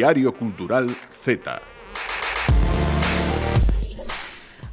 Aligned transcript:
Diario 0.00 0.32
Cultural 0.32 0.88
Z. 1.12 1.60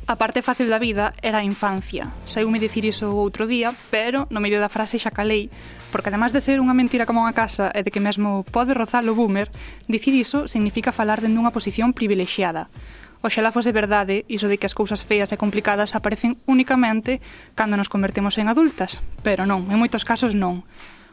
A 0.07 0.16
parte 0.16 0.39
fácil 0.39 0.71
da 0.71 0.80
vida 0.80 1.11
era 1.20 1.39
a 1.39 1.43
infancia. 1.43 2.16
Saíume 2.23 2.64
dicir 2.64 2.88
iso 2.88 3.11
outro 3.11 3.43
día, 3.43 3.75
pero 3.92 4.32
no 4.32 4.39
medio 4.39 4.64
da 4.64 4.71
frase 4.71 4.96
xa 4.96 5.11
calei, 5.11 5.51
porque 5.92 6.07
además 6.15 6.32
de 6.32 6.39
ser 6.39 6.64
unha 6.64 6.71
mentira 6.71 7.04
como 7.04 7.28
unha 7.28 7.36
casa 7.36 7.75
e 7.75 7.84
de 7.84 7.92
que 7.92 8.00
mesmo 8.00 8.48
pode 8.56 8.71
rozar 8.71 9.04
o 9.04 9.20
boomer, 9.20 9.51
dicir 9.92 10.15
iso 10.15 10.48
significa 10.48 10.96
falar 10.96 11.20
dende 11.20 11.43
unha 11.43 11.51
posición 11.51 11.92
privilexiada. 11.92 12.71
Oxalá 13.20 13.51
fose 13.51 13.75
verdade 13.75 14.23
iso 14.32 14.48
de 14.48 14.56
que 14.56 14.71
as 14.71 14.78
cousas 14.79 15.04
feas 15.04 15.36
e 15.36 15.42
complicadas 15.43 15.92
aparecen 15.92 16.39
únicamente 16.48 17.20
cando 17.51 17.75
nos 17.75 17.92
convertemos 17.92 18.39
en 18.39 18.48
adultas, 18.48 19.04
pero 19.28 19.43
non, 19.43 19.68
en 19.68 19.75
moitos 19.75 20.07
casos 20.07 20.39
non. 20.39 20.64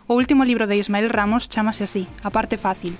O 0.06 0.14
último 0.14 0.46
libro 0.46 0.70
de 0.70 0.78
Ismael 0.78 1.10
Ramos 1.10 1.50
chamase 1.50 1.82
así, 1.82 2.06
A 2.22 2.30
parte 2.30 2.62
fácil, 2.62 2.94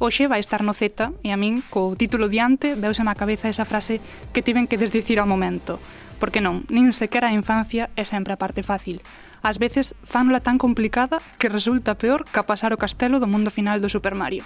Hoxe 0.00 0.32
vai 0.32 0.40
estar 0.40 0.64
no 0.64 0.72
Z 0.72 1.12
e 1.20 1.28
a 1.28 1.36
min, 1.36 1.60
co 1.68 1.92
título 1.92 2.32
diante, 2.32 2.72
veuse 2.72 3.04
má 3.04 3.12
cabeza 3.12 3.52
esa 3.52 3.68
frase 3.68 4.00
que 4.32 4.40
tiven 4.40 4.64
que 4.64 4.80
desdicir 4.80 5.20
ao 5.20 5.28
momento. 5.28 5.76
Porque 6.16 6.40
non, 6.40 6.64
nin 6.72 6.96
sequera 6.96 7.28
a 7.28 7.36
infancia 7.36 7.92
é 8.00 8.08
sempre 8.08 8.32
a 8.32 8.40
parte 8.40 8.64
fácil. 8.64 9.04
Ás 9.44 9.60
veces, 9.60 9.92
fánola 10.00 10.40
tan 10.40 10.56
complicada 10.56 11.20
que 11.36 11.52
resulta 11.52 12.00
peor 12.00 12.24
que 12.24 12.40
a 12.40 12.48
pasar 12.48 12.72
o 12.72 12.80
castelo 12.80 13.20
do 13.20 13.28
mundo 13.28 13.52
final 13.52 13.76
do 13.76 13.92
Super 13.92 14.16
Mario. 14.16 14.40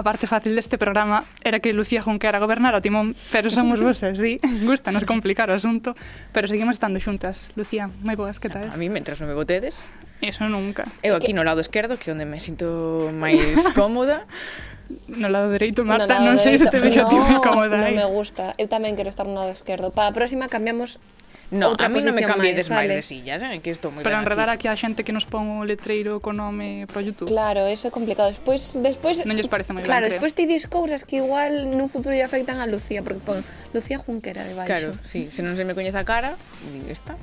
a 0.00 0.02
parte 0.02 0.24
fácil 0.24 0.56
deste 0.56 0.80
programa 0.80 1.28
era 1.44 1.60
que 1.60 1.76
Lucía 1.76 2.00
Junquera 2.00 2.40
gobernara 2.40 2.80
o 2.80 2.82
timón, 2.82 3.12
pero 3.28 3.52
somos 3.52 3.76
vosas, 3.76 4.16
sí, 4.16 4.40
gustanos 4.64 5.04
complicar 5.12 5.52
o 5.52 5.54
asunto, 5.54 5.92
pero 6.32 6.48
seguimos 6.48 6.80
estando 6.80 6.96
xuntas. 6.96 7.52
Lucía, 7.52 7.92
moi 8.00 8.16
boas, 8.16 8.40
que 8.40 8.48
tal? 8.48 8.72
A 8.72 8.80
mí, 8.80 8.88
mentras 8.88 9.20
non 9.20 9.28
me 9.28 9.36
botedes, 9.36 9.76
Eso 10.20 10.44
nunca. 10.48 10.84
Eu 11.02 11.16
aquí 11.16 11.32
no 11.32 11.44
lado 11.44 11.64
esquerdo, 11.64 11.96
que 11.96 12.12
onde 12.12 12.28
me 12.28 12.36
sinto 12.40 13.08
máis 13.08 13.40
cómoda, 13.78 14.28
no 15.08 15.32
lado 15.32 15.48
dereito, 15.48 15.80
Marta, 15.80 16.20
no 16.20 16.36
non 16.36 16.36
sei 16.36 16.60
se 16.60 16.68
te 16.68 16.76
vexo 16.76 17.00
no, 17.00 17.06
a 17.06 17.08
ti 17.08 17.16
moi 17.16 17.40
cómoda. 17.40 17.80
Non 17.80 17.96
eh. 17.96 18.04
me 18.04 18.06
gusta, 18.08 18.52
eu 18.60 18.68
tamén 18.68 19.00
quero 19.00 19.08
estar 19.08 19.24
no 19.24 19.40
lado 19.40 19.52
esquerdo. 19.52 19.88
Para 19.88 20.12
a 20.12 20.16
próxima 20.16 20.52
cambiamos 20.52 21.00
No, 21.50 21.74
Outra 21.74 21.86
a 21.86 21.90
mí 21.90 21.98
non 21.98 22.14
me 22.14 22.22
cambides 22.22 22.70
máis 22.70 22.86
vale. 22.86 22.98
de 22.98 23.02
sillas, 23.02 23.42
eh, 23.42 23.58
que 23.58 23.74
estou 23.74 23.90
moi 23.90 24.06
Para 24.06 24.22
enredar 24.22 24.46
aquí. 24.46 24.70
aquí 24.70 24.70
a 24.70 24.78
xente 24.78 25.02
que 25.02 25.10
nos 25.10 25.26
pon 25.26 25.58
o 25.58 25.66
letreiro 25.66 26.22
co 26.22 26.30
nome 26.30 26.86
pro 26.86 27.02
YouTube. 27.02 27.26
Claro, 27.26 27.66
eso 27.66 27.90
é 27.90 27.92
complicado. 27.92 28.30
Despois, 28.30 28.78
despois 28.78 29.18
Non 29.26 29.34
lles 29.34 29.50
parece 29.50 29.74
moi 29.74 29.82
Claro, 29.82 30.06
despois 30.06 30.30
ti 30.30 30.46
dis 30.46 30.70
cousas 30.70 31.02
que 31.02 31.18
igual 31.18 31.66
nun 31.74 31.90
futuro 31.90 32.14
lle 32.14 32.22
afectan 32.22 32.62
a 32.62 32.70
Lucía, 32.70 33.02
porque 33.02 33.18
pon 33.18 33.42
Lucía 33.74 33.98
Junquera 33.98 34.46
de 34.46 34.54
baixo. 34.54 34.70
Claro, 34.70 34.90
sí, 35.02 35.26
se 35.34 35.42
non 35.42 35.58
se 35.58 35.66
me 35.66 35.74
coñece 35.74 35.98
a 35.98 36.06
cara, 36.06 36.38
digo, 36.70 36.86
esta. 36.86 37.18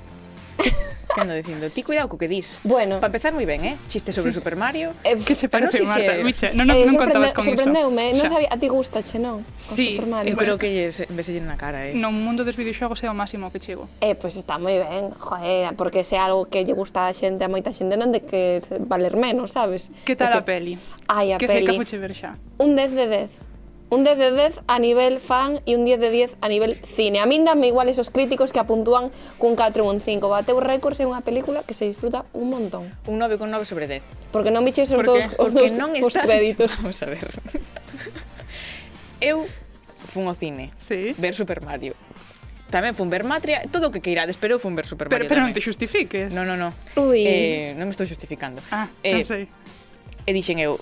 ando 1.15 1.33
dicindo, 1.33 1.69
ti 1.69 1.83
cuidado 1.83 2.09
co 2.09 2.17
que 2.17 2.27
dis. 2.27 2.59
Bueno. 2.63 2.99
Para 2.99 3.07
empezar 3.07 3.33
moi 3.33 3.45
ben, 3.45 3.63
eh? 3.63 3.75
Chiste 3.87 4.11
sobre 4.11 4.31
sí. 4.31 4.39
Super 4.39 4.55
Mario. 4.55 4.91
Eh, 5.03 5.17
que 5.23 5.35
che 5.35 5.47
parece, 5.47 5.83
no, 5.83 5.89
Marta? 5.89 6.13
Se... 6.13 6.23
Miche, 6.23 6.47
non, 6.53 6.67
non, 6.67 6.75
eh, 6.75 6.85
non 6.85 6.95
contabas 6.97 7.33
con 7.33 7.47
iso. 7.47 7.55
Sorprendeume, 7.55 8.13
non 8.13 8.27
sabía, 8.27 8.49
a 8.51 8.57
ti 8.57 8.67
gustache, 8.67 9.17
non? 9.17 9.45
Sí, 9.55 9.95
Super 9.95 10.07
Mario. 10.07 10.31
eu 10.33 10.37
creo 10.37 10.57
que 10.57 10.69
lles 10.69 11.05
vese 11.09 11.39
na 11.39 11.55
cara, 11.55 11.87
eh? 11.87 11.93
No 11.95 12.11
mundo 12.11 12.43
dos 12.43 12.57
videoxogos 12.59 13.01
é 13.03 13.09
o 13.09 13.15
máximo 13.15 13.49
que 13.49 13.59
chego. 13.63 13.87
Eh, 14.03 14.13
pois 14.13 14.35
pues 14.35 14.43
está 14.43 14.59
moi 14.59 14.77
ben, 14.77 15.15
joder, 15.15 15.73
porque 15.79 16.03
se 16.03 16.19
algo 16.19 16.51
que 16.51 16.65
lle 16.67 16.75
gusta 16.75 17.07
a 17.07 17.13
xente, 17.15 17.45
a 17.45 17.49
moita 17.49 17.71
xente, 17.71 17.95
non 17.95 18.11
de 18.11 18.21
que 18.27 18.61
valer 18.83 19.15
menos, 19.15 19.55
sabes? 19.55 19.89
Que 20.03 20.19
tal 20.19 20.35
decir, 20.35 20.43
a 20.43 20.45
peli? 20.45 20.73
Ai, 21.07 21.33
a 21.33 21.41
que 21.41 21.47
peli. 21.47 21.65
Que 21.65 21.71
sei 21.71 21.75
que 21.75 21.79
fuche 21.79 21.97
ver 21.97 22.13
xa. 22.13 22.35
Un 22.59 22.75
10 22.75 22.91
de 22.93 23.05
10. 23.07 23.46
Un 23.89 24.03
10 24.03 24.17
de 24.17 24.31
10 24.31 24.59
a 24.67 24.79
nivel 24.79 25.19
fan 25.23 25.63
e 25.63 25.79
un 25.79 25.87
10 25.87 25.99
de 25.99 26.11
10 26.11 26.35
a 26.43 26.47
nivel 26.51 26.75
cine. 26.83 27.23
A 27.23 27.25
min 27.25 27.47
danme 27.47 27.71
igual 27.71 27.87
esos 27.87 28.11
críticos 28.11 28.51
que 28.51 28.59
apuntúan 28.59 29.15
cun 29.39 29.55
4 29.55 29.79
ou 29.79 29.87
un 29.87 30.03
5. 30.03 30.27
Bateu 30.27 30.59
récords 30.59 30.99
é 30.99 31.07
unha 31.07 31.23
película 31.23 31.63
que 31.63 31.71
se 31.71 31.87
disfruta 31.87 32.27
un 32.35 32.51
montón. 32.51 32.91
Un 33.07 33.15
9 33.15 33.39
con 33.39 33.47
9 33.47 33.63
sobre 33.63 33.87
10. 33.87 34.03
Porque 34.35 34.51
non 34.51 34.67
biche 34.67 34.83
esos 34.83 34.99
dos, 34.99 35.23
os 35.39 35.55
dos 35.55 35.79
non 35.79 35.95
os 35.95 36.11
están... 36.11 36.27
créditos. 36.27 36.67
Vamos 36.83 36.99
a 36.99 37.07
ver. 37.07 37.31
eu 39.23 39.47
fun 40.11 40.27
ao 40.27 40.35
cine 40.35 40.75
sí. 40.83 41.15
ver 41.15 41.31
Super 41.31 41.63
Mario. 41.63 41.95
Tamén 42.67 42.91
fun 42.91 43.07
ver 43.07 43.23
Matria, 43.23 43.63
todo 43.71 43.87
o 43.87 43.91
que 43.95 44.03
queirades, 44.03 44.35
pero 44.35 44.59
fun 44.59 44.75
ver 44.75 44.83
Super 44.83 45.07
Mario. 45.07 45.31
Pero, 45.31 45.39
pero 45.39 45.47
non 45.47 45.55
te 45.55 45.63
xustifiques. 45.63 46.35
Non, 46.35 46.43
non, 46.43 46.59
non. 46.59 46.75
Ui. 46.99 47.23
Eh, 47.23 47.71
non 47.79 47.87
me 47.87 47.95
estou 47.95 48.03
xustificando. 48.03 48.59
Ah, 48.75 48.91
eh, 48.99 49.15
non 49.15 49.23
sei. 49.23 49.47
E 50.27 50.35
dixen 50.35 50.59
eu, 50.59 50.75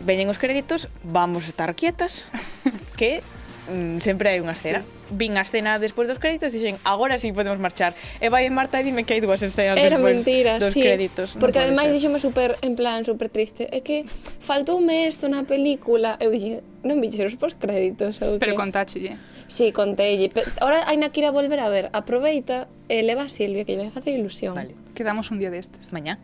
veñen 0.00 0.28
os 0.28 0.38
créditos, 0.38 0.88
vamos 1.04 1.48
estar 1.48 1.74
quietas, 1.74 2.28
que 2.98 3.22
mm, 3.70 4.00
sempre 4.00 4.30
hai 4.30 4.40
unha 4.42 4.52
escena. 4.52 4.82
Sí. 4.82 4.94
Vin 5.06 5.38
a 5.38 5.46
escena 5.46 5.78
despois 5.78 6.10
dos 6.10 6.18
créditos 6.18 6.50
e 6.50 6.58
dixen, 6.58 6.82
agora 6.82 7.14
sí 7.22 7.30
podemos 7.30 7.62
marchar. 7.62 7.94
E 8.18 8.26
vai 8.26 8.50
Marta 8.50 8.82
e 8.82 8.84
dime 8.84 9.06
que 9.06 9.14
hai 9.14 9.22
dúas 9.22 9.38
escenas 9.38 9.78
Era 9.78 10.02
despois 10.02 10.18
mentira, 10.18 10.58
dos 10.58 10.74
sí. 10.74 10.82
créditos. 10.82 11.38
Porque 11.38 11.62
no 11.62 11.70
ademais 11.70 11.94
dixome 11.94 12.18
super, 12.18 12.58
en 12.66 12.74
plan, 12.74 13.06
super 13.06 13.30
triste. 13.30 13.70
É 13.70 13.86
que 13.86 14.02
faltoume 14.42 15.06
isto 15.06 15.30
na 15.30 15.46
película. 15.46 16.18
Eu 16.18 16.34
dixen, 16.34 16.58
non 16.82 16.98
vixe 16.98 17.22
os 17.22 17.38
postcréditos. 17.38 18.18
Ou 18.18 18.42
Pero 18.42 18.58
contáchelle. 18.58 19.14
Sí, 19.46 19.70
contelle. 19.70 20.26
Ahora 20.58 20.82
hai 20.90 20.98
na 20.98 21.14
que 21.14 21.22
ir 21.22 21.26
a 21.26 21.30
volver 21.30 21.62
a 21.62 21.70
ver. 21.70 21.86
Aproveita 21.94 22.66
e 22.90 22.98
leva 23.06 23.26
a 23.26 23.30
Silvia, 23.30 23.62
que 23.62 23.78
lle 23.78 23.86
vai 23.86 23.94
facer 23.94 24.18
ilusión. 24.18 24.58
Vale. 24.58 24.74
Quedamos 24.98 25.30
un 25.30 25.38
día 25.38 25.54
destes. 25.54 25.94
Mañá. 25.94 26.18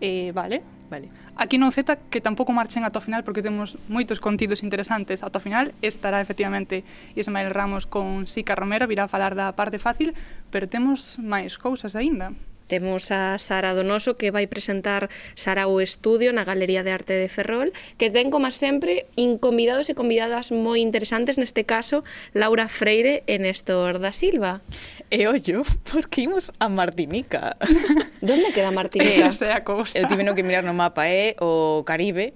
Eh, 0.00 0.32
vale. 0.32 0.64
Vale. 0.94 1.10
Aquí 1.34 1.58
non 1.58 1.74
Z 1.74 1.98
que 2.14 2.22
tampouco 2.22 2.54
marchen 2.54 2.86
ata 2.86 3.02
o 3.02 3.04
final 3.04 3.26
porque 3.26 3.42
temos 3.42 3.74
moitos 3.90 4.22
contidos 4.22 4.62
interesantes 4.62 5.26
ata 5.26 5.42
o 5.42 5.42
final. 5.42 5.74
Estará 5.82 6.22
efectivamente 6.22 6.86
Ismael 7.18 7.50
Ramos 7.50 7.90
con 7.90 8.30
Sica 8.30 8.54
Romero, 8.54 8.86
virá 8.86 9.10
a 9.10 9.10
falar 9.10 9.34
da 9.34 9.50
parte 9.58 9.82
fácil, 9.82 10.14
pero 10.54 10.70
temos 10.70 11.18
máis 11.18 11.58
cousas 11.58 11.98
aínda. 11.98 12.30
Temos 12.66 13.12
a 13.12 13.38
Sara 13.38 13.74
Donoso 13.74 14.16
que 14.16 14.30
vai 14.30 14.46
presentar 14.46 15.10
Sara 15.34 15.68
o 15.68 15.80
Estudio 15.80 16.32
na 16.32 16.44
Galería 16.44 16.82
de 16.82 16.90
Arte 16.90 17.14
de 17.14 17.28
Ferrol 17.28 17.72
que 17.96 18.08
ten, 18.08 18.32
como 18.32 18.48
sempre, 18.50 19.06
inconvidados 19.16 19.88
e 19.88 19.94
convidadas 19.94 20.48
moi 20.54 20.80
interesantes 20.80 21.36
neste 21.36 21.64
caso 21.68 22.04
Laura 22.32 22.68
Freire 22.68 23.24
e 23.28 23.36
Néstor 23.36 24.00
da 24.00 24.12
Silva. 24.12 24.64
E 25.10 25.28
ollo, 25.28 25.62
porque 25.84 26.22
imos 26.26 26.50
a 26.58 26.68
Martinica. 26.68 27.56
Donde 28.24 28.52
queda 28.52 28.72
Martinica? 28.72 29.28
Esa 29.28 29.46
é 29.46 29.52
a 29.52 29.60
cousa. 29.60 29.98
Eu 29.98 30.08
tive 30.08 30.24
que 30.24 30.42
mirar 30.42 30.64
no 30.64 30.74
mapa, 30.74 31.06
é 31.06 31.30
eh? 31.30 31.36
o 31.40 31.84
Caribe, 31.84 32.32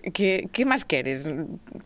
que, 0.00 0.48
que 0.52 0.62
máis 0.64 0.84
queres? 0.84 1.24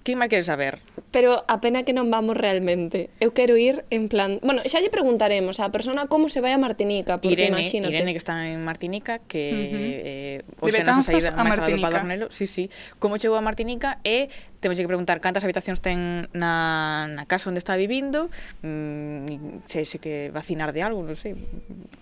Que 0.03 0.16
máis 0.16 0.31
queres 0.31 0.47
saber? 0.47 0.78
Pero 1.10 1.43
a 1.50 1.59
pena 1.59 1.82
que 1.82 1.91
non 1.91 2.09
vamos 2.09 2.38
realmente. 2.38 3.10
Eu 3.19 3.34
quero 3.34 3.59
ir 3.59 3.82
en 3.91 4.06
plan... 4.06 4.38
Bueno, 4.47 4.62
xa 4.62 4.78
lle 4.78 4.91
preguntaremos 4.94 5.59
a 5.59 5.75
persona 5.75 6.06
como 6.06 6.31
se 6.31 6.38
vai 6.38 6.54
a 6.54 6.60
Martinica, 6.60 7.19
porque 7.19 7.50
Irene, 7.50 7.60
imagínate. 7.60 7.94
Irene, 7.94 8.15
que 8.15 8.22
está 8.22 8.47
en 8.47 8.62
Martinica, 8.62 9.19
que 9.26 9.43
uh 9.50 9.59
-huh. 9.59 9.93
eh, 10.06 10.38
hoxe 10.62 10.82
nos 10.87 11.03
a 11.03 11.03
saída 11.03 11.31
máis 11.34 11.59
a 11.59 11.66
do 11.66 11.82
Padornelo. 11.82 12.26
Sí, 12.31 12.47
sí. 12.47 12.71
Como 13.03 13.19
chegou 13.19 13.34
a 13.34 13.43
Martinica 13.43 13.98
e 14.06 14.31
temos 14.60 14.77
que 14.77 14.87
preguntar 14.87 15.21
cantas 15.25 15.42
habitacións 15.42 15.81
ten 15.81 16.28
na, 16.37 17.09
na 17.09 17.25
casa 17.25 17.48
onde 17.48 17.59
está 17.59 17.75
vivindo, 17.81 18.28
mm, 18.60 19.65
se, 19.65 19.88
se 19.88 19.98
que 19.98 20.31
vacinar 20.31 20.77
de 20.77 20.84
algo, 20.84 21.00
non 21.03 21.16
sei. 21.16 21.34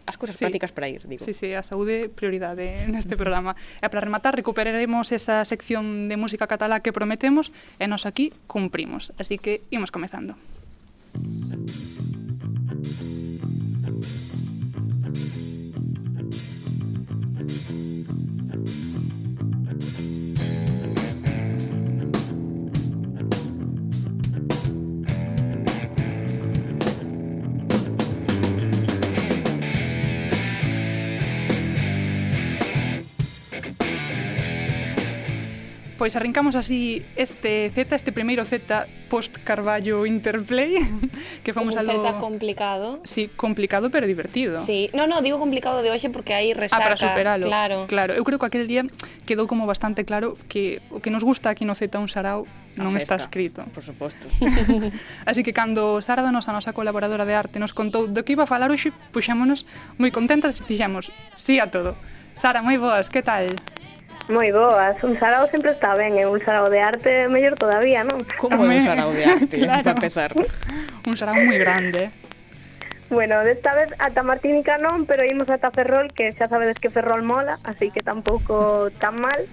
As 0.04 0.18
cousas 0.18 0.36
sí. 0.36 0.42
prácticas 0.44 0.74
para 0.74 0.90
ir, 0.90 1.06
digo. 1.06 1.22
Sí, 1.24 1.32
sí, 1.32 1.54
a 1.54 1.62
saúde 1.62 2.10
prioridade 2.10 2.84
neste 2.92 3.14
programa. 3.14 3.54
E 3.78 3.86
para 3.86 4.02
rematar, 4.02 4.34
recuperaremos 4.34 5.14
esa 5.14 5.46
sección 5.46 5.97
de 6.06 6.16
música 6.20 6.46
catalá 6.46 6.78
que 6.84 6.94
prometemos 6.94 7.50
e 7.82 7.90
nos 7.90 8.06
aquí 8.06 8.30
cumprimos. 8.46 9.10
Así 9.18 9.40
que 9.40 9.66
imos 9.74 9.90
comezando. 9.90 10.38
Música 11.18 11.87
Pois 35.98 36.14
arrancamos 36.14 36.54
así 36.54 37.02
este 37.18 37.68
Z, 37.74 37.96
este 37.96 38.12
primeiro 38.12 38.44
Z 38.46 38.86
post 39.10 39.36
Carballo 39.42 40.06
Interplay, 40.06 40.78
que 41.44 41.52
fomos 41.52 41.74
un 41.74 41.80
algo... 41.80 42.06
Z 42.06 42.18
complicado. 42.18 43.00
Sí, 43.02 43.26
complicado 43.34 43.90
pero 43.90 44.06
divertido. 44.06 44.62
Sí, 44.62 44.90
no, 44.94 45.08
no, 45.08 45.20
digo 45.22 45.40
complicado 45.42 45.82
de 45.82 45.90
hoxe 45.90 46.06
porque 46.08 46.38
hai 46.38 46.54
resaca. 46.54 46.78
Ah, 46.78 46.86
para 46.86 46.96
superalo. 46.96 47.50
Claro. 47.50 47.90
Claro, 47.90 48.14
eu 48.14 48.22
creo 48.22 48.38
que 48.38 48.46
aquel 48.46 48.70
día 48.70 48.86
quedou 49.26 49.50
como 49.50 49.66
bastante 49.66 50.06
claro 50.06 50.38
que 50.46 50.78
o 50.94 51.02
que 51.02 51.10
nos 51.10 51.26
gusta 51.26 51.50
aquí 51.50 51.66
no 51.66 51.74
Z 51.74 51.90
un 51.98 52.06
sarao 52.06 52.46
non 52.78 52.94
está 52.94 53.18
escrito. 53.18 53.66
Por 53.74 53.82
suposto. 53.82 54.30
Así 55.26 55.42
que 55.42 55.50
cando 55.50 55.98
Sara 55.98 56.22
da 56.22 56.30
nosa, 56.30 56.54
nosa 56.54 56.70
colaboradora 56.70 57.26
de 57.26 57.34
arte, 57.34 57.58
nos 57.58 57.74
contou 57.74 58.06
do 58.06 58.22
que 58.22 58.38
iba 58.38 58.46
a 58.46 58.50
falar 58.50 58.70
hoxe, 58.70 58.94
puxémonos 59.10 59.66
moi 59.98 60.14
contentas 60.14 60.54
e 60.54 60.62
fixemos 60.62 61.10
sí 61.34 61.58
a 61.58 61.66
todo. 61.66 61.98
Sara, 62.38 62.62
moi 62.62 62.78
boas, 62.78 63.10
que 63.10 63.18
tal? 63.18 63.58
Moi 64.28 64.52
boas, 64.52 65.00
un 65.00 65.16
sarao 65.16 65.48
sempre 65.48 65.72
está 65.72 65.96
ben, 65.96 66.20
e 66.20 66.28
un 66.28 66.36
sarao 66.44 66.68
de 66.68 66.84
arte 66.84 67.32
mellor 67.32 67.56
todavía, 67.56 68.04
non? 68.04 68.28
Como 68.36 68.68
é 68.68 68.76
un 68.76 68.84
sarao 68.84 69.08
de 69.08 69.24
arte, 69.24 69.56
claro. 69.64 69.80
para 69.80 69.96
empezar? 69.96 70.30
Un 71.08 71.16
sarao 71.16 71.40
moi 71.40 71.56
grande. 71.56 72.12
Bueno, 73.08 73.40
desta 73.40 73.72
vez 73.72 73.88
ata 73.96 74.20
Martínica 74.20 74.76
non, 74.76 75.08
pero 75.08 75.24
imos 75.24 75.48
ata 75.48 75.72
Ferrol, 75.72 76.12
que 76.12 76.36
xa 76.36 76.44
sabedes 76.44 76.76
que 76.76 76.92
Ferrol 76.92 77.24
mola, 77.24 77.56
así 77.64 77.88
que 77.88 78.04
tampouco 78.04 78.92
tan 79.00 79.16
mal. 79.16 79.48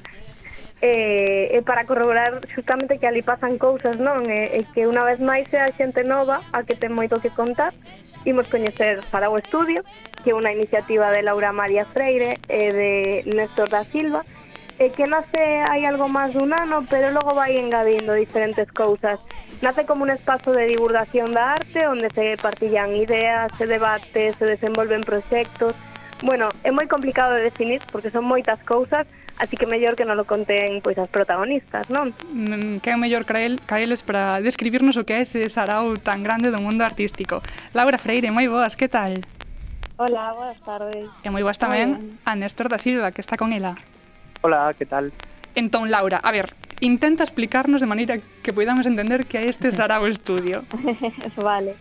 E, 0.84 1.56
e 1.56 1.64
para 1.64 1.88
corroborar 1.88 2.44
justamente 2.52 3.00
que 3.00 3.08
ali 3.08 3.24
pasan 3.24 3.56
cousas, 3.56 3.96
non? 3.96 4.28
E, 4.28 4.60
e 4.60 4.68
que 4.76 4.84
unha 4.92 5.08
vez 5.08 5.24
máis 5.24 5.48
é 5.56 5.64
a 5.64 5.72
xente 5.72 6.04
nova 6.04 6.44
a 6.52 6.68
que 6.68 6.76
ten 6.76 6.92
moito 6.92 7.24
que 7.24 7.32
contar. 7.32 7.72
Imos 8.28 8.52
coñecer 8.52 9.08
para 9.08 9.32
estudio, 9.40 9.88
que 10.20 10.36
é 10.36 10.36
unha 10.36 10.52
iniciativa 10.52 11.16
de 11.16 11.24
Laura 11.24 11.56
María 11.56 11.88
Freire 11.88 12.44
e 12.52 12.76
de 12.76 12.92
Néstor 13.24 13.72
da 13.72 13.88
Silva, 13.88 14.28
E 14.76 14.92
que 14.92 15.08
nace 15.08 15.40
hai 15.40 15.88
algo 15.88 16.12
máis 16.12 16.36
dun 16.36 16.52
ano, 16.52 16.84
pero 16.92 17.08
logo 17.16 17.32
vai 17.32 17.56
engadindo 17.56 18.12
diferentes 18.12 18.68
cousas. 18.76 19.24
Nace 19.64 19.88
como 19.88 20.04
un 20.04 20.12
espazo 20.12 20.52
de 20.52 20.68
divulgación 20.68 21.32
da 21.32 21.56
arte, 21.56 21.88
onde 21.88 22.12
se 22.12 22.36
partillan 22.36 22.92
ideas, 22.92 23.48
se 23.56 23.72
debate, 23.72 24.36
se 24.36 24.44
desenvolven 24.44 25.08
proxectos. 25.08 25.80
Bueno, 26.20 26.52
é 26.68 26.76
moi 26.76 26.92
complicado 26.92 27.40
de 27.40 27.48
definir 27.48 27.80
porque 27.88 28.12
son 28.12 28.28
moitas 28.28 28.60
cousas, 28.68 29.08
así 29.40 29.56
que 29.56 29.64
mellor 29.64 29.96
que 29.96 30.04
non 30.04 30.20
lo 30.20 30.28
conten 30.28 30.84
pois 30.84 31.00
as 31.00 31.08
protagonistas, 31.08 31.88
non? 31.88 32.12
Mm, 32.28 32.84
que 32.84 32.92
é 32.92 33.00
mellor 33.00 33.24
que 33.24 33.56
eles 33.80 34.04
para 34.04 34.44
describirnos 34.44 35.00
o 35.00 35.08
que 35.08 35.16
é 35.16 35.24
ese 35.24 35.48
sarau 35.48 35.96
tan 36.04 36.20
grande 36.20 36.52
do 36.52 36.60
mundo 36.60 36.84
artístico. 36.84 37.40
Laura 37.72 37.96
Freire, 37.96 38.28
moi 38.28 38.52
boas, 38.52 38.76
que 38.76 38.92
tal? 38.92 39.24
Hola, 39.96 40.36
boas 40.36 40.60
tardes. 40.68 41.08
E 41.24 41.32
moi 41.32 41.48
boas 41.48 41.56
tamén 41.56 42.20
Hola. 42.28 42.28
a 42.28 42.32
Néstor 42.36 42.68
da 42.68 42.76
Silva, 42.76 43.16
que 43.16 43.24
está 43.24 43.40
con 43.40 43.56
ela. 43.56 43.80
Hola, 44.46 44.76
que 44.78 44.86
tal? 44.86 45.12
Entón, 45.56 45.90
Laura, 45.90 46.18
a 46.22 46.32
ver, 46.32 46.54
intenta 46.80 47.24
explicarnos 47.24 47.82
de 47.82 47.88
maneira 47.88 48.20
que 48.44 48.54
podamos 48.54 48.86
entender 48.86 49.26
que 49.26 49.50
este 49.50 49.72
será 49.72 50.00
o 50.00 50.06
estudio. 50.06 50.62
vale. 51.36 51.74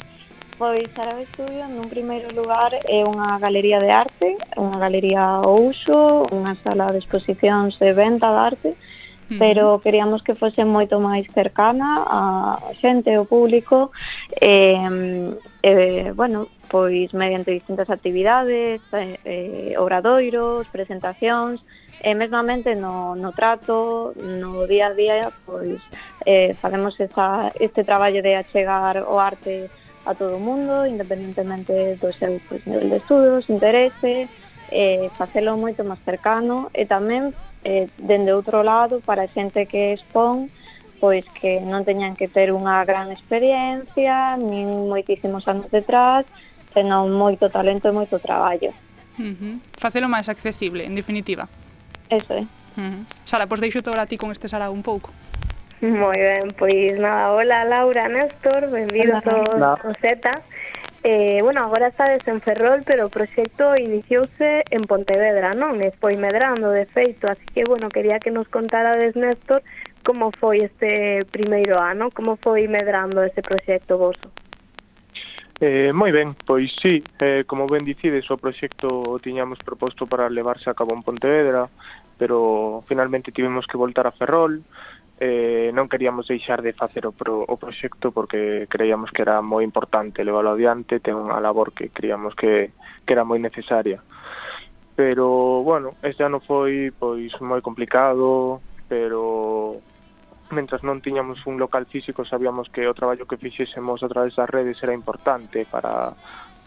Pois 0.57 0.89
Sarao 0.97 1.21
Estudio, 1.21 1.69
nun 1.69 1.93
primeiro 1.93 2.33
lugar, 2.33 2.73
é 2.89 3.05
unha 3.05 3.37
galería 3.37 3.85
de 3.85 3.93
arte, 3.93 4.41
unha 4.57 4.81
galería 4.81 5.45
ao 5.45 5.61
uso, 5.61 6.25
unha 6.33 6.57
sala 6.65 6.89
de 6.89 7.05
exposicións 7.05 7.77
de 7.77 7.93
venta 7.93 8.33
de 8.33 8.41
arte, 8.41 8.71
mm. 9.29 9.37
pero 9.37 9.85
queríamos 9.85 10.25
que 10.25 10.33
fose 10.33 10.65
moito 10.65 10.97
máis 11.05 11.29
cercana 11.37 12.01
a 12.09 12.23
xente, 12.81 13.13
ao 13.13 13.29
público, 13.29 13.93
e, 14.41 14.73
e 15.61 15.73
bueno, 16.17 16.49
pois 16.73 17.13
mediante 17.13 17.53
distintas 17.53 17.93
actividades, 17.93 18.81
e, 18.97 19.21
e, 19.21 19.37
obradoiros, 19.77 20.65
presentacións, 20.73 21.61
e 22.05 22.13
mesmamente 22.15 22.77
no, 22.77 23.17
no 23.17 23.33
trato, 23.33 24.13
no 24.21 24.69
día 24.69 24.93
a 24.93 24.95
día, 24.95 25.33
pois 25.49 25.81
eh, 26.29 26.53
facemos 26.61 27.01
esa, 27.01 27.49
este 27.57 27.81
traballo 27.81 28.21
de 28.21 28.37
achegar 28.37 29.01
o 29.09 29.17
arte 29.17 29.73
a 30.05 30.13
todo 30.13 30.37
o 30.37 30.41
mundo, 30.41 30.85
independentemente 30.85 31.97
do 31.97 32.13
seu 32.13 32.37
pois, 32.45 32.61
nivel 32.69 32.93
de 32.93 33.01
estudos, 33.01 33.49
interese, 33.49 34.29
eh, 34.69 35.09
facelo 35.17 35.57
moito 35.57 35.81
máis 35.81 36.05
cercano 36.05 36.69
e 36.77 36.85
tamén 36.85 37.33
eh, 37.65 37.89
dende 37.97 38.37
outro 38.37 38.61
lado 38.61 39.01
para 39.01 39.25
a 39.25 39.33
xente 39.33 39.65
que 39.65 39.97
expón 39.97 40.53
pois 41.01 41.25
que 41.33 41.65
non 41.65 41.89
teñan 41.89 42.21
que 42.21 42.29
ter 42.29 42.53
unha 42.53 42.85
gran 42.85 43.09
experiencia, 43.17 44.37
nin 44.37 44.93
moitísimos 44.93 45.49
anos 45.49 45.73
detrás, 45.73 46.29
senón 46.77 47.17
moito 47.17 47.49
talento 47.49 47.89
e 47.89 47.97
moito 47.97 48.21
traballo. 48.21 48.77
Uh 49.17 49.33
-huh. 49.33 49.55
Facelo 49.73 50.05
máis 50.05 50.29
accesible, 50.29 50.85
en 50.85 50.93
definitiva. 50.93 51.49
Eso 52.17 52.33
é. 52.33 52.41
Uh 52.41 52.47
-huh. 52.81 53.03
Sara, 53.25 53.47
pois 53.47 53.61
deixo 53.61 53.83
todo 53.83 53.99
a 53.99 54.07
ti 54.07 54.17
con 54.17 54.31
este 54.31 54.49
Sara 54.49 54.71
un 54.71 54.83
pouco. 54.83 55.11
Moi 55.81 56.17
ben, 56.17 56.55
pois 56.57 56.99
nada, 56.99 57.33
hola 57.33 57.65
Laura, 57.65 58.09
Néstor, 58.09 58.71
benvidos 58.71 59.23
todos 59.23 59.59
no. 59.59 59.77
Zeta. 60.01 60.43
Eh, 61.03 61.41
bueno, 61.43 61.61
agora 61.63 61.89
estades 61.89 62.27
en 62.27 62.41
Ferrol, 62.41 62.83
pero 62.87 63.07
o 63.07 63.11
proxecto 63.11 63.77
iniciouse 63.77 64.65
en 64.71 64.89
Pontevedra, 64.89 65.53
non? 65.53 65.77
E 65.85 65.93
foi 66.01 66.17
medrando, 66.17 66.73
de 66.73 66.89
feito, 66.89 67.29
así 67.29 67.45
que, 67.53 67.69
bueno, 67.69 67.93
quería 67.93 68.17
que 68.17 68.33
nos 68.33 68.49
contarades, 68.49 69.13
Néstor, 69.13 69.61
como 70.01 70.33
foi 70.41 70.65
este 70.65 71.29
primeiro 71.29 71.77
ano, 71.77 72.09
como 72.09 72.41
foi 72.41 72.65
medrando 72.73 73.21
ese 73.21 73.45
proxecto 73.45 74.01
voso. 74.01 74.33
Eh, 75.61 75.93
moi 75.93 76.09
ben, 76.09 76.33
pois 76.49 76.73
sí, 76.81 77.05
eh, 77.21 77.45
como 77.45 77.69
ben 77.69 77.85
dicides, 77.85 78.25
o 78.33 78.41
proxecto 78.41 78.89
o 78.89 79.21
tiñamos 79.21 79.61
proposto 79.61 80.09
para 80.09 80.33
levarse 80.33 80.73
a 80.73 80.75
cabo 80.75 80.97
en 80.97 81.05
Pontevedra, 81.05 81.69
pero 82.19 82.85
finalmente 82.87 83.33
tivemos 83.33 83.67
que 83.67 83.77
voltar 83.77 84.07
a 84.07 84.17
Ferrol 84.17 84.63
eh, 85.21 85.71
non 85.71 85.87
queríamos 85.87 86.27
deixar 86.27 86.59
de 86.59 86.75
facer 86.75 87.07
o, 87.07 87.15
pro, 87.15 87.47
o 87.47 87.55
proxecto 87.55 88.11
porque 88.11 88.67
creíamos 88.67 89.15
que 89.15 89.23
era 89.23 89.39
moi 89.39 89.63
importante 89.63 90.27
leválo 90.27 90.59
adiante, 90.59 90.99
ten 90.99 91.15
unha 91.15 91.39
labor 91.39 91.71
que 91.71 91.95
creíamos 91.95 92.35
que, 92.35 92.75
que 93.07 93.13
era 93.15 93.23
moi 93.23 93.39
necesaria. 93.39 94.03
Pero, 94.95 95.63
bueno, 95.63 95.99
este 96.03 96.23
ano 96.23 96.39
foi 96.39 96.91
pois 96.95 97.31
moi 97.43 97.63
complicado, 97.63 98.59
pero 98.91 99.79
mentras 100.51 100.83
non 100.83 100.99
tiñamos 101.03 101.43
un 101.47 101.63
local 101.63 101.87
físico 101.87 102.27
sabíamos 102.27 102.71
que 102.71 102.87
o 102.87 102.95
traballo 102.95 103.27
que 103.27 103.39
fixésemos 103.39 104.03
a 104.03 104.11
través 104.11 104.35
das 104.35 104.51
redes 104.51 104.79
era 104.83 104.95
importante 104.95 105.67
para, 105.67 106.15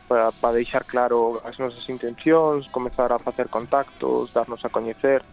para, 0.07 0.31
para 0.31 0.55
deixar 0.55 0.87
claro 0.87 1.39
as 1.43 1.59
nosas 1.59 1.83
intencións, 1.91 2.67
comezar 2.71 3.11
a 3.11 3.19
facer 3.19 3.51
contactos, 3.51 4.31
darnos 4.31 4.63
a 4.63 4.71
coñecer, 4.71 5.23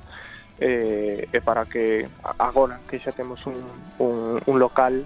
eh, 0.60 1.28
e 1.32 1.38
para 1.40 1.66
que 1.66 2.06
agora 2.38 2.78
que 2.86 2.98
xa 2.98 3.10
temos 3.10 3.42
un, 3.46 3.58
un, 3.98 4.38
un 4.46 4.56
local 4.58 5.02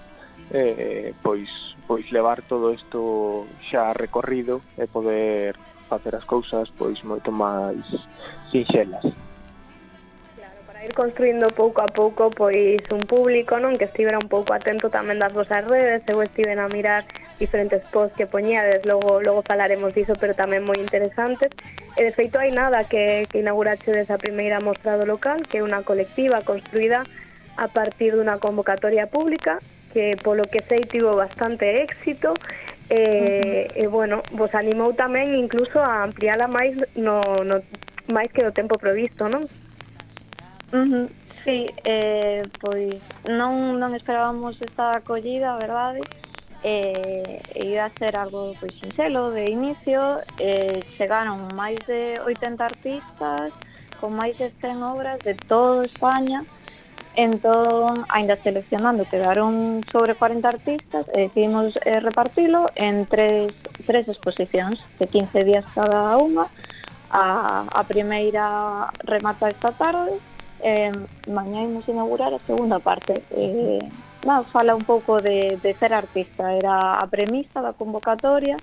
eh, 0.53 1.13
pois 1.23 1.49
pois 1.89 2.05
levar 2.13 2.43
todo 2.45 2.73
isto 2.73 3.49
xa 3.65 3.97
recorrido 3.97 4.61
e 4.77 4.85
poder 4.85 5.57
facer 5.89 6.13
as 6.13 6.25
cousas 6.29 6.69
pois 6.77 7.01
moito 7.01 7.33
máis 7.33 7.81
sinxelas. 8.53 9.05
Para 10.69 10.85
ir 10.85 10.93
construindo 10.93 11.49
pouco 11.57 11.81
a 11.81 11.89
pouco 11.89 12.29
pois 12.29 12.85
un 12.93 13.03
público 13.09 13.57
non 13.57 13.81
que 13.81 13.89
estivera 13.89 14.21
un 14.21 14.29
pouco 14.29 14.53
atento 14.53 14.93
tamén 14.93 15.17
das 15.17 15.33
vosas 15.33 15.65
redes 15.65 16.05
eu 16.05 16.21
estive 16.21 16.53
a 16.53 16.69
mirar 16.69 17.09
diferentes 17.39 17.83
posts 17.95 18.17
que 18.17 18.27
poñades, 18.27 18.85
logo 18.85 19.21
logo 19.21 19.43
falaremos 19.43 19.95
diso, 19.95 20.15
pero 20.19 20.35
tamén 20.35 20.67
moi 20.67 20.77
interesantes. 20.77 21.51
E 21.97 22.01
de 22.03 22.13
feito 22.13 22.39
hai 22.39 22.51
nada 22.51 22.85
que, 22.85 23.27
que 23.31 23.41
inaugurache 23.41 23.91
desa 23.91 24.19
primeira 24.19 24.59
mostra 24.61 24.99
do 24.99 25.07
local, 25.07 25.47
que 25.47 25.59
é 25.59 25.67
unha 25.67 25.83
colectiva 25.87 26.43
construída 26.43 27.07
a 27.59 27.67
partir 27.67 28.15
dunha 28.15 28.39
convocatoria 28.39 29.11
pública 29.11 29.59
que 29.93 30.17
polo 30.23 30.45
que 30.47 30.63
sei 30.69 30.85
tivo 30.85 31.17
bastante 31.17 31.83
éxito 31.83 32.35
e, 32.91 32.95
uh 32.95 33.83
-huh. 33.83 33.83
e 33.83 33.85
bueno, 33.89 34.23
vos 34.33 34.55
animou 34.55 34.95
tamén 34.95 35.35
incluso 35.35 35.81
a 35.81 36.05
ampliala 36.07 36.47
máis 36.47 36.77
no, 36.95 37.21
no 37.45 37.61
máis 38.09 38.31
que 38.33 38.45
o 38.45 38.53
tempo 38.53 38.79
previsto, 38.79 39.29
non? 39.29 39.45
Uh 40.73 40.87
-huh. 40.87 41.07
Sí, 41.45 41.67
eh, 41.85 42.45
pois 42.61 43.01
non, 43.25 43.81
non 43.81 43.97
esperábamos 43.97 44.61
esta 44.61 45.01
acollida, 45.01 45.57
verdade? 45.57 46.01
eh, 46.63 47.41
iba 47.55 47.85
a 47.85 47.91
ser 47.99 48.17
algo 48.17 48.55
pois 48.61 48.75
sinxelo 48.81 49.31
de 49.31 49.51
inicio. 49.51 50.19
Eh, 50.39 50.83
chegaron 50.97 51.55
máis 51.55 51.79
de 51.87 52.21
80 52.21 52.65
artistas 52.65 53.53
con 54.01 54.15
máis 54.15 54.39
de 54.39 54.51
100 54.61 54.83
obras 54.83 55.19
de 55.21 55.35
todo 55.35 55.83
España. 55.83 56.43
Entón, 57.15 58.07
ainda 58.11 58.37
seleccionando 58.37 59.05
quedaron 59.05 59.83
sobre 59.91 60.15
40 60.15 60.49
artistas. 60.49 61.07
E 61.15 61.27
decidimos 61.27 61.75
eh, 61.83 62.01
repartilo 62.01 62.71
en 62.75 63.07
tres, 63.07 63.51
tres 63.87 64.07
exposicións 64.07 64.79
de 64.99 65.07
15 65.07 65.45
días 65.45 65.65
cada 65.75 66.15
unha 66.19 66.47
a, 67.11 67.67
a 67.71 67.83
primeira 67.85 68.91
remata 69.03 69.51
esta 69.51 69.73
tarde. 69.73 70.15
Eh, 70.63 70.91
mañá 71.27 71.63
imos 71.63 71.87
inaugurar 71.87 72.35
a 72.35 72.43
segunda 72.47 72.79
parte 72.83 73.23
eh, 73.31 73.83
bueno, 74.23 74.45
fala 74.45 74.75
un 74.75 74.85
pouco 74.85 75.21
de, 75.21 75.59
de 75.63 75.75
ser 75.75 75.95
artista. 75.95 76.53
Era 76.53 77.01
a 77.01 77.07
premisa 77.07 77.61
da 77.61 77.73
convocatoria, 77.73 78.57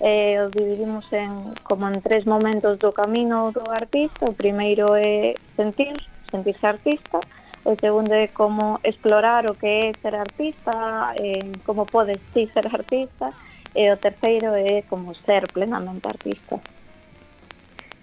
eh, 0.00 0.40
o 0.40 0.50
dividimos 0.50 1.06
en, 1.12 1.54
como 1.62 1.88
en 1.88 2.00
tres 2.02 2.26
momentos 2.26 2.78
do 2.78 2.92
camino 2.92 3.52
do 3.52 3.70
artista. 3.70 4.26
O 4.26 4.32
primeiro 4.32 4.94
é 4.96 5.34
sentir, 5.56 5.94
sentirse 6.30 6.66
artista. 6.66 7.20
O 7.64 7.76
segundo 7.76 8.12
é 8.12 8.26
como 8.28 8.80
explorar 8.82 9.46
o 9.46 9.54
que 9.54 9.66
é 9.66 9.92
ser 10.02 10.14
artista, 10.14 11.14
eh, 11.16 11.52
como 11.64 11.86
podes 11.86 12.20
ti 12.34 12.50
ser 12.52 12.66
artista. 12.66 13.32
E 13.74 13.90
o 13.90 13.96
terceiro 13.96 14.54
é 14.54 14.82
como 14.82 15.14
ser 15.24 15.50
plenamente 15.52 16.06
artista 16.06 16.60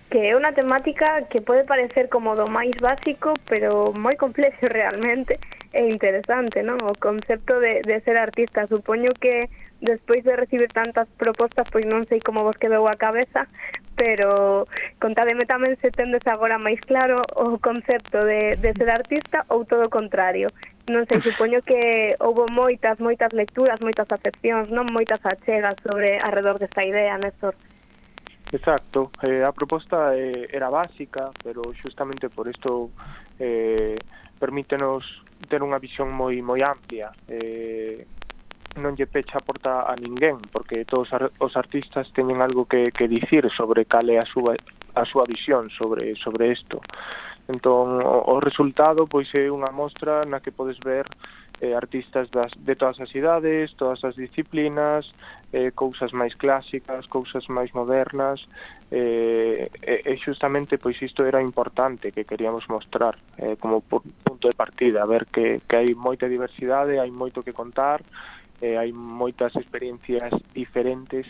que 0.09 0.17
é 0.17 0.33
unha 0.33 0.49
temática 0.51 1.21
que 1.29 1.37
pode 1.37 1.69
parecer 1.69 2.09
como 2.09 2.33
do 2.33 2.49
máis 2.49 2.73
básico, 2.81 3.37
pero 3.45 3.93
moi 3.93 4.17
complexo 4.17 4.65
realmente, 4.73 5.37
é 5.73 5.85
interesante, 5.85 6.63
non? 6.63 6.81
O 6.81 6.97
concepto 6.97 7.59
de, 7.61 7.85
de 7.85 8.01
ser 8.01 8.17
artista. 8.17 8.65
Supoño 8.65 9.13
que 9.13 9.49
despois 9.81 10.23
de 10.23 10.35
recibir 10.35 10.67
tantas 10.73 11.07
propostas, 11.15 11.67
pois 11.71 11.85
non 11.87 12.03
sei 12.09 12.19
como 12.19 12.43
vos 12.43 12.57
quedou 12.59 12.89
a 12.89 12.99
cabeza, 12.99 13.47
pero 13.95 14.67
contademe 14.99 15.47
tamén 15.47 15.79
se 15.79 15.91
tendes 15.91 16.25
agora 16.27 16.59
máis 16.59 16.79
claro 16.83 17.23
o 17.35 17.59
concepto 17.59 18.19
de, 18.25 18.59
de 18.59 18.71
ser 18.75 18.89
artista 18.91 19.45
ou 19.47 19.63
todo 19.63 19.87
o 19.87 19.93
contrario. 19.93 20.51
Non 20.89 21.05
sei, 21.05 21.21
supoño 21.21 21.61
que 21.63 22.17
houve 22.19 22.49
moitas, 22.49 22.99
moitas 22.99 23.31
lecturas, 23.31 23.79
moitas 23.79 24.09
afeccións, 24.09 24.67
non 24.73 24.89
moitas 24.89 25.21
achegas 25.23 25.77
sobre 25.85 26.19
alrededor 26.19 26.59
desta 26.59 26.83
idea, 26.83 27.15
Néstor. 27.15 27.55
Exacto, 28.51 29.13
eh, 29.21 29.45
a 29.45 29.53
proposta 29.53 30.17
eh, 30.17 30.49
era 30.49 30.73
básica, 30.73 31.29
pero 31.43 31.61
justamente 31.77 32.33
por 32.33 32.49
isto 32.49 32.89
eh, 33.37 33.95
permítenos 34.39 35.05
ter 35.47 35.63
unha 35.63 35.79
visión 35.79 36.11
moi 36.11 36.35
moi 36.43 36.59
amplia 36.59 37.13
eh, 37.31 38.03
non 38.77 38.93
lle 38.93 39.07
pecha 39.07 39.39
a 39.39 39.45
porta 39.45 39.87
a 39.87 39.95
ninguén 39.95 40.39
porque 40.51 40.85
todos 40.85 41.09
os 41.39 41.53
artistas 41.55 42.11
teñen 42.13 42.43
algo 42.43 42.65
que, 42.65 42.91
que 42.91 43.07
dicir 43.07 43.47
sobre 43.55 43.85
cal 43.85 44.09
é 44.09 44.19
a 44.19 44.27
súa 44.27 44.53
a 44.95 45.03
súa 45.05 45.23
visión 45.25 45.69
sobre 45.69 46.15
sobre 46.19 46.51
isto. 46.51 46.81
Entón 47.47 48.03
o, 48.05 48.35
o 48.35 48.43
resultado 48.43 49.07
pois 49.07 49.27
é 49.33 49.49
unha 49.49 49.71
mostra 49.73 50.27
na 50.27 50.43
que 50.43 50.53
podes 50.53 50.77
ver 50.83 51.07
eh, 51.61 51.73
artistas 51.75 52.29
das, 52.31 52.51
de 52.55 52.75
todas 52.75 52.99
as 52.99 53.11
idades, 53.15 53.73
todas 53.75 54.03
as 54.03 54.15
disciplinas, 54.15 55.09
eh, 55.53 55.71
cousas 55.73 56.13
máis 56.13 56.35
clásicas, 56.35 57.07
cousas 57.07 57.47
máis 57.49 57.73
modernas, 57.73 58.45
eh, 58.91 59.69
e, 59.81 59.95
e 60.05 60.13
justamente 60.17 60.77
pois 60.77 61.01
isto 61.01 61.25
era 61.25 61.41
importante 61.41 62.11
que 62.11 62.25
queríamos 62.25 62.69
mostrar 62.69 63.17
eh, 63.37 63.57
como 63.59 63.81
punto 63.81 64.47
de 64.47 64.53
partida, 64.53 65.03
a 65.03 65.09
ver 65.09 65.25
que, 65.27 65.61
que 65.65 65.75
hai 65.75 65.93
moita 65.97 66.29
diversidade, 66.29 67.01
hai 67.01 67.09
moito 67.09 67.41
que 67.41 67.53
contar, 67.53 68.05
eh, 68.61 68.77
hai 68.77 68.93
moitas 68.93 69.55
experiencias 69.57 70.29
diferentes 70.53 71.25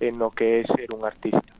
en 0.00 0.18
no 0.18 0.30
que 0.30 0.60
é 0.60 0.66
ser 0.68 0.92
un 0.92 1.04
artista. 1.04 1.52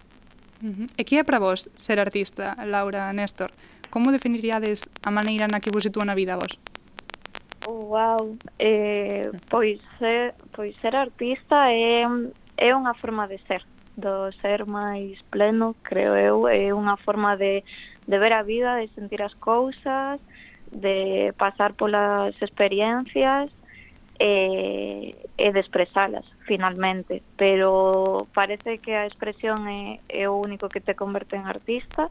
Uh 0.60 0.72
-huh. 0.72 0.86
E 0.96 1.02
que 1.04 1.20
é 1.20 1.24
para 1.24 1.40
vos 1.40 1.70
ser 1.76 2.00
artista, 2.00 2.56
Laura, 2.64 3.12
Néstor? 3.12 3.52
Como 3.88 4.12
definiríades 4.12 4.84
a 5.00 5.10
maneira 5.12 5.46
na 5.48 5.60
que 5.62 5.70
vos 5.70 5.86
sitúan 5.86 6.10
a 6.10 6.18
vida 6.18 6.36
vos? 6.36 6.58
Wow, 7.66 8.36
eh, 8.58 9.30
pois 9.48 9.80
ser, 9.98 10.34
pois 10.52 10.76
ser 10.80 10.94
artista 10.96 11.72
é 11.72 12.04
é 12.56 12.68
unha 12.76 12.94
forma 13.00 13.24
de 13.26 13.38
ser, 13.48 13.62
do 13.96 14.30
ser 14.42 14.60
máis 14.68 15.16
pleno, 15.32 15.74
creo 15.82 16.12
eu, 16.14 16.36
é 16.48 16.72
unha 16.74 16.96
forma 17.00 17.36
de 17.36 17.64
de 18.06 18.16
ver 18.20 18.32
a 18.36 18.42
vida, 18.44 18.76
de 18.76 18.88
sentir 18.92 19.22
as 19.22 19.32
cousas, 19.40 20.20
de 20.70 21.32
pasar 21.38 21.72
polas 21.72 22.36
experiencias 22.42 23.48
e, 24.20 25.16
e 25.38 25.46
de 25.52 25.60
expresalas 25.60 26.26
finalmente, 26.46 27.22
pero 27.36 28.28
parece 28.34 28.78
que 28.78 28.92
a 28.94 29.06
expresión 29.06 29.66
é, 29.68 30.00
é 30.08 30.28
o 30.28 30.36
único 30.36 30.68
que 30.68 30.80
te 30.84 30.94
converte 30.94 31.36
en 31.36 31.46
artista, 31.48 32.10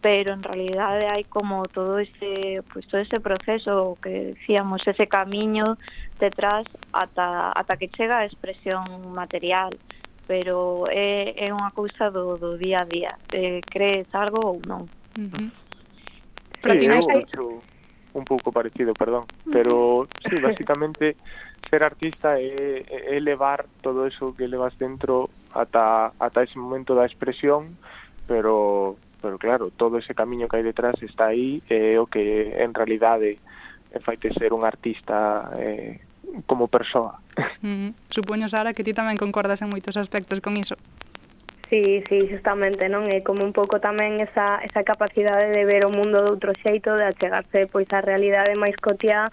pero 0.00 0.32
en 0.32 0.42
realidad 0.42 0.98
hay 1.10 1.24
como 1.24 1.66
todo 1.66 1.98
ese 1.98 2.62
pues 2.72 2.86
todo 2.88 3.00
ese 3.00 3.20
proceso 3.20 3.98
que 4.02 4.34
decíamos 4.34 4.86
ese 4.86 5.06
camiño 5.06 5.76
detrás 6.18 6.64
ata 6.92 7.52
ata 7.54 7.76
que 7.76 7.88
chega 7.88 8.18
a 8.18 8.24
expresión 8.24 9.12
material 9.12 9.76
pero 10.26 10.86
eh, 10.90 11.34
é, 11.36 11.48
é 11.48 11.52
unha 11.52 11.74
cousa 11.74 12.08
do, 12.08 12.38
do 12.38 12.56
día 12.56 12.82
a 12.82 12.88
día 12.88 13.12
eh, 13.34 13.60
crees 13.66 14.08
algo 14.14 14.40
ou 14.40 14.58
non 14.64 14.88
uh 15.18 15.28
-huh. 15.28 15.48
sí, 16.64 16.86
eu 17.36 17.60
un 18.12 18.24
pouco 18.24 18.50
parecido, 18.50 18.94
perdón 18.94 19.26
pero 19.52 20.08
sí, 20.28 20.40
basicamente 20.40 21.16
ser 21.68 21.84
artista 21.84 22.40
é, 22.40 22.82
é 22.88 23.16
elevar 23.20 23.66
todo 23.82 24.06
eso 24.06 24.34
que 24.34 24.48
levas 24.48 24.74
dentro 24.78 25.28
ata, 25.52 26.12
ata 26.18 26.42
ese 26.42 26.58
momento 26.58 26.94
da 26.94 27.06
expresión 27.06 27.76
pero 28.26 28.96
pero 29.20 29.38
claro, 29.38 29.70
todo 29.70 29.98
ese 29.98 30.14
camiño 30.14 30.48
que 30.48 30.56
hai 30.58 30.64
detrás 30.64 30.96
está 31.04 31.30
aí 31.30 31.62
é 31.68 31.94
eh, 31.94 32.02
o 32.02 32.08
que 32.08 32.56
en 32.56 32.72
realidade 32.72 33.38
eh, 33.92 34.00
faite 34.00 34.32
ser 34.34 34.52
un 34.56 34.64
artista 34.64 35.52
eh, 35.60 36.00
como 36.46 36.68
persoa. 36.68 37.20
Mm. 37.60 37.92
Supoño, 38.08 38.48
Sara, 38.48 38.72
que 38.72 38.80
ti 38.80 38.96
tamén 38.96 39.20
concordas 39.20 39.60
en 39.60 39.68
moitos 39.68 40.00
aspectos 40.00 40.40
con 40.40 40.56
iso. 40.56 40.80
Sí, 41.68 42.02
sí, 42.08 42.26
justamente, 42.26 42.88
non? 42.88 43.06
É 43.12 43.20
como 43.20 43.44
un 43.44 43.52
pouco 43.52 43.78
tamén 43.84 44.16
esa, 44.18 44.58
esa 44.64 44.80
capacidade 44.82 45.52
de 45.52 45.68
ver 45.68 45.84
o 45.84 45.92
mundo 45.92 46.24
de 46.24 46.32
outro 46.32 46.56
xeito, 46.56 46.96
de 46.96 47.12
achegarse 47.12 47.68
pois 47.68 47.86
á 47.92 48.00
realidade 48.00 48.56
máis 48.56 48.74
cotiá 48.80 49.28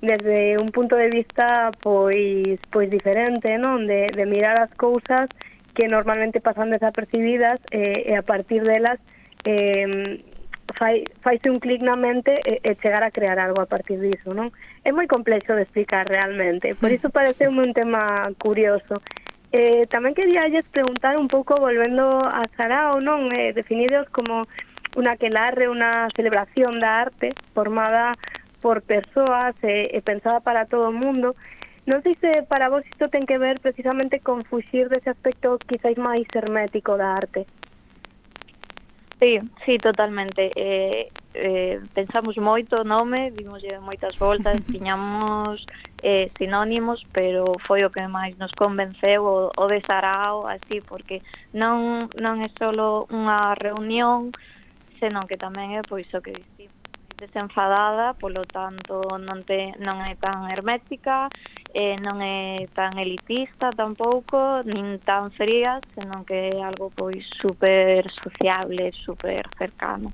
desde 0.00 0.56
un 0.56 0.70
punto 0.72 0.96
de 0.96 1.10
vista 1.10 1.74
pois 1.84 2.56
pois 2.70 2.88
diferente, 2.88 3.58
non? 3.58 3.84
De, 3.90 4.08
de 4.08 4.24
mirar 4.24 4.56
as 4.62 4.72
cousas 4.78 5.26
que 5.74 5.90
normalmente 5.90 6.40
pasan 6.40 6.70
desapercibidas 6.70 7.60
eh, 7.74 8.08
e 8.08 8.12
a 8.16 8.22
partir 8.22 8.64
delas 8.64 9.02
eh, 9.44 10.22
fai, 10.78 11.04
faise 11.20 11.50
un 11.50 11.58
clic 11.60 11.82
na 11.82 11.96
mente 11.96 12.40
e, 12.44 12.60
e 12.62 12.74
chegar 12.76 13.02
a 13.02 13.10
crear 13.10 13.38
algo 13.38 13.60
a 13.60 13.66
partir 13.66 14.00
disso, 14.00 14.34
non? 14.34 14.50
É 14.84 14.90
moi 14.90 15.06
complexo 15.06 15.54
de 15.54 15.62
explicar 15.62 16.06
realmente, 16.08 16.74
por 16.74 16.90
hmm. 16.90 16.96
iso 16.98 17.08
parece 17.10 17.48
un 17.48 17.72
tema 17.72 18.30
curioso. 18.38 19.02
Eh, 19.52 19.84
tamén 19.92 20.16
quería 20.16 20.48
lles 20.48 20.64
preguntar 20.72 21.20
un 21.20 21.28
pouco, 21.28 21.60
volvendo 21.60 22.24
a 22.24 22.42
Sarao, 22.56 23.04
non? 23.04 23.28
Eh, 23.30 23.52
definidos 23.52 24.08
como 24.10 24.48
unha 24.96 25.16
quelarre, 25.20 25.68
unha 25.68 26.08
celebración 26.16 26.80
da 26.80 27.04
arte 27.04 27.36
formada 27.52 28.16
por 28.64 28.80
persoas 28.82 29.56
e, 29.62 29.92
eh, 29.92 29.96
e 29.96 29.98
pensada 30.00 30.40
para 30.40 30.64
todo 30.66 30.88
o 30.88 30.96
mundo, 30.96 31.36
Non 31.82 31.98
sei 32.06 32.14
se 32.22 32.46
para 32.46 32.70
vos 32.70 32.86
isto 32.86 33.10
ten 33.10 33.26
que 33.26 33.42
ver 33.42 33.58
precisamente 33.58 34.22
con 34.22 34.46
fuxir 34.46 34.86
dese 34.86 35.10
aspecto 35.10 35.58
quizáis 35.66 35.98
máis 35.98 36.30
hermético 36.30 36.94
da 36.94 37.18
arte. 37.18 37.42
Sí, 39.22 39.38
sí, 39.64 39.78
totalmente. 39.78 40.50
Eh, 40.56 41.12
eh, 41.34 41.78
pensamos 41.94 42.36
moito 42.38 42.80
o 42.80 42.84
nome, 42.84 43.30
vimos 43.30 43.62
moitas 43.80 44.18
voltas, 44.18 44.58
tiñamos 44.74 45.64
eh, 46.02 46.32
sinónimos, 46.38 47.06
pero 47.12 47.54
foi 47.68 47.84
o 47.84 47.92
que 47.94 48.02
máis 48.08 48.34
nos 48.36 48.50
convenceu 48.58 49.22
o, 49.22 49.36
o 49.54 49.64
de 49.70 49.78
Sarao, 49.86 50.48
así, 50.50 50.82
porque 50.82 51.22
non, 51.54 52.10
non 52.18 52.42
é 52.42 52.50
só 52.58 52.74
unha 53.14 53.54
reunión, 53.54 54.34
senón 54.98 55.30
que 55.30 55.38
tamén 55.38 55.78
é 55.78 55.82
pois 55.86 56.10
o 56.10 56.18
que 56.18 56.34
dicimos 56.42 56.81
desenfadada, 57.16 58.14
polo 58.14 58.44
tanto 58.46 59.16
non 59.18 59.44
te 59.44 59.74
non 59.78 60.00
é 60.02 60.16
tan 60.16 60.50
hermética, 60.50 61.28
eh, 61.72 61.96
non 62.00 62.20
é 62.20 62.68
tan 62.74 62.98
elitista 62.98 63.72
tampouco, 63.72 64.62
nin 64.64 65.00
tan 65.04 65.30
fría, 65.32 65.80
senón 65.94 66.24
que 66.24 66.52
é 66.52 66.62
algo 66.62 66.92
pois 66.94 67.24
super 67.40 68.04
sociable, 68.10 68.92
super 69.04 69.44
cercano. 69.58 70.12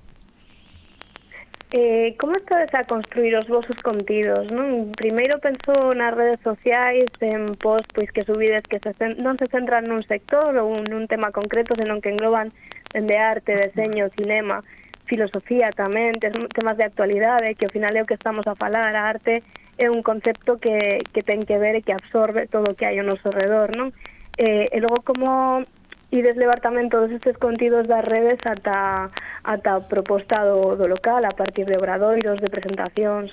Eh, 1.70 2.16
como 2.18 2.36
estades 2.36 2.72
a 2.72 2.84
construir 2.84 3.36
os 3.36 3.46
vosos 3.46 3.76
contidos? 3.84 4.48
Non? 4.48 4.88
Primeiro 4.96 5.36
penso 5.36 5.92
nas 5.92 6.16
redes 6.16 6.40
sociais, 6.40 7.12
en 7.20 7.60
post 7.60 7.84
pois 7.92 8.08
que 8.08 8.24
subides 8.24 8.64
que 8.72 8.80
se 8.80 8.96
non 9.20 9.36
se 9.36 9.52
centran 9.52 9.84
nun 9.84 10.00
sector 10.08 10.56
ou 10.56 10.80
nun 10.80 11.04
tema 11.12 11.28
concreto, 11.28 11.76
senón 11.76 12.00
que 12.00 12.08
engloban 12.08 12.56
dende 12.88 13.20
arte, 13.20 13.52
deseño, 13.52 14.08
cinema 14.16 14.64
filosofía 15.08 15.72
tamén, 15.72 16.14
temas 16.20 16.76
de 16.76 16.84
actualidade, 16.84 17.56
que 17.56 17.66
ao 17.66 17.74
final 17.74 17.96
é 17.96 18.04
o 18.04 18.08
que 18.08 18.14
estamos 18.14 18.46
a 18.46 18.54
falar, 18.54 18.92
a 18.94 19.08
arte 19.08 19.42
é 19.80 19.88
un 19.88 20.04
concepto 20.04 20.58
que, 20.60 21.00
que 21.14 21.24
ten 21.24 21.48
que 21.48 21.56
ver 21.56 21.80
e 21.80 21.82
que 21.82 21.96
absorbe 21.96 22.46
todo 22.46 22.70
o 22.70 22.76
que 22.76 22.84
hai 22.84 23.00
ao 23.00 23.08
noso 23.08 23.32
redor, 23.32 23.72
non? 23.72 23.94
Eh, 24.36 24.68
e 24.70 24.78
logo 24.78 25.00
como 25.02 25.64
ides 26.10 26.36
levar 26.36 26.58
tamén 26.58 26.90
todos 26.90 27.10
estes 27.14 27.38
contidos 27.38 27.86
das 27.86 28.04
redes 28.04 28.42
ata, 28.42 29.08
ata 29.44 29.70
a 29.78 29.84
proposta 29.86 30.44
do, 30.44 30.74
do 30.74 30.90
local, 30.90 31.24
a 31.24 31.32
partir 31.32 31.64
de 31.64 31.78
obradoiros, 31.78 32.42
de 32.42 32.50
presentacións. 32.50 33.30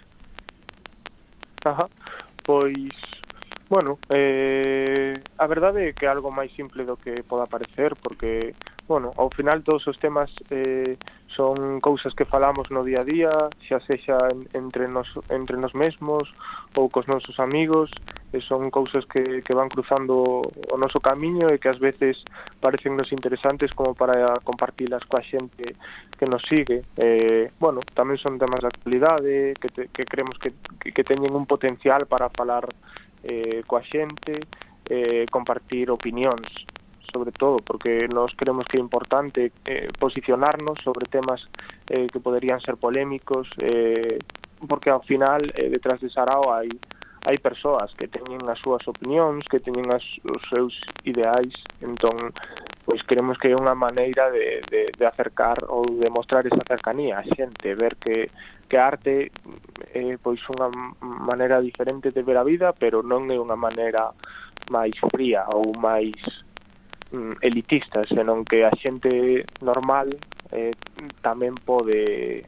Ajá, 1.65 1.89
pois, 2.45 2.93
bueno, 3.69 3.97
eh, 4.13 5.17
a 5.41 5.45
verdade 5.49 5.89
é 5.89 5.93
que 5.97 6.05
é 6.05 6.13
algo 6.13 6.29
máis 6.29 6.53
simple 6.53 6.85
do 6.85 6.93
que 6.93 7.25
poda 7.25 7.49
parecer, 7.49 7.97
porque 7.97 8.53
bueno, 8.87 9.13
ao 9.17 9.29
final 9.33 9.63
todos 9.63 9.87
os 9.87 9.97
temas 9.97 10.29
eh, 10.51 10.97
son 11.33 11.81
cousas 11.81 12.13
que 12.13 12.25
falamos 12.25 12.69
no 12.69 12.83
día 12.85 13.01
a 13.01 13.03
día, 13.03 13.33
xa 13.65 13.81
sexa 13.81 14.13
en, 14.29 14.45
entre 14.53 14.87
nos, 14.87 15.09
entre 15.33 15.57
nos 15.57 15.73
mesmos 15.73 16.29
ou 16.77 16.87
cos 16.93 17.09
nosos 17.09 17.41
amigos, 17.41 17.89
e 18.29 18.39
son 18.45 18.69
cousas 18.69 19.01
que, 19.09 19.41
que 19.41 19.53
van 19.57 19.73
cruzando 19.73 20.45
o 20.45 20.75
noso 20.77 21.01
camiño 21.01 21.49
e 21.49 21.57
que 21.57 21.65
ás 21.65 21.81
veces 21.81 22.21
parecennos 22.61 23.09
interesantes 23.09 23.73
como 23.73 23.97
para 23.97 24.37
compartilas 24.45 25.01
coa 25.09 25.25
xente 25.25 25.73
que 26.13 26.25
nos 26.29 26.45
sigue. 26.45 26.85
Eh, 27.01 27.49
bueno, 27.57 27.81
tamén 27.97 28.21
son 28.21 28.37
temas 28.37 28.61
de 28.61 28.69
actualidade 28.69 29.57
que, 29.57 29.69
te, 29.73 29.81
que 29.89 30.05
creemos 30.05 30.37
que, 30.37 30.53
que, 30.77 30.93
que 30.93 31.01
teñen 31.01 31.33
un 31.33 31.49
potencial 31.49 32.05
para 32.05 32.29
falar 32.29 32.69
eh, 33.25 33.65
coa 33.65 33.81
xente, 33.81 34.45
eh, 34.93 35.25
compartir 35.33 35.89
opinións 35.89 36.45
sobre 37.15 37.31
todo, 37.31 37.59
porque 37.63 38.09
nós 38.11 38.33
creemos 38.35 38.65
que 38.67 38.75
é 38.75 38.81
importante 38.81 39.53
eh, 39.63 39.87
posicionarnos 39.97 40.77
sobre 40.83 41.07
temas 41.07 41.39
eh, 41.87 42.07
que 42.11 42.19
poderían 42.19 42.59
ser 42.59 42.75
polémicos, 42.75 43.47
eh, 43.59 44.19
porque 44.67 44.89
ao 44.89 44.99
final 45.03 45.47
eh, 45.55 45.69
detrás 45.69 46.01
de 46.01 46.09
Sarao 46.09 46.51
hai 46.51 46.67
hai 47.25 47.41
persoas 47.41 47.89
que 47.97 48.05
teñen 48.05 48.43
as 48.45 48.61
súas 48.61 48.85
opinións, 48.85 49.49
que 49.49 49.57
teñen 49.57 49.89
as, 49.89 50.05
os 50.29 50.43
seus 50.45 50.77
ideais, 51.09 51.55
entón 51.81 52.35
pois 52.85 53.01
queremos 53.09 53.41
que 53.41 53.49
é 53.49 53.57
unha 53.57 53.73
maneira 53.73 54.29
de, 54.29 54.61
de, 54.69 54.93
de 54.93 55.05
acercar 55.09 55.57
ou 55.65 55.89
de 55.89 56.05
mostrar 56.13 56.45
esa 56.45 56.61
cercanía 56.69 57.17
a 57.17 57.25
xente, 57.25 57.73
ver 57.73 57.97
que, 57.97 58.29
que 58.69 58.77
a 58.77 58.93
arte 58.93 59.33
é 59.89 60.13
eh, 60.13 60.15
pois 60.21 60.37
unha 60.53 60.69
maneira 61.01 61.65
diferente 61.65 62.13
de 62.13 62.21
ver 62.21 62.37
a 62.37 62.45
vida, 62.45 62.77
pero 62.77 63.01
non 63.01 63.25
é 63.33 63.41
unha 63.41 63.57
maneira 63.57 64.13
máis 64.69 64.93
fría 65.09 65.49
ou 65.49 65.73
máis 65.73 66.13
mm, 67.15 67.39
elitistas, 67.41 68.11
senón 68.11 68.43
que 68.43 68.67
a 68.67 68.71
xente 68.75 69.47
normal 69.63 70.11
eh, 70.51 70.75
tamén 71.23 71.55
pode 71.55 72.43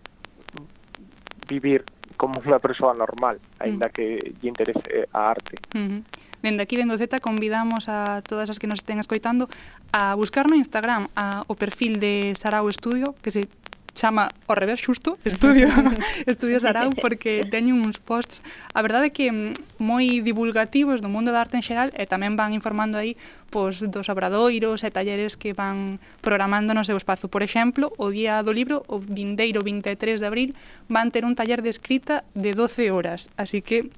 vivir 1.47 1.87
como 2.19 2.41
unha 2.43 2.59
persoa 2.59 2.91
normal, 2.91 3.39
aínda 3.63 3.87
mm. 3.87 3.93
que 3.93 4.05
lle 4.43 4.49
interese 4.51 5.07
a 5.13 5.31
arte. 5.31 5.55
Mm 5.71 5.87
-huh. 5.87 6.01
Dende 6.41 6.61
aquí, 6.61 6.77
dendo 6.77 6.97
Z, 6.97 7.19
convidamos 7.19 7.89
a 7.89 8.21
todas 8.21 8.49
as 8.49 8.59
que 8.59 8.67
nos 8.67 8.79
estén 8.81 8.99
escoitando 8.99 9.49
a 9.93 10.13
buscar 10.13 10.45
no 10.45 10.55
Instagram 10.55 11.09
a, 11.15 11.45
o 11.47 11.53
perfil 11.55 11.99
de 11.99 12.33
Sarau 12.37 12.69
Estudio, 12.69 13.15
que 13.21 13.31
se 13.31 13.49
chama 13.97 14.29
ao 14.45 14.53
revés 14.53 14.77
xusto 14.79 15.17
Estudio 15.25 15.67
Estudios 16.29 16.61
Sarau, 16.61 16.93
porque 16.93 17.43
teñen 17.49 17.81
uns 17.81 17.97
posts. 17.97 18.45
A 18.71 18.85
verdade 18.85 19.09
é 19.09 19.11
que 19.11 19.33
mm, 19.33 19.81
moi 19.81 20.21
divulgativos 20.21 21.01
do 21.01 21.09
mundo 21.09 21.33
da 21.33 21.41
arte 21.41 21.57
en 21.57 21.65
xeral 21.65 21.89
e 21.97 22.05
tamén 22.05 22.37
van 22.37 22.53
informando 22.53 22.95
aí 22.95 23.17
pois, 23.49 23.81
dos 23.81 24.07
obradoiros 24.13 24.85
e 24.85 24.89
talleres 24.93 25.33
que 25.33 25.57
van 25.57 25.97
programando 26.21 26.77
no 26.77 26.85
seu 26.85 26.95
espazo. 26.95 27.27
Por 27.27 27.41
exemplo, 27.41 27.89
o 27.97 28.13
día 28.13 28.39
do 28.45 28.53
libro 28.53 28.85
o 28.85 29.01
vindeiro 29.01 29.65
23 29.65 30.21
de 30.21 30.27
abril 30.29 30.49
van 30.87 31.09
ter 31.09 31.25
un 31.25 31.33
taller 31.33 31.65
de 31.65 31.73
escrita 31.73 32.21
de 32.37 32.53
12 32.53 32.93
horas. 32.93 33.33
Así 33.35 33.65
que 33.65 33.89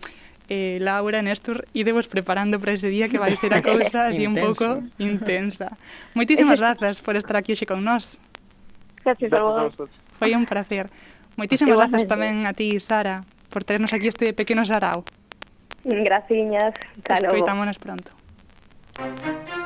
eh, 0.50 0.80
Laura, 0.82 1.22
Néstor, 1.22 1.68
idevos 1.74 2.08
preparando 2.08 2.60
para 2.60 2.74
ese 2.74 2.90
día 2.90 3.08
que 3.08 3.20
vai 3.20 3.36
ser 3.36 3.54
a 3.54 3.62
cousa 3.66 4.08
así 4.08 4.26
un 4.26 4.34
pouco 4.34 4.82
intensa. 4.98 5.78
Moitísimas 6.18 6.58
grazas 6.58 7.04
por 7.04 7.14
estar 7.14 7.38
aquí 7.38 7.54
hoxe 7.54 7.70
con 7.70 7.86
nós. 7.86 8.18
Gracias, 9.04 9.34
a 9.34 9.42
vos. 9.42 9.74
Foi 10.12 10.36
un 10.36 10.46
placer. 10.46 10.90
Moitísimas 11.40 11.80
grazas 11.80 12.04
tamén 12.06 12.44
a 12.44 12.52
ti, 12.52 12.78
Sara, 12.84 13.24
por 13.48 13.64
ternos 13.64 13.96
aquí 13.96 14.12
este 14.12 14.36
pequeno 14.36 14.68
sarao. 14.68 15.08
Graciñas. 15.88 16.76
Escoitámonos 17.08 17.80
pronto. 17.80 18.12
Thank 19.00 19.50
you. 19.50 19.59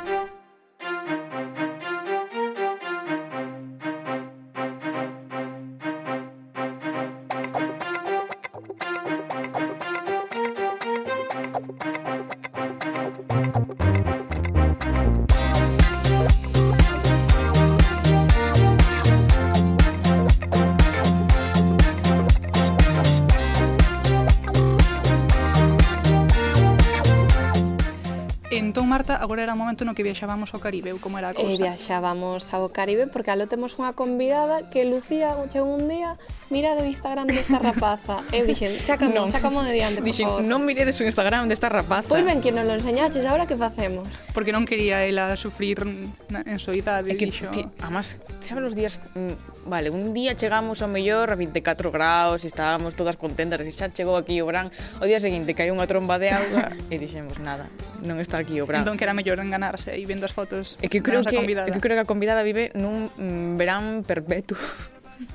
Marta, 28.94 29.18
agora 29.18 29.42
era 29.42 29.54
o 29.54 29.58
momento 29.58 29.90
no 29.90 29.98
que 29.98 30.06
viaxábamos 30.06 30.54
ao 30.54 30.62
Caribe, 30.62 30.94
ou 30.94 31.02
como 31.02 31.18
era 31.18 31.30
a 31.30 31.34
eh, 31.34 31.42
cousa? 31.42 31.50
E 31.50 31.58
viaxábamos 31.58 32.54
ao 32.54 32.70
Caribe 32.70 33.10
porque 33.10 33.34
alo 33.34 33.50
temos 33.50 33.74
unha 33.82 33.98
convidada 33.98 34.70
que 34.70 34.86
Lucía 34.86 35.34
chegou 35.50 35.74
un 35.74 35.90
día, 35.90 36.14
mira 36.54 36.78
do 36.78 36.86
Instagram 36.86 37.26
desta 37.26 37.58
rapaza. 37.74 38.22
Eu 38.30 38.46
dixen, 38.46 38.78
saca, 38.86 39.10
non. 39.10 39.34
saca 39.34 39.50
de 39.50 39.74
diante, 39.74 39.98
por 39.98 40.06
dixen, 40.06 40.30
favor. 40.30 40.46
non 40.46 40.62
miredes 40.62 41.02
o 41.02 41.10
Instagram 41.10 41.50
desta 41.50 41.74
rapaza. 41.74 42.06
Pois 42.06 42.22
ben, 42.22 42.38
que 42.38 42.54
non 42.54 42.70
lo 42.70 42.78
enseñaches, 42.78 43.26
agora 43.26 43.50
que 43.50 43.58
facemos? 43.58 44.06
Porque 44.30 44.54
non 44.54 44.70
quería 44.70 45.02
ela 45.10 45.34
sufrir 45.42 45.82
en 45.82 46.58
soidade, 46.62 47.10
e 47.10 47.18
que, 47.18 47.34
dixo. 47.34 47.50
Que, 47.50 47.66
además, 47.82 48.22
sabes 48.46 48.62
os 48.62 48.78
días 48.78 49.02
mm, 49.18 49.53
vale, 49.66 49.90
un 49.90 50.14
día 50.14 50.36
chegamos 50.36 50.82
ao 50.82 50.90
mellor 50.90 51.32
a 51.32 51.36
24 51.36 51.92
graus, 51.92 52.46
estábamos 52.46 52.96
todas 52.96 53.16
contentas, 53.16 53.62
e 53.64 53.72
xa 53.72 53.90
chegou 53.90 54.16
aquí 54.16 54.40
o 54.42 54.46
Bran, 54.48 54.70
o 55.00 55.06
día 55.06 55.20
seguinte 55.20 55.56
caiu 55.56 55.74
unha 55.74 55.88
tromba 55.88 56.20
de 56.20 56.32
auga 56.32 56.76
e 56.94 56.96
dixemos 57.00 57.40
nada, 57.40 57.72
non 58.04 58.20
está 58.20 58.40
aquí 58.42 58.60
o 58.60 58.68
Bran. 58.68 58.84
Entón 58.84 59.00
que 59.00 59.06
era 59.08 59.16
mellor 59.16 59.40
enganarse 59.40 59.96
e 59.96 60.04
vendo 60.04 60.28
as 60.28 60.34
fotos. 60.36 60.76
E 60.84 60.88
que 60.92 61.00
creo 61.00 61.24
que, 61.24 61.36
convidada. 61.36 61.72
que 61.72 61.80
creo 61.80 61.96
que 61.96 62.04
a 62.04 62.10
convidada 62.10 62.44
vive 62.44 62.72
nun 62.76 63.12
mm, 63.16 63.56
verán 63.56 64.04
perpetuo. 64.04 64.60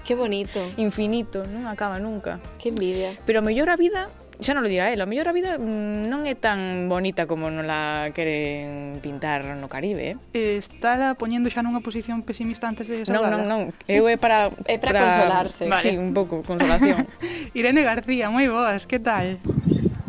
Que 0.04 0.14
bonito. 0.16 0.60
Infinito, 0.76 1.44
non 1.48 1.68
acaba 1.68 2.00
nunca. 2.00 2.40
Que 2.60 2.72
envidia. 2.72 3.16
Pero 3.24 3.40
a 3.40 3.44
mellor 3.44 3.72
a 3.72 3.76
vida 3.76 4.12
xa 4.38 4.55
non 4.55 4.62
lo 4.62 4.70
dirá 4.70 4.94
ela, 4.94 5.03
a 5.03 5.11
mellor 5.11 5.27
a 5.27 5.35
vida 5.35 5.59
mm, 5.59 6.07
non 6.07 6.22
é 6.22 6.38
tan 6.38 6.87
bonita 6.87 7.27
como 7.27 7.51
non 7.51 7.66
la 7.66 8.14
queren 8.14 9.03
pintar 9.03 9.42
no 9.59 9.66
Caribe. 9.66 10.14
Eh, 10.31 10.62
estála 10.62 11.18
poñendo 11.18 11.51
xa 11.51 11.66
nunha 11.66 11.83
posición 11.83 12.22
pesimista 12.22 12.70
antes 12.70 12.87
de 12.87 13.03
esa 13.03 13.11
Non, 13.11 13.27
non, 13.27 13.51
non, 13.51 13.61
eu 13.90 14.07
é 14.07 14.14
para... 14.14 14.55
É 14.70 14.79
para, 14.79 14.94
para... 14.94 15.03
consolarse. 15.03 15.66
Vale. 15.66 15.83
Sí, 15.83 15.98
un 15.98 16.14
pouco, 16.14 16.46
consolación. 16.46 17.11
Irene 17.59 17.83
García, 17.83 18.31
moi 18.31 18.46
boas, 18.46 18.87
que 18.87 19.03
tal? 19.03 19.42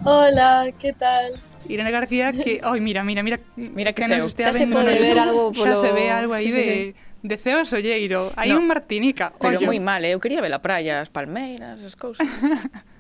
Hola, 0.06 0.70
que 0.78 0.94
tal? 0.94 1.42
Irene 1.65 1.89
García 1.89 2.30
que, 2.30 2.62
oi, 2.70 2.80
mira, 2.86 3.02
mira, 3.02 3.26
mira, 3.26 3.42
mira 3.58 3.98
que, 3.98 4.06
que 4.06 4.13
nos 4.13 4.30
estea 4.30 4.54
se 4.54 4.70
pode 4.70 4.94
ver 4.94 5.18
YouTube, 5.18 5.26
algo 5.26 5.44
polo... 5.58 5.74
Xa 5.74 5.82
se 5.82 5.89
ve 5.89 6.13
algo 6.13 6.38
aí 6.38 6.46
sí, 6.46 6.54
de... 6.54 6.63
Sí, 6.63 6.70
sí. 6.70 6.96
De 7.20 7.36
Ceo 7.36 7.68
Solleiro, 7.68 8.32
hai 8.39 8.56
no, 8.56 8.63
un 8.63 8.72
Martinica. 8.72 9.36
Pero 9.36 9.60
moi 9.68 9.76
mal, 9.84 10.00
eh? 10.08 10.15
eu 10.15 10.24
quería 10.24 10.39
ver 10.39 10.56
a 10.56 10.63
praia, 10.63 11.04
as 11.04 11.12
palmeiras, 11.12 11.84
as 11.84 11.92
cousas. 11.92 12.24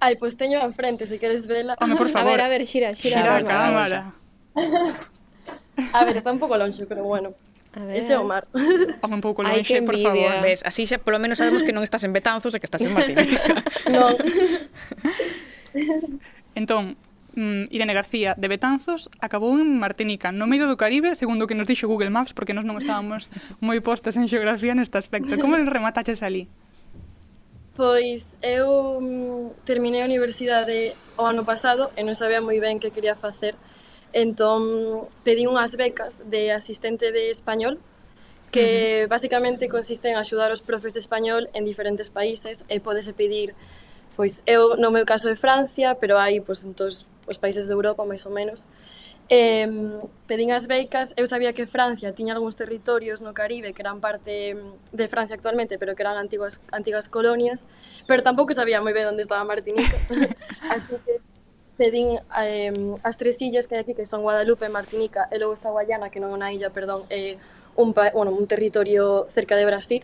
Ai, 0.00 0.16
pois 0.16 0.32
pues 0.32 0.40
teño 0.40 0.64
a 0.64 0.72
frente, 0.72 1.04
se 1.04 1.18
queres 1.20 1.46
vela. 1.46 1.76
Home, 1.80 1.94
por 1.96 2.08
favor. 2.08 2.32
A 2.32 2.32
ver, 2.32 2.40
a 2.40 2.48
ver, 2.48 2.66
xira, 2.66 2.96
xira. 2.96 3.20
Xira 3.20 3.36
a 3.36 3.44
cámara. 3.44 4.00
A 5.92 6.04
ver, 6.04 6.16
está 6.16 6.32
un 6.32 6.40
pouco 6.40 6.56
lonxe, 6.56 6.86
pero 6.88 7.04
bueno. 7.04 7.34
A 7.76 7.84
ver. 7.84 7.96
Ese 7.96 8.14
é 8.14 8.18
o 8.18 8.24
mar. 8.24 8.48
Home, 9.04 9.14
un 9.14 9.20
pouco 9.20 9.44
lonxe, 9.44 9.82
por 9.82 10.00
favor. 10.00 10.40
Ves, 10.40 10.64
así 10.64 10.88
xa 10.88 10.96
polo 10.96 11.20
menos 11.20 11.36
sabemos 11.36 11.62
que 11.62 11.76
non 11.76 11.84
estás 11.84 12.00
en 12.08 12.16
Betanzos 12.16 12.56
e 12.56 12.58
que 12.58 12.66
estás 12.66 12.80
en 12.80 12.96
Martinica. 12.96 13.60
non. 13.94 14.16
entón, 16.60 16.96
mm, 17.36 17.68
Irene 17.68 17.92
García 17.92 18.32
de 18.40 18.48
Betanzos 18.48 19.12
acabou 19.20 19.52
en 19.60 19.76
Martinica, 19.76 20.32
no 20.32 20.48
medio 20.48 20.64
do 20.64 20.80
Caribe, 20.80 21.12
segundo 21.12 21.44
que 21.44 21.52
nos 21.52 21.68
dixo 21.68 21.84
Google 21.92 22.08
Maps, 22.08 22.32
porque 22.32 22.56
nós 22.56 22.64
non 22.64 22.80
estábamos 22.80 23.28
moi 23.60 23.76
postos 23.84 24.16
en 24.16 24.32
xeografía 24.32 24.72
neste 24.72 24.96
aspecto. 24.96 25.36
Como 25.36 25.60
remataches 25.60 26.24
ali? 26.24 26.48
Pois 27.74 28.36
eu 28.42 29.00
mm, 29.00 29.64
terminei 29.64 30.02
a 30.02 30.04
universidade 30.04 30.94
o 31.16 31.22
ano 31.22 31.44
pasado 31.44 31.90
e 31.96 32.02
non 32.02 32.18
sabía 32.18 32.42
moi 32.42 32.58
ben 32.58 32.82
que 32.82 32.90
quería 32.90 33.14
facer. 33.14 33.54
Entón, 34.10 35.06
pedí 35.22 35.46
unhas 35.46 35.78
becas 35.78 36.18
de 36.26 36.50
asistente 36.50 37.14
de 37.14 37.30
español 37.30 37.78
que 38.50 38.66
uh 38.66 39.06
-huh. 39.06 39.08
basicamente 39.08 39.70
consiste 39.70 40.10
en 40.10 40.18
axudar 40.18 40.50
os 40.50 40.62
profes 40.62 40.92
de 40.94 41.00
español 41.00 41.48
en 41.54 41.62
diferentes 41.64 42.10
países 42.10 42.66
e 42.66 42.82
podese 42.82 43.14
pedir 43.14 43.54
pois 44.18 44.42
eu 44.44 44.76
no 44.76 44.90
meu 44.90 45.06
caso 45.06 45.30
de 45.30 45.38
Francia, 45.38 45.94
pero 45.94 46.18
hai 46.18 46.42
pois 46.42 46.66
en 46.66 46.74
todos 46.74 47.06
os 47.30 47.38
países 47.38 47.70
de 47.70 47.72
Europa 47.72 48.02
máis 48.04 48.26
ou 48.26 48.32
menos. 48.34 48.66
Eh, 49.32 49.70
pedín 50.26 50.50
as 50.50 50.66
beicas, 50.66 51.14
eu 51.14 51.22
sabía 51.30 51.54
que 51.54 51.70
Francia 51.70 52.10
tiña 52.10 52.34
algúns 52.34 52.58
territorios 52.58 53.22
no 53.22 53.30
Caribe 53.30 53.70
que 53.70 53.82
eran 53.86 54.02
parte 54.02 54.58
de 54.90 55.06
Francia 55.06 55.38
actualmente, 55.38 55.78
pero 55.78 55.94
que 55.94 56.02
eran 56.02 56.18
antiguas, 56.18 56.58
antigas 56.72 57.08
colonias, 57.08 57.64
pero 58.10 58.26
tampouco 58.26 58.50
sabía 58.58 58.82
moi 58.82 58.90
ben 58.90 59.06
onde 59.06 59.22
estaba 59.22 59.46
Martinica. 59.46 59.94
Así 60.74 60.98
que 61.06 61.22
pedín 61.78 62.18
eh, 62.42 62.74
as 63.06 63.14
tres 63.14 63.38
illas 63.38 63.70
que 63.70 63.78
hai 63.78 63.86
aquí, 63.86 63.94
que 63.94 64.02
son 64.02 64.26
Guadalupe, 64.26 64.66
Martinica 64.66 65.30
e 65.30 65.38
logo 65.38 65.54
está 65.54 65.70
Guayana, 65.70 66.10
que 66.10 66.18
non 66.18 66.34
é 66.34 66.36
unha 66.36 66.50
illa, 66.50 66.74
perdón, 66.74 67.06
é 67.06 67.38
eh, 67.38 67.78
un, 67.78 67.94
pa, 67.94 68.10
bueno, 68.10 68.34
un 68.34 68.50
territorio 68.50 69.30
cerca 69.30 69.54
de 69.54 69.62
Brasil, 69.62 70.02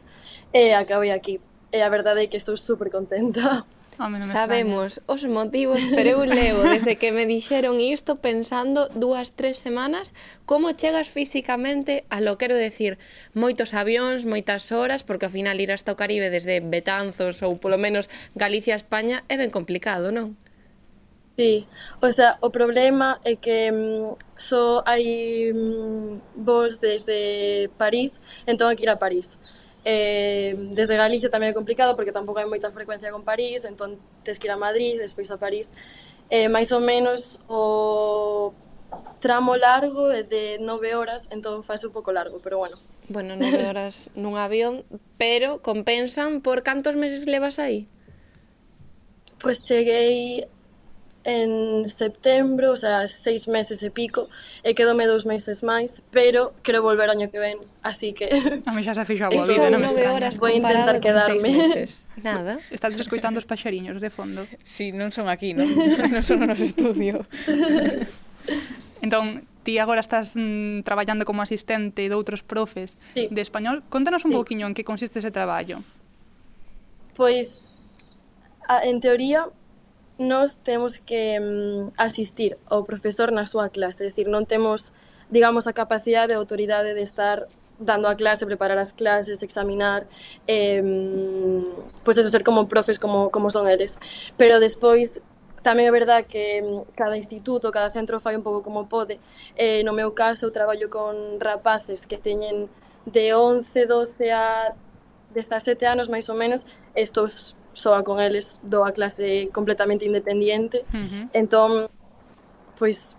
e 0.54 0.70
eh, 0.70 0.78
acabei 0.78 1.10
aquí. 1.10 1.42
E 1.74 1.78
eh, 1.78 1.82
a 1.82 1.90
verdade 1.90 2.22
é 2.22 2.30
que 2.30 2.38
estou 2.38 2.54
super 2.54 2.94
contenta. 2.94 3.66
Home, 3.98 4.22
Sabemos 4.24 4.98
extraña. 4.98 5.14
os 5.14 5.22
motivos, 5.24 5.80
pero 5.94 6.20
eu 6.20 6.22
levo 6.24 6.62
desde 6.62 6.96
que 7.00 7.12
me 7.12 7.24
dixeron 7.24 7.80
isto 7.80 8.20
pensando 8.20 8.88
dúas, 8.92 9.32
tres 9.32 9.56
semanas 9.58 10.12
como 10.44 10.72
chegas 10.72 11.08
físicamente 11.08 12.04
a 12.10 12.20
lo 12.20 12.36
quero 12.36 12.54
decir 12.54 12.98
moitos 13.32 13.72
avións, 13.72 14.28
moitas 14.28 14.68
horas, 14.72 15.00
porque 15.00 15.26
ao 15.26 15.32
final 15.32 15.56
ir 15.60 15.72
hasta 15.72 15.92
o 15.92 15.96
Caribe 15.96 16.28
desde 16.28 16.60
Betanzos 16.60 17.40
ou 17.40 17.56
polo 17.56 17.80
menos 17.80 18.12
Galicia 18.36 18.76
a 18.76 18.80
España 18.82 19.24
é 19.32 19.40
ben 19.40 19.48
complicado, 19.48 20.12
non? 20.12 20.36
Sí, 21.36 21.68
o 22.00 22.10
sea, 22.12 22.38
o 22.40 22.48
problema 22.48 23.20
é 23.24 23.36
que 23.36 23.68
mm, 23.70 24.16
só 24.40 24.80
so 24.80 24.88
hai 24.88 25.52
mm, 25.52 26.40
vols 26.48 26.80
desde 26.80 27.68
París, 27.76 28.20
entón 28.48 28.72
hai 28.72 28.76
que 28.76 28.88
ir 28.88 28.92
a 28.92 28.96
París. 28.96 29.36
Eh, 29.88 30.58
desde 30.74 30.98
Galicia 30.98 31.30
tamén 31.30 31.50
é 31.50 31.54
complicado 31.54 31.94
porque 31.94 32.10
tampouco 32.10 32.42
hai 32.42 32.50
moita 32.50 32.74
frecuencia 32.74 33.14
con 33.14 33.22
París, 33.22 33.62
entón 33.62 34.02
tes 34.26 34.42
que 34.42 34.50
ir 34.50 34.54
a 34.54 34.58
Madrid, 34.58 34.98
despois 34.98 35.30
a 35.30 35.38
París. 35.38 35.70
Eh, 36.26 36.50
máis 36.50 36.74
ou 36.74 36.82
menos 36.82 37.38
o 37.46 38.50
tramo 39.22 39.54
largo 39.54 40.10
é 40.10 40.26
de 40.26 40.58
9 40.58 40.98
horas, 40.98 41.30
entón 41.30 41.62
faz 41.62 41.86
un 41.86 41.94
pouco 41.94 42.10
largo, 42.10 42.42
pero 42.42 42.58
bueno. 42.58 42.82
Bueno, 43.06 43.38
9 43.38 43.62
horas 43.70 44.10
nun 44.18 44.34
avión, 44.34 44.82
pero 45.22 45.62
compensan 45.62 46.42
por 46.42 46.66
cantos 46.66 46.98
meses 46.98 47.30
levas 47.30 47.62
aí? 47.62 47.86
Pois 49.38 49.62
pues 49.62 49.70
cheguei 49.70 50.50
en 51.26 51.88
setembro, 51.88 52.70
o 52.70 52.76
sea, 52.78 53.08
seis 53.10 53.48
meses 53.50 53.82
e 53.82 53.90
pico, 53.90 54.30
e 54.62 54.78
quedome 54.78 55.10
dous 55.10 55.26
meses 55.26 55.66
máis, 55.66 55.98
pero 56.14 56.54
quero 56.62 56.86
volver 56.86 57.10
año 57.10 57.26
que 57.34 57.42
ven, 57.42 57.58
así 57.82 58.14
que... 58.14 58.30
A 58.62 58.70
mí 58.70 58.86
xa 58.86 58.94
se 58.94 59.02
fixo 59.02 59.26
a 59.26 59.34
boa 59.34 59.42
vida, 59.42 59.66
non 59.66 59.82
me 59.82 59.90
extraña. 59.90 60.30
Vou 60.38 60.54
intentar 60.54 61.02
quedarme. 61.02 61.82
Nada. 62.22 62.62
Estás 62.70 62.94
escoitando 62.94 63.42
os 63.42 63.46
paxariños 63.50 63.98
de 63.98 64.06
fondo. 64.06 64.46
Si, 64.62 64.94
sí, 64.94 64.94
non 64.94 65.10
son 65.10 65.26
aquí, 65.26 65.50
non, 65.50 65.66
non 66.14 66.22
son 66.22 66.46
no 66.46 66.46
noso 66.46 66.62
estudio. 66.62 67.26
entón, 69.04 69.50
ti 69.66 69.82
agora 69.82 69.98
estás 69.98 70.38
mm, 70.38 70.86
traballando 70.86 71.26
como 71.26 71.42
asistente 71.42 72.06
de 72.06 72.14
outros 72.14 72.46
profes 72.46 73.02
sí. 73.18 73.26
de 73.34 73.42
español. 73.42 73.82
Contanos 73.90 74.22
un 74.22 74.30
sí. 74.30 74.38
pouquiño 74.38 74.70
en 74.70 74.78
que 74.78 74.86
consiste 74.86 75.18
ese 75.18 75.34
traballo. 75.34 75.82
Pois, 77.18 77.66
a, 78.70 78.86
en 78.86 79.02
teoría, 79.02 79.50
nós 80.18 80.56
temos 80.62 80.98
que 80.98 81.38
mm, 81.40 81.92
asistir 81.96 82.56
ao 82.66 82.84
profesor 82.84 83.30
na 83.32 83.44
súa 83.44 83.68
clase, 83.68 84.04
é 84.04 84.08
dicir, 84.08 84.28
non 84.28 84.48
temos, 84.48 84.92
digamos, 85.28 85.68
a 85.68 85.76
capacidade 85.76 86.32
e 86.32 86.36
autoridade 86.36 86.96
de 86.96 87.04
estar 87.04 87.48
dando 87.78 88.08
a 88.08 88.16
clase, 88.16 88.46
preparar 88.46 88.78
as 88.78 88.92
clases, 88.92 89.42
examinar, 89.42 90.06
eh, 90.48 90.80
pois 92.04 92.16
eso, 92.16 92.30
ser 92.30 92.44
como 92.44 92.68
profes, 92.68 92.98
como, 92.98 93.28
como 93.30 93.50
son 93.50 93.68
eles. 93.68 93.98
Pero 94.36 94.60
despois, 94.60 95.20
tamén 95.60 95.90
é 95.90 95.92
verdad 95.92 96.24
que 96.24 96.62
mm, 96.62 96.94
cada 96.96 97.16
instituto, 97.18 97.68
cada 97.74 97.90
centro 97.90 98.20
fai 98.22 98.36
un 98.36 98.44
pouco 98.46 98.62
como 98.62 98.88
pode. 98.88 99.20
Eh, 99.56 99.82
no 99.84 99.92
meu 99.92 100.14
caso, 100.14 100.46
eu 100.46 100.52
traballo 100.54 100.88
con 100.88 101.40
rapaces 101.40 102.06
que 102.06 102.16
teñen 102.16 102.70
de 103.04 103.34
11, 103.34 103.86
12 103.86 104.32
a 104.32 104.72
17 105.34 105.84
anos, 105.84 106.08
máis 106.08 106.30
ou 106.30 106.36
menos, 106.38 106.62
estos 106.94 107.55
soa 107.76 108.00
con 108.02 108.18
eles, 108.24 108.56
dou 108.64 108.88
a 108.88 108.92
clase 108.96 109.52
completamente 109.52 110.08
independiente. 110.08 110.84
Uh 110.88 110.96
-huh. 110.96 111.24
Entón, 111.36 111.70
pois, 112.80 113.14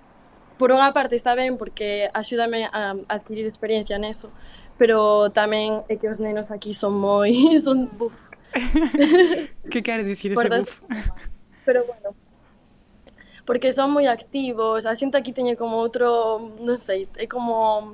por 0.57 0.73
unha 0.73 0.89
parte 0.97 1.13
está 1.13 1.37
ben 1.37 1.61
porque 1.61 2.09
axúdame 2.09 2.65
a 2.73 2.97
adquirir 3.05 3.45
experiencia 3.45 4.01
neso, 4.01 4.33
pero 4.81 5.29
tamén 5.29 5.85
é 5.85 5.93
que 5.93 6.09
os 6.09 6.17
nenos 6.17 6.49
aquí 6.49 6.73
son 6.73 6.97
moi... 6.97 7.29
son 7.65 7.85
buf. 7.93 8.17
que 9.71 9.85
quere 9.85 10.01
dicir 10.01 10.33
ese 10.33 10.49
buf? 10.49 10.81
pero 11.67 11.85
bueno, 11.85 12.17
porque 13.45 13.69
son 13.69 13.93
moi 13.93 14.09
activos, 14.09 14.89
a 14.89 14.97
xente 14.97 15.21
aquí 15.21 15.37
teñe 15.37 15.53
como 15.53 15.77
outro, 15.77 16.57
non 16.65 16.81
sei, 16.81 17.05
é 17.21 17.29
como 17.29 17.93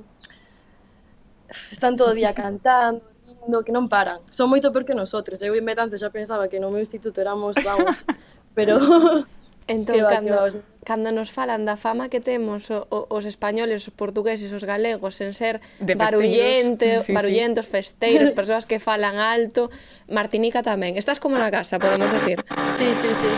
están 1.68 1.92
todo 2.00 2.10
o 2.10 2.16
día 2.16 2.32
cantando, 2.32 3.04
no 3.48 3.64
que 3.64 3.72
non 3.72 3.88
paran. 3.88 4.20
Son 4.30 4.48
moito 4.48 4.72
peor 4.72 4.84
que 4.84 4.96
nosotros. 4.96 5.40
Eu 5.42 5.54
en 5.54 5.64
Betanzos 5.64 6.00
xa 6.00 6.10
pensaba 6.10 6.48
que 6.48 6.60
no 6.60 6.70
meu 6.70 6.80
instituto 6.80 7.20
éramos 7.20 7.56
vamos, 7.60 8.04
pero... 8.56 8.78
Entón, 9.66 9.96
va, 10.04 10.10
cando, 10.10 10.36
va, 10.36 10.50
cando 10.84 11.08
nos 11.08 11.32
falan 11.32 11.64
da 11.64 11.80
fama 11.80 12.12
que 12.12 12.20
temos 12.20 12.68
o, 12.68 12.84
o, 12.92 13.08
os 13.08 13.24
españoles, 13.24 13.88
os 13.88 13.94
portugueses, 13.96 14.52
os 14.52 14.60
galegos, 14.60 15.16
sen 15.16 15.32
ser 15.32 15.64
barullente, 15.80 17.00
sí, 17.00 17.16
barullentos, 17.16 17.64
sí. 17.64 17.72
festeiros, 17.72 18.28
persoas 18.38 18.68
que 18.68 18.76
falan 18.76 19.16
alto, 19.16 19.72
Martinica 20.12 20.60
tamén. 20.60 21.00
Estás 21.00 21.16
como 21.16 21.40
na 21.40 21.48
casa, 21.48 21.80
podemos 21.80 22.12
decir. 22.12 22.44
Sí, 22.76 22.92
sí, 22.92 23.08
sí, 23.16 23.30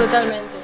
totalmente. 0.00 0.56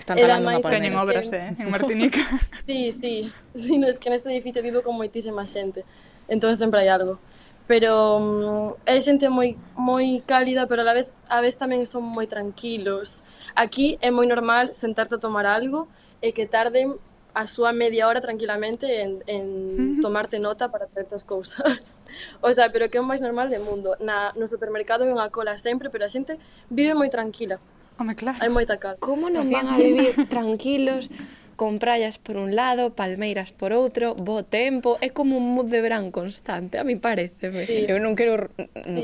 Están 0.00 0.16
Era 0.16 0.40
máis 0.40 0.64
que 0.64 0.72
teñen 0.72 0.96
obras, 0.96 1.28
eh, 1.36 1.52
en 1.52 1.68
Martinica. 1.68 2.24
sí, 2.64 2.96
sí. 2.96 3.28
sí 3.52 3.76
no, 3.76 3.92
es 3.92 4.00
que 4.00 4.08
neste 4.08 4.32
edificio 4.32 4.64
vivo 4.64 4.80
con 4.80 4.96
moitísima 4.96 5.44
xente. 5.44 5.84
Entón 6.32 6.56
sempre 6.56 6.80
hai 6.80 6.88
algo 6.88 7.20
pero 7.66 8.18
mm, 8.18 8.44
um, 8.46 8.68
é 8.86 8.96
xente 9.02 9.28
moi 9.28 9.58
moi 9.74 10.22
cálida, 10.26 10.66
pero 10.70 10.86
a 10.86 10.94
vez 10.94 11.10
a 11.28 11.42
vez 11.42 11.58
tamén 11.58 11.82
son 11.86 12.06
moi 12.06 12.30
tranquilos. 12.30 13.26
Aquí 13.58 13.98
é 14.00 14.14
moi 14.14 14.26
normal 14.26 14.74
sentarte 14.74 15.18
a 15.18 15.22
tomar 15.22 15.46
algo 15.46 15.90
e 16.22 16.30
que 16.30 16.46
tarden 16.46 16.96
a 17.36 17.44
súa 17.44 17.68
media 17.76 18.08
hora 18.08 18.24
tranquilamente 18.24 19.02
en, 19.04 19.20
en 19.28 20.00
tomarte 20.00 20.40
nota 20.40 20.72
para 20.72 20.88
certas 20.88 21.20
cousas. 21.22 22.00
O 22.40 22.48
sea, 22.52 22.72
pero 22.72 22.88
que 22.88 22.96
é 22.96 23.00
o 23.00 23.04
máis 23.04 23.20
normal 23.20 23.52
do 23.52 23.60
mundo. 23.60 23.92
Na, 24.00 24.32
no 24.38 24.48
supermercado 24.48 25.04
é 25.04 25.12
unha 25.12 25.28
cola 25.28 25.60
sempre, 25.60 25.92
pero 25.92 26.06
a 26.06 26.10
xente 26.10 26.40
vive 26.72 26.96
moi 26.96 27.12
tranquila. 27.12 27.60
Home, 28.00 28.16
claro. 28.16 28.40
Hai 28.40 28.48
moita 28.48 28.80
calma. 28.80 29.00
Como 29.00 29.28
non 29.28 29.48
van 29.52 29.68
a 29.68 29.76
vivir 29.76 30.16
tranquilos 30.32 31.12
con 31.56 31.80
praias 31.80 32.20
por 32.20 32.36
un 32.36 32.54
lado, 32.54 32.92
palmeiras 32.92 33.50
por 33.50 33.72
outro, 33.72 34.14
bo 34.14 34.44
tempo, 34.44 35.00
é 35.00 35.08
como 35.08 35.40
un 35.40 35.56
mood 35.56 35.72
de 35.72 35.80
verán 35.80 36.12
constante, 36.12 36.76
a 36.76 36.84
mi 36.84 37.00
pareceme. 37.00 37.64
Sí. 37.64 37.88
Eu 37.88 37.96
non 37.98 38.12
quero 38.12 38.52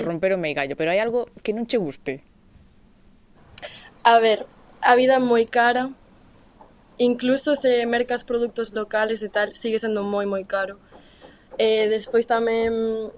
romper 0.04 0.36
o 0.36 0.38
meigallo, 0.38 0.76
pero 0.76 0.92
hai 0.92 1.00
algo 1.00 1.26
que 1.40 1.56
non 1.56 1.64
che 1.64 1.80
guste. 1.80 2.20
A 4.04 4.20
ver, 4.20 4.44
a 4.84 4.92
vida 4.94 5.16
é 5.16 5.22
moi 5.22 5.48
cara, 5.48 5.88
incluso 7.00 7.56
se 7.56 7.88
mercas 7.88 8.22
produtos 8.22 8.76
locales 8.76 9.24
e 9.24 9.32
tal, 9.32 9.56
sigue 9.56 9.80
sendo 9.80 10.04
moi 10.04 10.28
moi 10.28 10.44
caro. 10.44 10.76
E 11.56 11.88
despois 11.88 12.28
tamén 12.28 13.10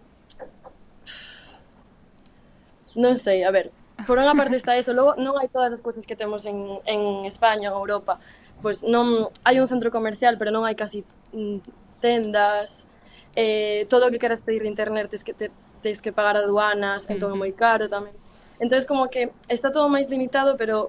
non 2.95 3.19
sei, 3.19 3.43
a 3.43 3.51
ver, 3.51 3.75
por 4.07 4.19
unha 4.19 4.35
parte 4.35 4.55
está 4.55 4.79
eso, 4.79 4.95
logo 4.95 5.19
non 5.19 5.35
hai 5.39 5.51
todas 5.51 5.75
as 5.75 5.83
cousas 5.83 6.07
que 6.07 6.15
temos 6.15 6.47
en, 6.47 6.79
en 6.87 7.27
España 7.27 7.75
ou 7.75 7.83
Europa, 7.83 8.23
pois 8.65 8.81
non 8.81 9.29
hai 9.45 9.61
un 9.61 9.69
centro 9.69 9.93
comercial, 9.93 10.41
pero 10.41 10.49
non 10.49 10.65
hai 10.65 10.73
casi 10.73 11.05
mm, 11.37 12.01
tendas, 12.01 12.89
eh, 13.37 13.85
todo 13.93 14.09
o 14.09 14.11
que 14.11 14.17
queras 14.17 14.41
pedir 14.41 14.65
de 14.65 14.73
internet 14.73 15.13
tes 15.13 15.21
que, 15.21 15.37
te, 15.37 15.53
tes 15.85 16.01
que 16.01 16.17
pagar 16.17 16.41
aduanas, 16.41 17.05
entón 17.13 17.35
é 17.35 17.37
moi 17.37 17.53
caro 17.53 17.93
tamén. 17.93 18.17
Entonces 18.57 18.89
como 18.89 19.13
que 19.13 19.29
está 19.53 19.69
todo 19.69 19.93
máis 19.93 20.09
limitado, 20.09 20.57
pero 20.57 20.89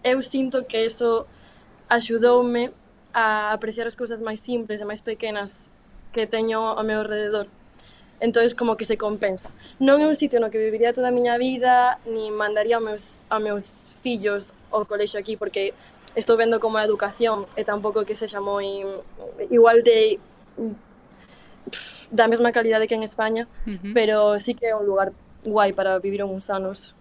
eu 0.00 0.24
sinto 0.24 0.64
que 0.64 0.88
eso 0.88 1.28
axudoume 1.92 2.72
a 3.12 3.52
apreciar 3.52 3.84
as 3.84 3.98
cousas 3.98 4.22
máis 4.24 4.40
simples 4.40 4.80
e 4.80 4.88
máis 4.88 5.04
pequenas 5.04 5.68
que 6.14 6.24
teño 6.24 6.72
ao 6.78 6.84
meu 6.86 7.04
alrededor. 7.04 7.52
Entonces 8.20 8.54
como 8.54 8.76
que 8.76 8.84
se 8.84 8.96
compensa. 8.96 9.50
Non 9.80 9.98
é 9.98 10.06
un 10.06 10.14
sitio 10.14 10.38
no 10.38 10.52
que 10.52 10.60
viviría 10.60 10.92
toda 10.92 11.08
a 11.08 11.14
miña 11.14 11.40
vida, 11.40 11.98
ni 12.06 12.30
mandaría 12.30 12.78
aos 12.78 12.84
meus, 12.84 13.04
aos 13.32 13.42
meus 13.42 13.64
fillos 14.04 14.52
ao 14.70 14.86
colexo 14.86 15.18
aquí, 15.18 15.34
porque 15.34 15.74
estou 16.16 16.36
vendo 16.36 16.58
como 16.60 16.78
a 16.78 16.84
educación 16.84 17.46
e 17.56 17.64
tampouco 17.64 18.04
que 18.04 18.16
sexa 18.16 18.40
moi 18.40 18.82
igual 19.50 19.82
de 19.82 20.18
da 22.10 22.26
mesma 22.26 22.50
calidade 22.50 22.88
que 22.88 22.98
en 22.98 23.06
España, 23.06 23.46
uh 23.66 23.70
-huh. 23.70 23.92
pero 23.94 24.38
sí 24.38 24.54
que 24.54 24.66
é 24.66 24.74
un 24.74 24.86
lugar 24.86 25.12
guai 25.44 25.72
para 25.72 25.98
vivir 25.98 26.22
uns 26.24 26.50
anos 26.50 26.94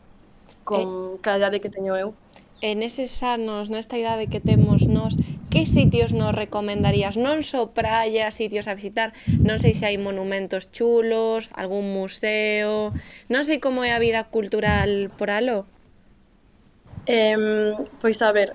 con 0.64 1.18
eh, 1.18 1.20
cada 1.22 1.38
idade 1.38 1.60
que 1.60 1.70
teño 1.70 1.98
eu. 1.98 2.14
En 2.62 2.84
eses 2.84 3.24
anos, 3.24 3.70
nesta 3.70 3.98
idade 3.98 4.28
que 4.28 4.44
temos 4.44 4.86
nós, 4.86 5.16
que 5.50 5.66
sitios 5.66 6.14
nos 6.14 6.36
recomendarías? 6.36 7.18
Non 7.18 7.42
só 7.42 7.72
praia, 7.72 8.30
sitios 8.30 8.68
a 8.68 8.76
visitar, 8.76 9.16
non 9.42 9.58
sei 9.58 9.74
se 9.74 9.88
hai 9.90 9.98
monumentos 9.98 10.70
chulos, 10.70 11.50
algún 11.56 11.90
museo, 11.90 12.94
non 13.32 13.42
sei 13.48 13.58
como 13.58 13.82
é 13.82 13.96
a 13.96 14.04
vida 14.04 14.28
cultural 14.30 15.10
por 15.18 15.34
alo. 15.34 15.66
Eh, 17.10 17.74
pois 18.04 18.22
a 18.22 18.30
ver, 18.30 18.54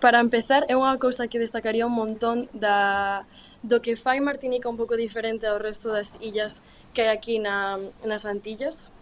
Para 0.00 0.20
empezar, 0.20 0.68
é 0.68 0.76
unha 0.76 1.00
cousa 1.00 1.24
que 1.24 1.40
destacaría 1.40 1.88
un 1.88 1.96
montón 1.96 2.52
da, 2.52 3.24
do 3.64 3.80
que 3.80 3.96
fai 3.96 4.20
Martinica 4.20 4.68
un 4.68 4.76
pouco 4.76 4.92
diferente 4.92 5.48
ao 5.48 5.56
resto 5.56 5.88
das 5.88 6.20
illas 6.20 6.60
que 6.92 7.08
hai 7.08 7.10
aquí 7.16 7.40
na, 7.40 7.80
nas 8.04 8.28
Antillas, 8.28 8.92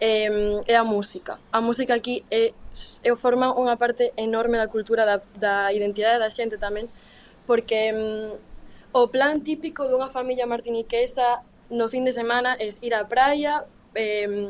eh, 0.00 0.64
é 0.64 0.74
a 0.76 0.84
música. 0.88 1.36
A 1.52 1.60
música 1.60 1.92
aquí 1.92 2.24
é, 2.32 2.56
é 3.04 3.12
forma 3.12 3.52
unha 3.52 3.76
parte 3.76 4.16
enorme 4.16 4.56
da 4.56 4.72
cultura 4.72 5.04
da, 5.04 5.20
da 5.36 5.68
identidade 5.68 6.16
da 6.16 6.32
xente 6.32 6.56
tamén, 6.56 6.88
porque 7.44 7.92
mm, 7.92 8.96
o 8.96 9.04
plan 9.12 9.44
típico 9.44 9.84
dunha 9.84 10.08
familia 10.08 10.48
martiniquesa 10.48 11.44
no 11.68 11.92
fin 11.92 12.08
de 12.08 12.12
semana 12.16 12.56
é 12.56 12.72
ir 12.80 12.96
á 12.96 13.04
praia, 13.04 13.68
eh, 13.92 14.48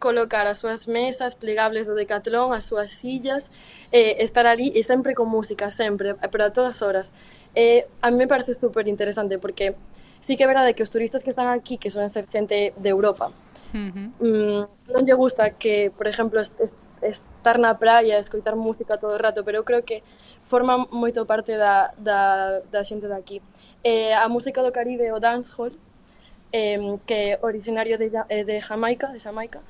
colocar 0.00 0.48
as 0.48 0.58
súas 0.58 0.88
mesas 0.88 1.36
plegables 1.36 1.86
do 1.86 1.94
Decathlon, 1.94 2.50
as 2.56 2.64
súas 2.64 2.90
sillas, 2.90 3.52
eh, 3.92 4.24
estar 4.24 4.46
ali 4.48 4.72
e 4.74 4.82
sempre 4.82 5.14
con 5.14 5.28
música, 5.28 5.70
sempre, 5.70 6.16
pero 6.16 6.44
a 6.48 6.50
todas 6.50 6.82
horas. 6.82 7.12
Eh, 7.54 7.86
a 8.02 8.10
mí 8.10 8.16
me 8.16 8.26
parece 8.26 8.54
super 8.54 8.88
interesante 8.88 9.38
porque 9.38 9.76
sí 10.18 10.36
que 10.36 10.44
é 10.44 10.48
verdade 10.48 10.74
que 10.74 10.82
os 10.82 10.90
turistas 10.90 11.22
que 11.22 11.30
están 11.30 11.46
aquí, 11.46 11.78
que 11.78 11.90
son 11.90 12.08
ser 12.08 12.26
xente 12.26 12.72
de 12.74 12.88
Europa, 12.88 13.30
uh 13.30 13.76
-huh. 13.76 14.08
mm, 14.18 14.62
non 14.90 15.02
lle 15.06 15.14
gusta 15.14 15.54
que, 15.54 15.92
por 15.94 16.08
exemplo, 16.08 16.40
est 16.40 16.74
estar 17.02 17.56
na 17.58 17.72
praia, 17.74 18.18
escoitar 18.18 18.56
música 18.56 18.98
todo 18.98 19.14
o 19.14 19.18
rato, 19.18 19.44
pero 19.44 19.58
eu 19.60 19.64
creo 19.64 19.82
que 19.82 20.02
forma 20.44 20.86
moito 20.92 21.24
parte 21.24 21.56
da, 21.56 21.92
da, 21.96 22.60
da 22.70 22.84
xente 22.84 23.08
daqui. 23.08 23.40
Eh, 23.82 24.12
a 24.12 24.28
música 24.28 24.62
do 24.62 24.72
Caribe, 24.72 25.10
o 25.12 25.18
dancehall, 25.18 25.72
eh, 26.52 26.78
que 27.06 27.14
é 27.14 27.38
originario 27.40 27.96
de, 27.96 28.10
eh, 28.28 28.44
de 28.44 28.60
Jamaica, 28.60 29.08
de 29.08 29.18
Jamaica, 29.18 29.60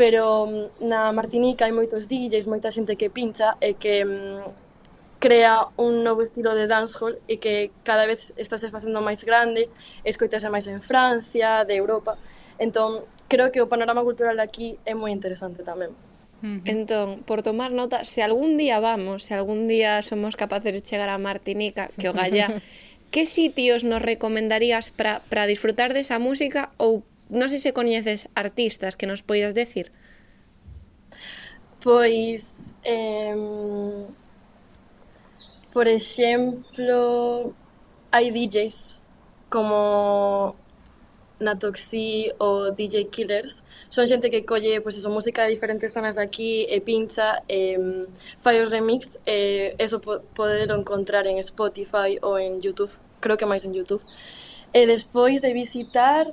pero 0.00 0.46
mm, 0.46 0.88
na 0.88 1.12
Martinica 1.12 1.68
hai 1.68 1.76
moitos 1.76 2.08
DJs, 2.08 2.48
moita 2.48 2.72
xente 2.72 2.96
que 2.96 3.12
pincha 3.12 3.60
e 3.60 3.76
que 3.76 4.00
mm, 4.00 5.20
crea 5.20 5.68
un 5.76 6.00
novo 6.00 6.24
estilo 6.24 6.56
de 6.56 6.64
dancehall 6.64 7.20
e 7.28 7.36
que 7.36 7.68
cada 7.84 8.08
vez 8.08 8.32
estáse 8.40 8.72
facendo 8.72 9.04
máis 9.04 9.28
grande, 9.28 9.68
escoitase 10.08 10.48
máis 10.48 10.64
en 10.72 10.80
Francia, 10.80 11.68
de 11.68 11.76
Europa. 11.76 12.16
Entón, 12.56 13.04
creo 13.28 13.52
que 13.52 13.60
o 13.60 13.68
panorama 13.68 14.00
cultural 14.00 14.40
de 14.40 14.44
aquí 14.48 14.80
é 14.88 14.96
moi 14.96 15.12
interesante 15.12 15.60
tamén. 15.60 15.92
Entón, 16.64 17.20
por 17.28 17.44
tomar 17.44 17.68
nota, 17.68 18.08
se 18.08 18.24
algún 18.24 18.56
día 18.56 18.80
vamos, 18.80 19.28
se 19.28 19.36
algún 19.36 19.68
día 19.68 20.00
somos 20.00 20.32
capaces 20.32 20.72
de 20.72 20.80
chegar 20.80 21.12
a 21.12 21.20
Martinica, 21.20 21.92
que 22.00 22.08
o 22.08 22.16
gallá, 22.16 22.64
que 23.12 23.28
sitios 23.28 23.84
nos 23.84 24.00
recomendarías 24.00 24.96
para 24.96 25.44
disfrutar 25.44 25.92
desa 25.92 26.16
música 26.16 26.72
ou 26.80 27.04
non 27.30 27.48
sei 27.48 27.62
se 27.62 27.72
coñeces 27.72 28.28
artistas 28.34 28.98
que 28.98 29.06
nos 29.06 29.22
poidas 29.22 29.54
decir. 29.54 29.94
Pois, 31.80 32.74
eh, 32.84 33.32
por 35.72 35.86
exemplo, 35.88 37.54
hai 38.12 38.28
DJs 38.34 39.00
como 39.48 40.54
Natoxi 41.40 42.32
ou 42.38 42.70
DJ 42.72 43.08
Killers. 43.08 43.62
Son 43.88 44.06
xente 44.06 44.30
que 44.30 44.44
colle 44.44 44.80
pois, 44.80 44.96
eso, 44.96 45.10
música 45.10 45.42
de 45.42 45.50
diferentes 45.50 45.92
zonas 45.92 46.14
de 46.14 46.22
aquí 46.22 46.66
e 46.68 46.80
pincha, 46.80 47.42
e, 47.48 47.78
fai 48.38 48.60
o 48.62 48.68
remix, 48.68 49.18
e 49.26 49.74
eso 49.78 49.98
po 50.00 50.20
podelo 50.36 50.76
encontrar 50.76 51.26
en 51.26 51.38
Spotify 51.38 52.20
ou 52.22 52.38
en 52.38 52.60
YouTube, 52.60 52.92
creo 53.20 53.36
que 53.38 53.46
máis 53.48 53.64
en 53.64 53.72
YouTube. 53.72 54.02
Eh, 54.74 54.84
e 54.84 54.86
despois 54.86 55.40
de 55.40 55.52
visitar, 55.52 56.30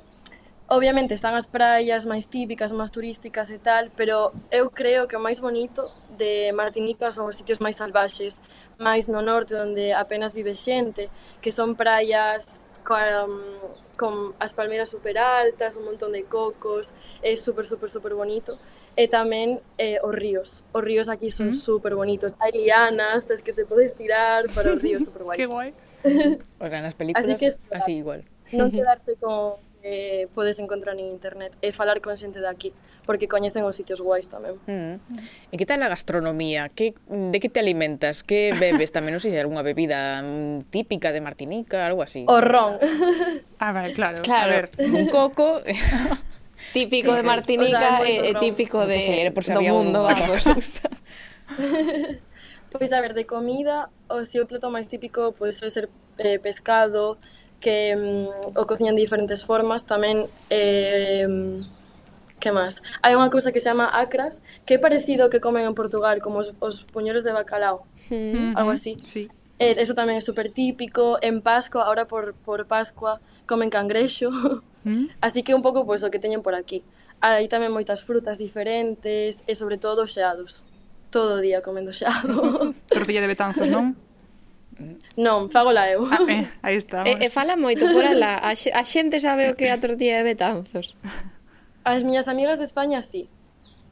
Obviamente 0.70 1.14
están 1.16 1.32
as 1.32 1.48
praias 1.48 2.04
máis 2.04 2.28
típicas, 2.28 2.76
máis 2.76 2.92
turísticas 2.92 3.48
e 3.48 3.56
tal, 3.56 3.88
pero 3.96 4.36
eu 4.52 4.68
creo 4.68 5.08
que 5.08 5.16
o 5.16 5.22
máis 5.24 5.40
bonito 5.40 5.88
de 6.20 6.52
Martinica 6.52 7.08
son 7.08 7.24
os 7.32 7.40
sitios 7.40 7.56
máis 7.64 7.80
salvaxes, 7.80 8.44
máis 8.76 9.08
no 9.08 9.24
norte 9.24 9.56
onde 9.56 9.96
apenas 9.96 10.36
vive 10.36 10.52
xente, 10.52 11.08
que 11.40 11.56
son 11.56 11.72
praias 11.72 12.60
con, 12.84 13.00
mm, 13.00 13.96
con 13.96 14.14
as 14.36 14.52
palmeiras 14.52 14.92
super 14.92 15.16
altas, 15.16 15.80
un 15.80 15.88
montón 15.88 16.12
de 16.12 16.28
cocos, 16.28 16.92
é 17.24 17.32
super, 17.36 17.64
super, 17.64 17.88
super 17.88 18.12
bonito. 18.12 18.60
E 18.92 19.08
tamén 19.08 19.64
eh, 19.80 19.96
os 20.04 20.12
ríos. 20.12 20.66
Os 20.76 20.82
ríos 20.84 21.08
aquí 21.08 21.32
son 21.32 21.48
mm. 21.48 21.56
-hmm. 21.56 21.64
super 21.64 21.96
bonitos. 21.96 22.36
Hai 22.44 22.52
lianas, 22.52 23.24
tes 23.24 23.40
que 23.40 23.56
te 23.56 23.64
podes 23.64 23.96
tirar 23.96 24.44
para 24.52 24.76
os 24.76 24.82
ríos, 24.84 25.04
super 25.08 25.24
guai. 25.24 25.36
que 25.40 25.46
guai. 25.48 25.70
o 26.60 26.66
sea, 26.68 26.80
nas 26.84 26.92
películas 26.92 27.24
así, 27.24 27.40
que, 27.40 27.56
así 27.72 27.92
igual. 28.04 28.28
Non 28.52 28.68
quedarse 28.76 29.16
con 29.16 29.64
Eh, 29.82 30.26
que 30.26 30.28
podes 30.34 30.58
encontrar 30.58 30.98
en 30.98 31.06
internet 31.06 31.54
e 31.62 31.70
falar 31.70 32.00
con 32.02 32.16
xente 32.18 32.42
de 32.42 32.50
aquí, 32.50 32.72
porque 33.06 33.30
coñecen 33.30 33.62
os 33.62 33.78
sitios 33.78 34.02
guais 34.02 34.26
tamén. 34.26 34.58
Mm. 34.66 34.98
E 35.50 35.54
que 35.54 35.66
tal 35.66 35.78
a 35.86 35.88
gastronomía? 35.88 36.66
Que, 36.74 36.98
de 37.06 37.38
que 37.38 37.46
te 37.46 37.62
alimentas? 37.62 38.26
Que 38.26 38.50
bebes 38.58 38.90
tamén? 38.90 39.14
Non 39.14 39.22
sei 39.22 39.30
se 39.30 39.38
algunha 39.38 39.62
bebida 39.62 40.18
mm, 40.18 40.74
típica 40.74 41.14
de 41.14 41.22
Martinica, 41.22 41.86
algo 41.86 42.02
así. 42.02 42.26
O 42.26 42.42
ron. 42.42 42.82
ah, 43.62 43.70
vale, 43.70 43.94
claro. 43.94 44.18
claro. 44.22 44.50
A 44.50 44.54
ver, 44.54 44.66
un 44.82 45.06
coco... 45.06 45.62
Eh, 46.58 46.74
típico 46.74 47.14
de 47.14 47.22
Martinica 47.22 48.02
o 48.02 48.04
sea, 48.04 48.10
e, 48.10 48.30
e 48.30 48.34
típico 48.34 48.84
de, 48.84 49.24
no, 49.24 49.32
pues, 49.32 49.46
do 49.46 49.62
mundo, 49.62 50.02
vamos. 50.02 50.82
pois, 52.68 52.90
a 52.92 53.00
ver, 53.00 53.14
de 53.14 53.24
comida, 53.24 53.94
o 54.10 54.26
seu 54.26 54.44
plato 54.44 54.66
máis 54.66 54.90
típico 54.90 55.32
pois, 55.38 55.62
pues, 55.62 55.72
ser 55.72 55.86
eh, 56.18 56.42
pescado, 56.42 57.16
que 57.60 57.94
um, 57.96 58.30
o 58.54 58.66
cociñan 58.66 58.94
de 58.94 59.02
diferentes 59.02 59.42
formas 59.42 59.84
tamén 59.84 60.30
eh, 60.50 61.26
que 62.38 62.50
máis? 62.54 62.78
Hai 63.02 63.18
unha 63.18 63.28
cousa 63.30 63.50
que 63.50 63.58
se 63.58 63.68
chama 63.70 63.90
acras, 63.90 64.40
que 64.62 64.78
é 64.78 64.80
parecido 64.80 65.26
ao 65.26 65.30
que 65.30 65.42
comen 65.42 65.66
en 65.66 65.74
Portugal, 65.74 66.22
como 66.22 66.40
os, 66.40 66.54
os 66.62 66.86
puñeros 66.86 67.26
de 67.26 67.34
bacalao, 67.34 67.84
mm 68.10 68.54
algo 68.54 68.72
así. 68.72 68.96
Sí. 69.02 69.26
Eh, 69.58 69.74
eso 69.82 69.98
tamén 69.98 70.14
é 70.14 70.22
super 70.22 70.54
típico, 70.54 71.18
en 71.18 71.42
Pascua, 71.42 71.90
ahora 71.90 72.06
por, 72.06 72.38
por 72.46 72.62
Pascua, 72.70 73.18
comen 73.42 73.74
cangrexo, 73.74 74.30
mm. 74.86 75.18
así 75.26 75.42
que 75.42 75.54
un 75.54 75.62
pouco 75.66 75.82
pois, 75.82 76.00
pues, 76.00 76.06
o 76.06 76.12
que 76.14 76.22
teñen 76.22 76.46
por 76.46 76.54
aquí. 76.54 76.86
Hai 77.18 77.50
tamén 77.50 77.74
moitas 77.74 78.06
frutas 78.06 78.38
diferentes 78.38 79.42
e 79.42 79.52
sobre 79.58 79.74
todo 79.74 80.06
xeados. 80.06 80.62
Todo 81.10 81.40
o 81.40 81.42
día 81.42 81.58
comendo 81.66 81.90
xeado. 81.90 82.70
Tortilla 82.94 83.18
de 83.18 83.26
betanzos, 83.34 83.66
non? 83.66 83.98
Non, 85.18 85.50
fágola 85.50 85.90
eu. 85.90 86.06
Ah, 86.06 86.22
eh, 86.30 86.46
aí 86.62 86.76
estamos. 86.78 87.10
Eh, 87.10 87.18
e, 87.18 87.24
eh, 87.24 87.26
e 87.26 87.34
fala 87.34 87.58
moito 87.58 87.82
por 87.90 88.06
alá. 88.06 88.38
A, 88.38 88.54
a 88.54 88.82
xente 88.86 89.18
sabe 89.18 89.50
o 89.50 89.54
que 89.58 89.66
é 89.66 89.72
a 89.74 89.82
tortilla 89.82 90.22
de 90.22 90.24
Betanzos. 90.34 90.94
As 91.82 92.06
miñas 92.06 92.28
amigas 92.30 92.58
de 92.62 92.66
España, 92.70 93.02
sí. 93.02 93.26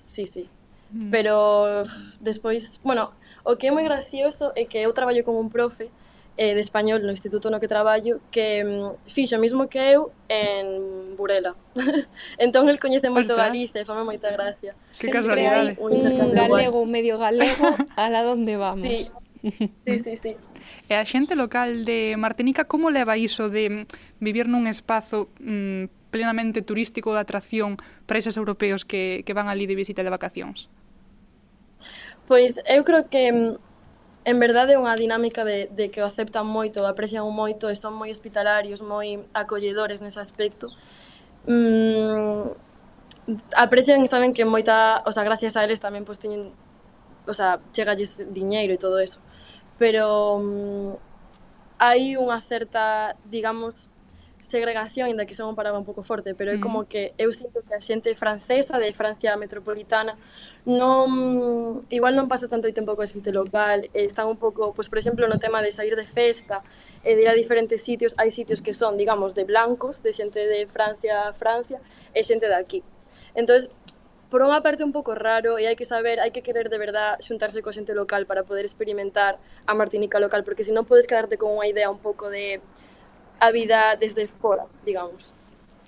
Sí, 0.07 0.27
sí. 0.27 0.49
Mm. 0.93 1.11
Pero 1.11 1.83
despois, 2.21 2.79
bueno, 2.87 3.11
o 3.43 3.59
que 3.59 3.69
é 3.69 3.73
moi 3.75 3.83
gracioso 3.83 4.55
é 4.55 4.63
que 4.65 4.79
eu 4.79 4.95
traballo 4.95 5.27
con 5.27 5.35
un 5.35 5.51
profe 5.51 5.91
eh, 6.39 6.55
de 6.55 6.61
español 6.61 7.03
no 7.03 7.11
instituto 7.11 7.51
no 7.51 7.59
que 7.59 7.67
traballo 7.67 8.21
que 8.31 8.63
mm, 8.63 9.11
fixo 9.11 9.37
o 9.37 9.43
mismo 9.43 9.67
que 9.67 9.83
eu 9.83 10.15
en 10.31 11.17
Burela. 11.19 11.59
entón 12.39 12.71
el 12.71 12.79
coñece 12.79 13.11
moito 13.11 13.35
Ostras. 13.35 13.51
Galicia 13.51 13.83
e 13.83 13.85
fame 13.85 14.07
moita 14.07 14.31
gracia. 14.31 14.79
Que 14.95 15.11
casualidade. 15.11 15.75
Un, 15.83 16.07
un 16.07 16.31
galego 16.31 16.87
medio 16.87 17.19
galego 17.19 17.75
a 17.97 18.07
la 18.07 18.23
donde 18.23 18.55
vamos. 18.55 18.87
Sí, 18.87 19.11
sí, 19.83 19.99
sí. 19.99 20.15
sí. 20.15 20.33
E 20.87 20.95
a 20.95 21.03
xente 21.03 21.35
local 21.35 21.83
de 21.83 22.15
Martinica 22.15 22.67
como 22.71 22.95
leva 22.95 23.19
iso 23.19 23.51
de 23.51 23.87
vivir 24.23 24.47
nun 24.47 24.71
espazo 24.71 25.31
mm, 25.43 26.11
plenamente 26.15 26.63
turístico 26.63 27.13
de 27.13 27.21
atracción 27.21 27.77
para 28.07 28.19
eses 28.19 28.37
europeos 28.37 28.87
que, 28.87 29.27
que 29.27 29.35
van 29.35 29.51
ali 29.51 29.67
de 29.67 29.77
visita 29.77 30.07
de 30.07 30.11
vacacións? 30.11 30.71
Pois 32.27 32.59
eu 32.67 32.83
creo 32.83 33.07
que 33.11 33.31
mm, 33.31 33.59
en 34.27 34.37
verdade 34.43 34.75
é 34.75 34.79
unha 34.79 34.99
dinámica 34.99 35.47
de, 35.47 35.71
de 35.71 35.87
que 35.93 36.03
o 36.03 36.07
aceptan 36.07 36.49
moito, 36.49 36.83
o 36.83 36.89
aprecian 36.91 37.27
moito 37.31 37.71
e 37.71 37.79
son 37.79 37.95
moi 37.95 38.11
hospitalarios, 38.11 38.83
moi 38.83 39.23
acolledores 39.31 40.03
nese 40.03 40.19
aspecto. 40.19 40.75
Mm, 41.47 42.51
aprecian 43.55 44.03
e 44.03 44.11
saben 44.11 44.35
que 44.35 44.43
moita, 44.43 45.07
o 45.07 45.13
sea, 45.15 45.23
gracias 45.23 45.55
a 45.55 45.63
eles 45.63 45.79
tamén 45.79 46.03
pois 46.03 46.19
pues, 46.19 46.27
teñen, 46.27 46.51
o 47.27 47.35
sea, 47.35 47.63
chegalles 47.71 48.27
diñeiro 48.35 48.75
e 48.75 48.83
todo 48.83 48.99
eso 48.99 49.23
pero 49.79 50.37
um, 50.37 50.97
hai 51.79 52.17
unha 52.17 52.41
certa, 52.41 53.13
digamos, 53.29 53.89
segregación, 54.47 55.09
ainda 55.09 55.27
que 55.27 55.35
son 55.35 55.49
un 55.49 55.57
palabra 55.59 55.79
un 55.79 55.85
pouco 55.85 56.03
forte, 56.03 56.35
pero 56.35 56.53
é 56.55 56.57
mm. 56.57 56.63
como 56.63 56.87
que 56.87 57.13
eu 57.19 57.33
sinto 57.35 57.61
que 57.67 57.75
a 57.75 57.83
xente 57.83 58.15
francesa 58.15 58.79
de 58.79 58.95
Francia 58.95 59.37
metropolitana 59.37 60.15
non 60.65 61.83
igual 61.91 62.15
non 62.15 62.31
pasa 62.31 62.47
tanto 62.47 62.71
tempo 62.71 62.95
coa 62.95 63.11
xente 63.11 63.35
local, 63.35 63.91
están 63.93 64.31
un 64.31 64.39
pouco, 64.39 64.71
pois 64.71 64.87
por 64.87 64.99
exemplo, 65.03 65.27
no 65.27 65.43
tema 65.43 65.61
de 65.61 65.75
sair 65.75 65.99
de 65.99 66.07
festa 66.07 66.63
e 67.03 67.19
de 67.19 67.27
ir 67.27 67.31
a 67.31 67.35
diferentes 67.35 67.83
sitios, 67.83 68.15
hai 68.19 68.31
sitios 68.31 68.63
que 68.63 68.73
son, 68.73 68.95
digamos, 68.95 69.35
de 69.35 69.43
blancos, 69.43 70.03
de 70.07 70.15
xente 70.15 70.47
de 70.47 70.71
Francia 70.71 71.31
a 71.31 71.35
Francia 71.35 71.83
e 72.15 72.23
xente 72.23 72.47
de 72.47 72.55
aquí. 72.55 72.87
Entonces, 73.35 73.69
por 74.31 74.43
unha 74.43 74.59
parte 74.59 74.83
un 74.83 74.91
pouco 74.91 75.15
raro 75.15 75.55
e 75.59 75.71
hai 75.71 75.79
que 75.79 75.87
saber, 75.87 76.19
hai 76.19 76.35
que 76.35 76.43
querer 76.43 76.67
de 76.67 76.79
verdad 76.79 77.19
xuntarse 77.23 77.63
co 77.63 77.71
xente 77.71 77.95
local 77.95 78.27
para 78.27 78.43
poder 78.43 78.67
experimentar 78.67 79.39
a 79.67 79.73
Martinica 79.75 80.19
local, 80.19 80.43
porque 80.43 80.67
se 80.67 80.75
non 80.75 80.83
podes 80.83 81.07
quedarte 81.07 81.39
con 81.39 81.55
unha 81.55 81.67
idea 81.71 81.87
un 81.87 82.03
pouco 82.03 82.27
de 82.27 82.59
a 83.39 83.49
vida 83.55 83.95
desde 83.95 84.27
fora, 84.27 84.67
digamos. 84.83 85.37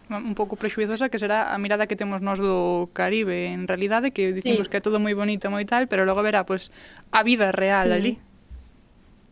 Un 0.08 0.32
pouco 0.32 0.56
prexuizosa 0.56 1.12
que 1.12 1.20
será 1.20 1.52
a 1.52 1.58
mirada 1.60 1.84
que 1.84 1.98
temos 1.98 2.24
nós 2.24 2.40
do 2.40 2.88
Caribe, 2.96 3.52
en 3.52 3.68
realidade, 3.68 4.08
que 4.08 4.32
dicimos 4.32 4.64
sí. 4.64 4.70
que 4.72 4.78
é 4.78 4.82
todo 4.84 4.96
moi 4.96 5.12
bonito, 5.12 5.52
moi 5.52 5.68
tal, 5.68 5.84
pero 5.84 6.08
logo 6.08 6.24
verá, 6.24 6.48
pois, 6.48 6.72
pues, 6.72 7.12
a 7.12 7.20
vida 7.20 7.52
real 7.52 7.92
mm. 7.92 7.96
ali. 7.98 8.12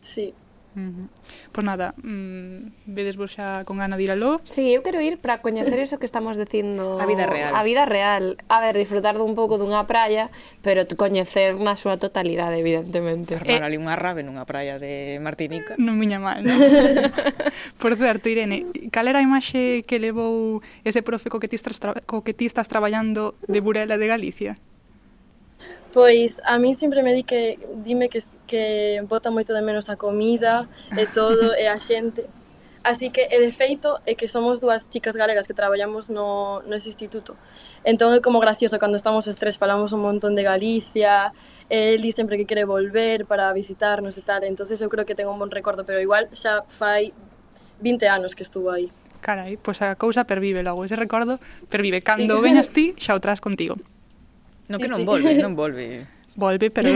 Sí. 0.05 0.37
Uh 0.77 0.93
-huh. 0.93 1.07
Pois 1.51 1.65
nada, 1.65 1.97
mm, 1.97 2.85
vedes 2.85 3.17
vos 3.17 3.33
xa 3.33 3.65
con 3.65 3.81
gana 3.81 3.97
de 3.97 4.03
ir 4.05 4.11
aló? 4.13 4.37
Sí, 4.45 4.69
eu 4.69 4.85
quero 4.85 5.01
ir 5.01 5.17
para 5.17 5.41
coñecer 5.41 5.81
iso 5.81 5.97
que 5.97 6.05
estamos 6.05 6.37
dicindo... 6.37 7.01
A 7.01 7.09
vida 7.09 7.25
real. 7.25 7.49
A 7.55 7.65
vida 7.65 7.83
real. 7.89 8.37
A 8.45 8.61
ver, 8.61 8.77
disfrutar 8.77 9.17
dun 9.17 9.33
pouco 9.33 9.57
dunha 9.57 9.89
praia, 9.89 10.29
pero 10.61 10.85
coñecer 10.93 11.57
na 11.57 11.73
súa 11.73 11.97
totalidade, 11.97 12.61
evidentemente. 12.61 13.41
Armar 13.41 13.65
eh, 13.65 13.65
ali 13.65 13.77
unha 13.81 13.97
rave 13.97 14.21
nunha 14.21 14.45
praia 14.45 14.77
de 14.77 15.17
Martinica. 15.17 15.73
Non 15.81 15.97
miña 15.97 16.21
mal, 16.21 16.45
non? 16.45 16.61
Por 17.81 17.97
certo, 17.97 18.29
Irene, 18.29 18.69
cal 18.93 19.09
era 19.09 19.17
a 19.17 19.25
imaxe 19.25 19.81
que 19.89 19.97
levou 19.97 20.61
ese 20.85 21.01
profe 21.01 21.33
co 21.33 21.41
que 21.41 21.49
ti 21.49 21.57
estás, 21.57 21.81
co 22.05 22.21
que 22.21 22.37
ti 22.37 22.45
estás 22.45 22.69
traballando 22.69 23.33
de 23.49 23.59
Burela 23.65 23.97
de 23.97 24.05
Galicia? 24.05 24.53
Pois 25.93 26.41
a 26.43 26.59
mí 26.59 26.75
sempre 26.75 27.01
me 27.01 27.13
di 27.13 27.23
que 27.23 27.59
dime 27.83 28.09
que, 28.09 28.19
que 28.45 29.01
bota 29.07 29.31
moito 29.31 29.53
de 29.53 29.61
menos 29.61 29.87
eh, 29.87 29.91
eh, 29.91 29.93
a 29.93 29.97
comida 29.97 30.67
e 30.97 31.05
todo 31.07 31.55
e 31.55 31.67
a 31.67 31.79
xente. 31.79 32.25
Así 32.87 33.09
que, 33.09 33.27
e 33.27 33.37
de 33.43 33.51
feito, 33.51 33.99
é 34.07 34.15
que 34.15 34.31
somos 34.31 34.63
dúas 34.63 34.87
chicas 34.87 35.19
galegas 35.19 35.43
que 35.43 35.53
traballamos 35.53 36.07
no, 36.07 36.63
no 36.63 36.73
ese 36.75 36.87
instituto. 36.87 37.35
Entón 37.83 38.15
é 38.15 38.23
como 38.23 38.39
gracioso, 38.39 38.79
cando 38.79 38.95
estamos 38.95 39.27
os 39.27 39.35
tres 39.35 39.59
falamos 39.59 39.91
un 39.91 39.99
montón 39.99 40.39
de 40.39 40.43
Galicia, 40.47 41.35
e 41.67 41.99
el 41.99 42.01
di 42.01 42.15
sempre 42.15 42.39
que 42.39 42.47
quere 42.47 42.63
volver 42.63 43.27
para 43.27 43.51
visitarnos 43.51 44.15
e 44.15 44.23
tal, 44.23 44.47
entonces 44.47 44.79
eu 44.79 44.87
creo 44.87 45.03
que 45.03 45.19
tengo 45.19 45.35
un 45.35 45.39
bon 45.39 45.51
recordo, 45.51 45.83
pero 45.83 45.99
igual 45.99 46.31
xa 46.31 46.63
fai 46.71 47.11
20 47.83 48.07
anos 48.07 48.39
que 48.39 48.47
estuvo 48.47 48.71
aí. 48.71 48.87
Carai, 49.19 49.59
pois 49.59 49.83
a 49.83 49.99
cousa 49.99 50.23
pervive 50.23 50.63
logo, 50.63 50.87
ese 50.87 50.95
recordo 50.95 51.43
pervive. 51.67 51.99
Cando 51.99 52.39
veñas 52.39 52.71
ti, 52.71 52.95
xa 52.95 53.15
o 53.15 53.19
tras 53.19 53.43
contigo. 53.43 53.75
No 54.67 54.79
que 54.79 54.87
non 54.87 55.07
volve, 55.07 55.35
non 55.39 55.55
volve. 55.61 56.03
Volve, 56.37 56.69
pero 56.69 56.93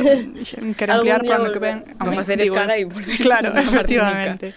quero 0.77 1.01
ampliar 1.01 1.25
para 1.25 1.41
ano 1.41 1.49
que 1.49 1.57
ven. 1.57 1.81
a 1.97 2.11
facer 2.13 2.37
escala 2.41 2.77
e 2.77 2.85
volver. 2.85 3.17
Claro, 3.17 3.49
efectivamente. 3.57 4.53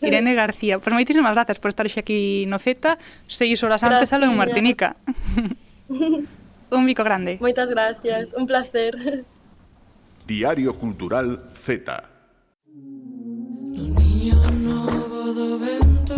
Irene 0.00 0.34
García, 0.34 0.78
pois 0.78 0.84
pues, 0.84 0.94
moitísimas 0.94 1.34
grazas 1.34 1.58
por 1.58 1.74
estar 1.74 1.90
xa 1.90 2.06
aquí 2.06 2.46
no 2.46 2.62
Z, 2.62 2.98
seis 3.26 3.58
horas 3.66 3.82
antes 3.82 4.14
alo 4.14 4.30
en 4.30 4.38
Martinica. 4.38 4.94
un 6.70 6.86
bico 6.86 7.02
grande. 7.02 7.38
Moitas 7.42 7.70
gracias, 7.70 8.30
un 8.38 8.46
placer. 8.46 9.26
Diario 10.26 10.78
Cultural 10.78 11.50
Z. 11.50 11.98
Un 13.74 13.94
niño 13.98 14.38
novo 14.62 15.34
do 15.34 15.58
vento 15.58 16.14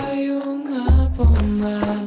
hai 0.00 0.32
unha 0.32 1.12
bomba 1.12 1.99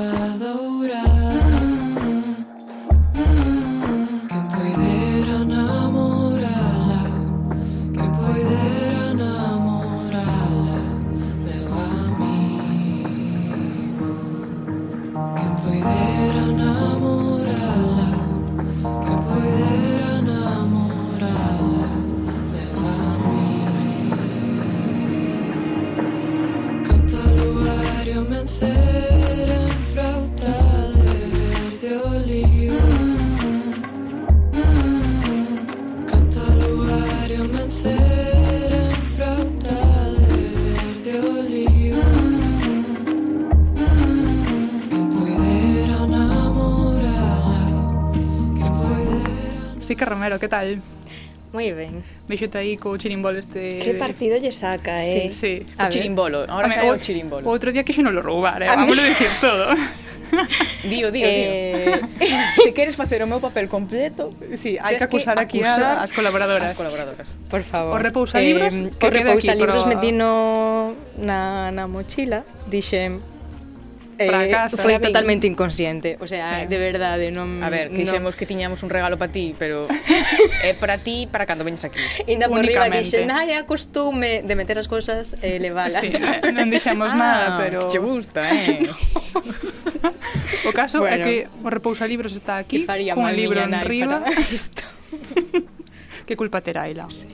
my 0.00 0.29
Francisca 49.90 50.04
Romero, 50.04 50.38
que 50.38 50.46
tal? 50.46 50.78
Moi 51.52 51.74
ben. 51.74 52.04
Veixote 52.30 52.58
aí 52.62 52.78
co 52.78 52.94
chirimbolo 52.94 53.42
este... 53.42 53.82
Que 53.82 53.98
partido 53.98 54.38
lle 54.38 54.54
saca, 54.54 54.94
eh? 54.94 55.10
Sí, 55.10 55.22
sí. 55.34 55.52
A 55.74 55.82
o 55.82 55.90
ver. 55.90 55.92
chirimbolo, 55.92 56.46
ahora 56.46 56.70
xa 56.70 56.86
é 56.86 56.94
o 56.94 56.98
chirimbolo. 56.98 57.42
O 57.42 57.50
outro 57.50 57.74
día 57.74 57.82
que 57.82 57.90
xe 57.90 57.98
non 58.06 58.14
lo 58.14 58.22
roubar, 58.22 58.62
eh? 58.62 58.70
Vamos 58.70 58.94
a 58.94 59.02
dicir 59.02 59.26
todo. 59.42 59.66
Dio, 60.86 61.10
dio, 61.10 61.26
eh... 61.26 61.98
dio. 62.22 62.38
Se 62.62 62.70
queres 62.70 62.94
facer 62.94 63.18
o 63.18 63.26
meu 63.26 63.42
papel 63.42 63.66
completo... 63.66 64.30
Sí, 64.54 64.78
hai 64.78 64.94
que 64.94 65.02
acusar 65.02 65.34
que 65.34 65.42
aquí 65.42 65.58
acusar 65.58 65.98
a, 65.98 66.06
as 66.06 66.14
colaboradoras. 66.14 66.70
As 66.70 66.78
colaboradoras. 66.78 67.34
Por 67.50 67.66
favor. 67.66 67.98
O 67.98 67.98
repousa 67.98 68.38
libros 68.38 68.70
eh, 68.78 68.94
que 68.94 69.06
o 69.06 69.10
repousa 69.10 69.58
libros 69.58 69.82
pero... 69.82 69.90
metino 69.90 70.94
na, 71.18 71.74
na 71.74 71.90
mochila. 71.90 72.46
Dixen, 72.70 73.18
para 74.26 74.44
eh, 74.44 74.50
casa. 74.50 74.76
Foi 74.76 74.98
totalmente 74.98 75.46
inconsciente, 75.46 76.18
o 76.20 76.26
sea, 76.26 76.62
sí. 76.62 76.66
de 76.68 76.78
verdade, 76.78 77.28
eh, 77.28 77.34
non 77.34 77.62
A 77.64 77.70
ver, 77.72 77.88
que 77.88 78.04
no... 78.04 78.32
que 78.36 78.44
tiñamos 78.44 78.82
un 78.84 78.90
regalo 78.90 79.16
para 79.16 79.32
ti, 79.32 79.54
pero 79.56 79.88
é 79.88 80.70
eh, 80.72 80.74
para 80.76 81.00
ti 81.00 81.24
para 81.30 81.46
cando 81.46 81.64
veñes 81.64 81.84
aquí. 81.84 82.00
Ainda 82.28 82.48
por 82.48 82.60
riba 82.60 82.92
dixen, 82.92 83.30
"Ai, 83.30 83.56
a 83.56 83.64
costume 83.64 84.44
de 84.44 84.54
meter 84.56 84.76
as 84.76 84.88
cousas 84.90 85.36
e 85.40 85.56
eh, 85.56 85.58
leválas." 85.58 86.02
Sí, 86.10 86.18
non 86.50 86.68
dixemos 86.68 87.12
ah, 87.14 87.16
nada, 87.16 87.46
pero 87.60 87.86
che 87.86 88.02
gusta, 88.02 88.42
eh. 88.44 88.88
No. 88.88 88.94
o 90.66 90.72
caso 90.74 91.00
bueno. 91.00 91.22
é 91.22 91.24
que 91.24 91.36
o 91.62 91.68
repousa 91.70 92.04
libros 92.04 92.34
está 92.34 92.58
aquí, 92.58 92.84
con 92.84 93.24
o 93.24 93.32
libro 93.32 93.62
en 93.62 93.72
riba. 93.84 94.24
Isto. 94.50 94.82
que 96.26 96.34
culpa 96.34 96.60
terá 96.60 96.88
ela? 96.88 97.06
Sí. 97.10 97.28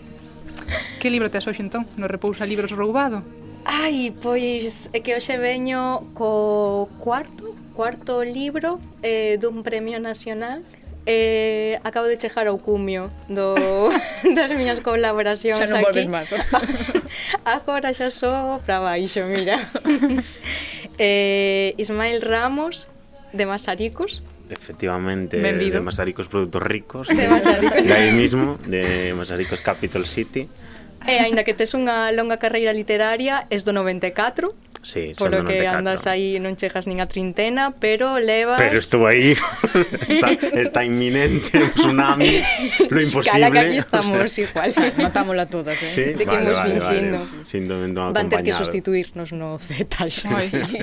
Que 1.01 1.11
libro 1.11 1.31
tes 1.31 1.47
hoxe 1.47 1.63
entón? 1.63 1.87
No 1.97 2.11
repousa 2.11 2.45
libros 2.45 2.73
roubado? 2.75 3.23
Ai, 3.67 4.15
pois 4.15 4.89
é 4.95 5.03
que 5.03 5.19
hoxe 5.19 5.35
veño 5.43 6.07
co 6.15 6.87
cuarto, 7.03 7.51
cuarto 7.75 8.23
libro 8.23 8.79
eh, 9.03 9.37
dun 9.43 9.67
premio 9.67 9.99
nacional 9.99 10.63
Eh, 11.09 11.79
acabo 11.85 12.11
de 12.11 12.19
chegar 12.19 12.51
ao 12.51 12.59
cumio 12.59 13.15
do, 13.31 13.55
das 14.35 14.51
miñas 14.59 14.83
colaboracións 14.83 15.63
aquí. 15.63 15.71
Xa 15.71 15.79
non 15.79 15.87
volves 15.87 16.11
máis. 16.11 16.35
Agora 17.47 17.95
xa 17.95 18.11
só 18.11 18.59
para 18.67 18.83
baixo, 18.83 19.23
mira. 19.31 19.71
eh, 20.99 21.79
Ismael 21.79 22.19
Ramos, 22.27 22.91
de 23.31 23.47
Masaricos. 23.47 24.27
Efectivamente, 24.51 25.39
Benvido. 25.39 25.79
de 25.79 25.87
Masaricos 25.87 26.27
Productos 26.27 26.63
Ricos. 26.67 27.07
De, 27.07 27.15
de 27.15 27.31
Masaricos. 27.31 27.87
De 27.87 27.95
aí 27.95 28.11
mismo, 28.11 28.59
de 28.67 29.15
Masaricos 29.15 29.63
Capital 29.63 30.03
City. 30.11 30.51
E 31.05 31.21
aínda 31.21 31.45
que 31.45 31.53
tes 31.53 31.77
unha 31.77 32.09
longa 32.17 32.41
carreira 32.41 32.73
literaria, 32.73 33.45
es 33.53 33.69
do 33.69 33.77
94. 33.77 34.55
Sí, 34.87 35.13
polo 35.19 35.43
que 35.43 35.59
94. 35.67 35.79
andas 35.79 36.07
aí 36.07 36.39
non 36.39 36.55
chegas 36.55 36.87
nin 36.87 37.03
a 37.03 37.11
trintena, 37.11 37.75
pero 37.75 38.23
levas... 38.23 38.55
Pero 38.55 38.79
estou 38.79 39.03
aí, 39.03 39.35
está, 40.07 40.31
está 40.55 40.81
inminente 40.87 41.59
o 41.59 41.67
tsunami, 41.75 42.39
lo 42.87 43.01
imposible. 43.03 43.35
Cala 43.35 43.51
que 43.51 43.61
aquí 43.67 43.79
estamos 43.83 44.15
o 44.15 44.31
sea... 44.31 44.47
igual. 44.47 44.71
Matámola 45.03 45.51
todas, 45.51 45.75
eh? 45.83 45.91
Sí, 45.91 46.05
seguimos 46.15 46.55
vale, 46.55 46.55
que 46.55 46.55
vale, 46.55 46.81
fingindo. 46.81 47.19
Vale. 47.19 47.51
Sin 47.51 47.67
Van 48.15 48.29
ter 48.31 48.47
que 48.47 48.55
sustituirnos 48.55 49.35
no 49.35 49.59
Z 49.59 49.91
xa, 50.07 50.31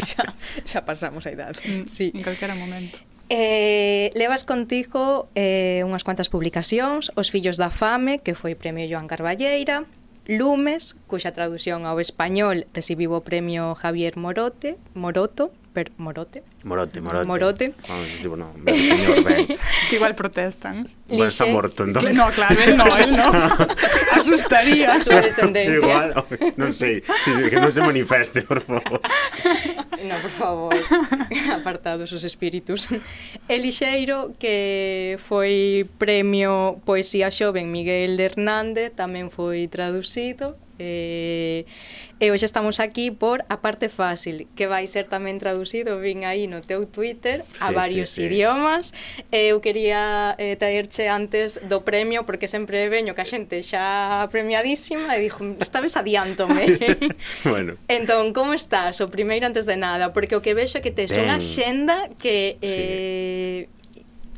xa, 0.04 0.24
xa 0.68 0.80
pasamos 0.84 1.24
a 1.24 1.32
idade. 1.32 1.64
Sí. 1.88 2.12
En 2.12 2.28
calquera 2.28 2.60
momento. 2.60 3.00
Eh, 3.32 4.12
levas 4.20 4.44
contigo 4.44 5.32
eh, 5.34 5.80
unhas 5.88 6.04
cuantas 6.04 6.28
publicacións, 6.28 7.08
Os 7.16 7.32
fillos 7.32 7.56
da 7.56 7.72
fame, 7.72 8.20
que 8.20 8.36
foi 8.36 8.54
premio 8.54 8.84
Joan 8.84 9.08
Carballeira, 9.08 9.88
Lumes, 10.26 10.96
cuxa 11.08 11.36
traducción 11.36 11.84
ao 11.84 12.00
español 12.00 12.64
recibiu 12.72 13.12
o 13.12 13.26
premio 13.28 13.76
Javier 13.76 14.16
Morote, 14.16 14.80
Moroto, 14.96 15.52
per 15.74 15.92
Morote. 15.98 16.44
Morote, 16.64 17.02
Morote. 17.02 17.26
Morote. 17.26 17.74
Vamos, 17.90 18.08
tipo, 18.22 18.36
no, 18.38 18.54
ben, 18.58 18.78
señor, 18.82 19.24
ben. 19.24 19.48
que 19.90 19.96
igual 19.96 20.16
protestan. 20.16 20.88
Bueno, 21.08 21.26
está 21.26 21.46
morto, 21.46 21.84
entón. 21.84 22.06
Sí, 22.06 22.14
no, 22.14 22.30
claro, 22.30 22.56
él 22.62 22.78
no, 22.78 22.98
él 22.98 23.12
no. 23.12 23.32
Asustaría 24.20 24.94
a 24.94 25.00
súa 25.02 25.22
descendencia. 25.22 25.82
Igual, 25.82 26.14
non 26.56 26.72
sei, 26.72 27.02
sí, 27.26 27.32
sí, 27.34 27.50
que 27.50 27.58
non 27.58 27.74
se 27.74 27.82
manifeste, 27.82 28.46
por 28.46 28.62
favor. 28.62 29.02
No, 30.06 30.16
por 30.22 30.34
favor, 30.34 30.78
apartados 31.58 32.14
os 32.14 32.24
espíritus. 32.24 32.88
Elixeiro, 33.50 34.38
que 34.38 35.18
foi 35.18 35.90
premio 35.98 36.80
Poesía 36.86 37.34
Xoven 37.34 37.74
Miguel 37.74 38.16
Hernández, 38.22 38.94
tamén 38.94 39.34
foi 39.34 39.66
traducido 39.68 40.56
Eh, 40.84 41.66
e 42.20 42.32
hoxe 42.32 42.48
estamos 42.48 42.80
aquí 42.80 43.12
por 43.12 43.44
A 43.52 43.60
Parte 43.60 43.88
Fácil, 43.88 44.48
que 44.56 44.68
vai 44.68 44.88
ser 44.88 45.08
tamén 45.08 45.40
traducido, 45.40 46.00
vin 46.00 46.24
aí 46.24 46.48
no 46.48 46.64
teu 46.64 46.88
Twitter, 46.88 47.44
a 47.60 47.72
sí, 47.72 47.74
varios 47.76 48.10
sí, 48.12 48.24
sí. 48.24 48.32
idiomas. 48.32 48.92
Eu 49.32 49.60
quería 49.60 50.36
eh, 50.40 50.56
traerche 50.56 51.08
antes 51.08 51.60
do 51.68 51.84
premio, 51.84 52.24
porque 52.24 52.48
sempre 52.48 52.88
veño 52.88 53.16
que 53.16 53.24
a 53.24 53.28
xente 53.28 53.60
xa 53.64 54.28
premiadísima, 54.32 55.16
e 55.16 55.28
dixo, 55.28 55.56
esta 55.60 55.80
vez 55.80 55.96
adiántome. 55.96 56.80
bueno. 57.48 57.76
Entón, 57.88 58.32
como 58.32 58.56
estás? 58.56 59.00
O 59.04 59.08
primeiro 59.08 59.48
antes 59.48 59.68
de 59.68 59.76
nada, 59.76 60.12
porque 60.16 60.36
o 60.36 60.44
que 60.44 60.56
vexo 60.56 60.80
é 60.80 60.82
que 60.84 60.96
tes 60.96 61.16
unha 61.16 61.40
xenda 61.40 62.08
que... 62.20 62.60
Eh, 62.60 63.68
sí 63.68 63.84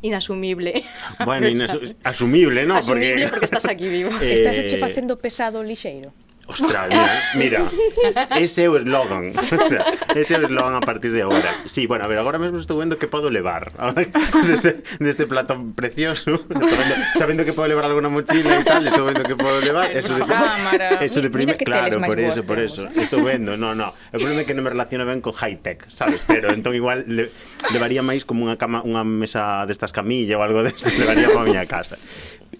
inasumible. 0.02 0.84
Bueno, 1.24 1.48
inasu 1.54 1.80
asumible. 2.04 2.62
Asumible 2.70 3.14
porque... 3.14 3.30
porque 3.30 3.44
estás 3.46 3.66
aquí 3.66 3.88
vivo. 3.88 4.10
Eh... 4.22 4.34
Estás 4.34 4.56
che 4.66 4.78
facendo 4.78 5.18
pesado 5.18 5.62
lixeiro. 5.62 6.12
Ostras, 6.46 6.86
mira, 7.34 7.66
mira 7.66 8.38
ese 8.38 8.64
é 8.64 8.70
o 8.70 8.78
eslogan. 8.78 9.34
O 9.56 9.66
sea, 9.68 9.82
Ese 10.14 10.34
é 10.34 10.38
o 10.38 10.46
eslogan 10.46 10.78
a 10.78 10.80
partir 10.80 11.10
de 11.10 11.22
agora. 11.26 11.50
Sí, 11.66 11.86
bueno, 11.90 12.04
a 12.04 12.08
ver, 12.08 12.18
agora 12.22 12.38
mesmo 12.38 12.58
estou 12.62 12.78
vendo 12.78 12.98
que 12.98 13.10
podo 13.10 13.30
levar 13.30 13.74
Deste, 14.46 14.82
deste 15.02 15.26
plato 15.26 15.58
precioso. 15.74 16.46
Sabendo, 16.46 16.94
sabendo 17.18 17.42
que 17.44 17.52
podo 17.52 17.66
levar 17.66 17.84
alguna 17.90 18.08
mochila 18.08 18.60
e 18.60 18.64
tal 18.64 18.86
Estou 18.86 19.10
vendo 19.10 19.26
que 19.26 19.34
podo 19.34 19.58
levar. 19.58 19.90
Eso 19.90 20.14
de, 20.14 20.22
Cámara. 20.22 21.02
eso 21.02 21.18
de 21.18 21.30
primer, 21.30 21.58
claro, 21.58 21.98
por 22.00 22.18
eso, 22.20 22.46
por 22.46 22.58
eso. 22.62 22.86
Estou 22.94 23.26
vendo, 23.26 23.56
no, 23.58 23.74
no. 23.74 23.90
O 24.14 24.18
problema 24.20 24.42
é 24.42 24.46
que 24.46 24.54
non 24.54 24.62
me 24.62 24.70
relaciono 24.70 25.02
ben 25.02 25.18
con 25.18 25.34
high-tech, 25.34 25.90
sabes? 25.90 26.22
Pero 26.22 26.54
entón 26.54 26.78
igual 26.78 27.02
le, 27.10 27.26
levaría 27.74 28.06
máis 28.06 28.22
como 28.22 28.46
unha 28.46 28.54
cama 28.54 28.86
unha 28.86 29.02
mesa 29.02 29.66
destas 29.66 29.90
camilla 29.90 30.38
ou 30.38 30.46
algo 30.46 30.62
deste 30.62 30.94
Levaría 31.00 31.26
para 31.34 31.42
a 31.42 31.48
miña 31.48 31.66
casa. 31.66 31.98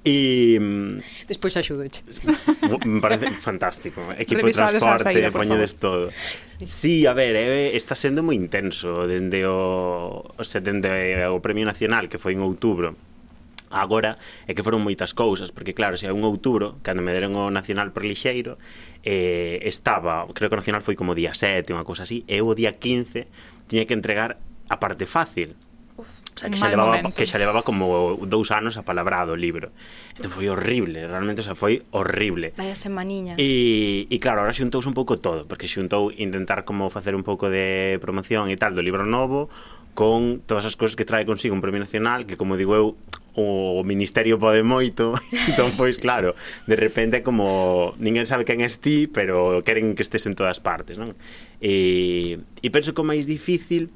E 0.05 0.59
despois 1.29 1.57
axúdoche. 1.57 2.03
Parece 3.05 3.39
fantástico, 3.39 4.03
equipo 4.19 4.43
Revisades 4.43 4.77
de 4.77 4.79
transporte, 4.81 5.05
saída, 5.05 5.31
poñedes 5.31 5.77
todo. 5.77 6.11
Sí. 6.59 6.67
sí, 6.67 6.97
a 7.07 7.13
ver, 7.13 7.37
eh, 7.37 7.77
está 7.77 7.95
sendo 7.95 8.21
moi 8.21 8.37
intenso 8.37 9.09
dende 9.09 9.47
o, 9.47 10.27
o 10.27 10.45
sea, 10.45 10.61
dende 10.61 10.91
o 11.31 11.39
Premio 11.41 11.65
Nacional 11.65 12.11
que 12.11 12.19
foi 12.19 12.35
en 12.37 12.43
outubro 12.45 12.95
agora 13.71 14.19
é 14.47 14.55
que 14.55 14.63
foron 14.63 14.83
moitas 14.83 15.11
cousas 15.11 15.51
porque 15.51 15.75
claro, 15.75 15.99
se 15.99 16.07
é 16.07 16.13
un 16.15 16.23
outubro, 16.23 16.79
cando 16.87 17.03
me 17.03 17.11
deron 17.11 17.35
o 17.35 17.51
Nacional 17.51 17.91
por 17.91 18.07
Lixeiro 18.07 18.59
eh, 19.03 19.59
estaba, 19.67 20.27
creo 20.33 20.49
que 20.51 20.57
o 20.57 20.61
Nacional 20.63 20.83
foi 20.83 20.95
como 20.95 21.19
día 21.19 21.35
7 21.35 21.75
unha 21.75 21.83
cousa 21.83 22.07
así, 22.07 22.23
e 22.31 22.39
o 22.43 22.55
día 22.55 22.79
15 22.79 23.27
tiña 23.67 23.85
que 23.85 23.97
entregar 23.97 24.39
a 24.71 24.77
parte 24.79 25.07
fácil 25.07 25.59
O 26.37 26.39
sea, 26.39 26.51
que 26.53 26.61
xa, 26.61 26.69
levaba, 26.69 27.01
momento. 27.01 27.17
que 27.17 27.25
xa 27.25 27.41
levaba 27.41 27.65
como 27.65 28.13
dous 28.29 28.53
anos 28.53 28.77
a 28.77 28.85
o 28.85 29.37
libro. 29.41 29.73
Entón 30.21 30.29
foi 30.29 30.53
horrible, 30.53 31.09
realmente, 31.09 31.41
o 31.41 31.47
sea, 31.49 31.57
foi 31.57 31.81
horrible. 31.97 32.53
Vaya 32.61 32.77
semaniña. 32.77 33.41
E, 33.41 34.05
e 34.13 34.17
claro, 34.21 34.45
ahora 34.45 34.53
xuntouse 34.53 34.85
un 34.85 34.93
pouco 34.93 35.17
todo, 35.17 35.49
porque 35.49 35.65
xuntou 35.65 36.13
intentar 36.13 36.69
como 36.69 36.93
facer 36.93 37.17
un 37.17 37.25
pouco 37.25 37.49
de 37.49 37.97
promoción 38.05 38.53
e 38.53 38.61
tal 38.61 38.77
do 38.77 38.85
libro 38.85 39.09
novo, 39.09 39.49
con 39.97 40.45
todas 40.45 40.69
as 40.69 40.77
cousas 40.77 40.93
que 40.93 41.09
trae 41.09 41.25
consigo 41.25 41.57
un 41.57 41.65
premio 41.65 41.81
nacional, 41.81 42.29
que 42.29 42.37
como 42.37 42.61
digo 42.61 42.77
eu, 42.77 43.01
o 43.33 43.81
ministerio 43.81 44.37
pode 44.37 44.61
moito, 44.61 45.17
entón 45.49 45.73
pois 45.73 45.97
claro, 45.97 46.37
de 46.69 46.77
repente 46.77 47.25
como 47.25 47.97
ninguén 47.97 48.29
sabe 48.29 48.45
quen 48.45 48.61
és 48.61 48.77
ti, 48.77 49.09
pero 49.09 49.65
queren 49.65 49.97
que 49.97 50.05
estés 50.05 50.29
en 50.29 50.37
todas 50.37 50.61
partes, 50.61 51.01
non? 51.01 51.17
E, 51.65 52.45
e 52.61 52.69
penso 52.69 52.93
que 52.93 53.01
o 53.01 53.09
máis 53.09 53.25
difícil 53.25 53.89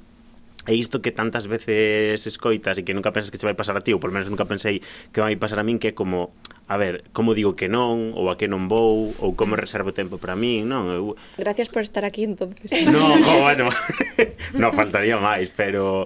E 0.69 0.77
isto 0.77 1.01
que 1.01 1.09
tantas 1.09 1.49
veces 1.49 2.21
escoitas 2.29 2.77
e 2.77 2.85
que 2.85 2.93
nunca 2.93 3.17
pensas 3.17 3.33
que 3.33 3.41
che 3.41 3.49
vai 3.49 3.57
pasar 3.57 3.81
a 3.81 3.83
ti, 3.83 3.97
ou 3.97 4.01
por 4.03 4.13
menos 4.13 4.29
nunca 4.29 4.45
pensei 4.45 4.85
que 5.09 5.25
vai 5.25 5.33
pasar 5.41 5.57
a 5.57 5.65
min, 5.65 5.81
que 5.81 5.91
é 5.91 5.95
como, 5.97 6.37
a 6.69 6.77
ver, 6.77 7.09
como 7.17 7.33
digo 7.33 7.57
que 7.57 7.73
non, 7.73 8.13
ou 8.13 8.29
a 8.29 8.37
que 8.37 8.45
non 8.45 8.69
vou, 8.69 9.17
ou 9.17 9.33
como 9.33 9.57
reservo 9.57 9.97
tempo 9.97 10.21
para 10.21 10.37
min, 10.37 10.69
non? 10.69 10.93
Eu... 10.93 11.17
Gracias 11.41 11.73
por 11.73 11.81
estar 11.81 12.05
aquí, 12.05 12.29
entonces. 12.29 12.69
No, 12.93 13.01
jo, 13.01 13.35
bueno, 13.49 13.73
no 14.61 14.69
faltaría 14.77 15.17
máis, 15.17 15.49
pero... 15.57 16.05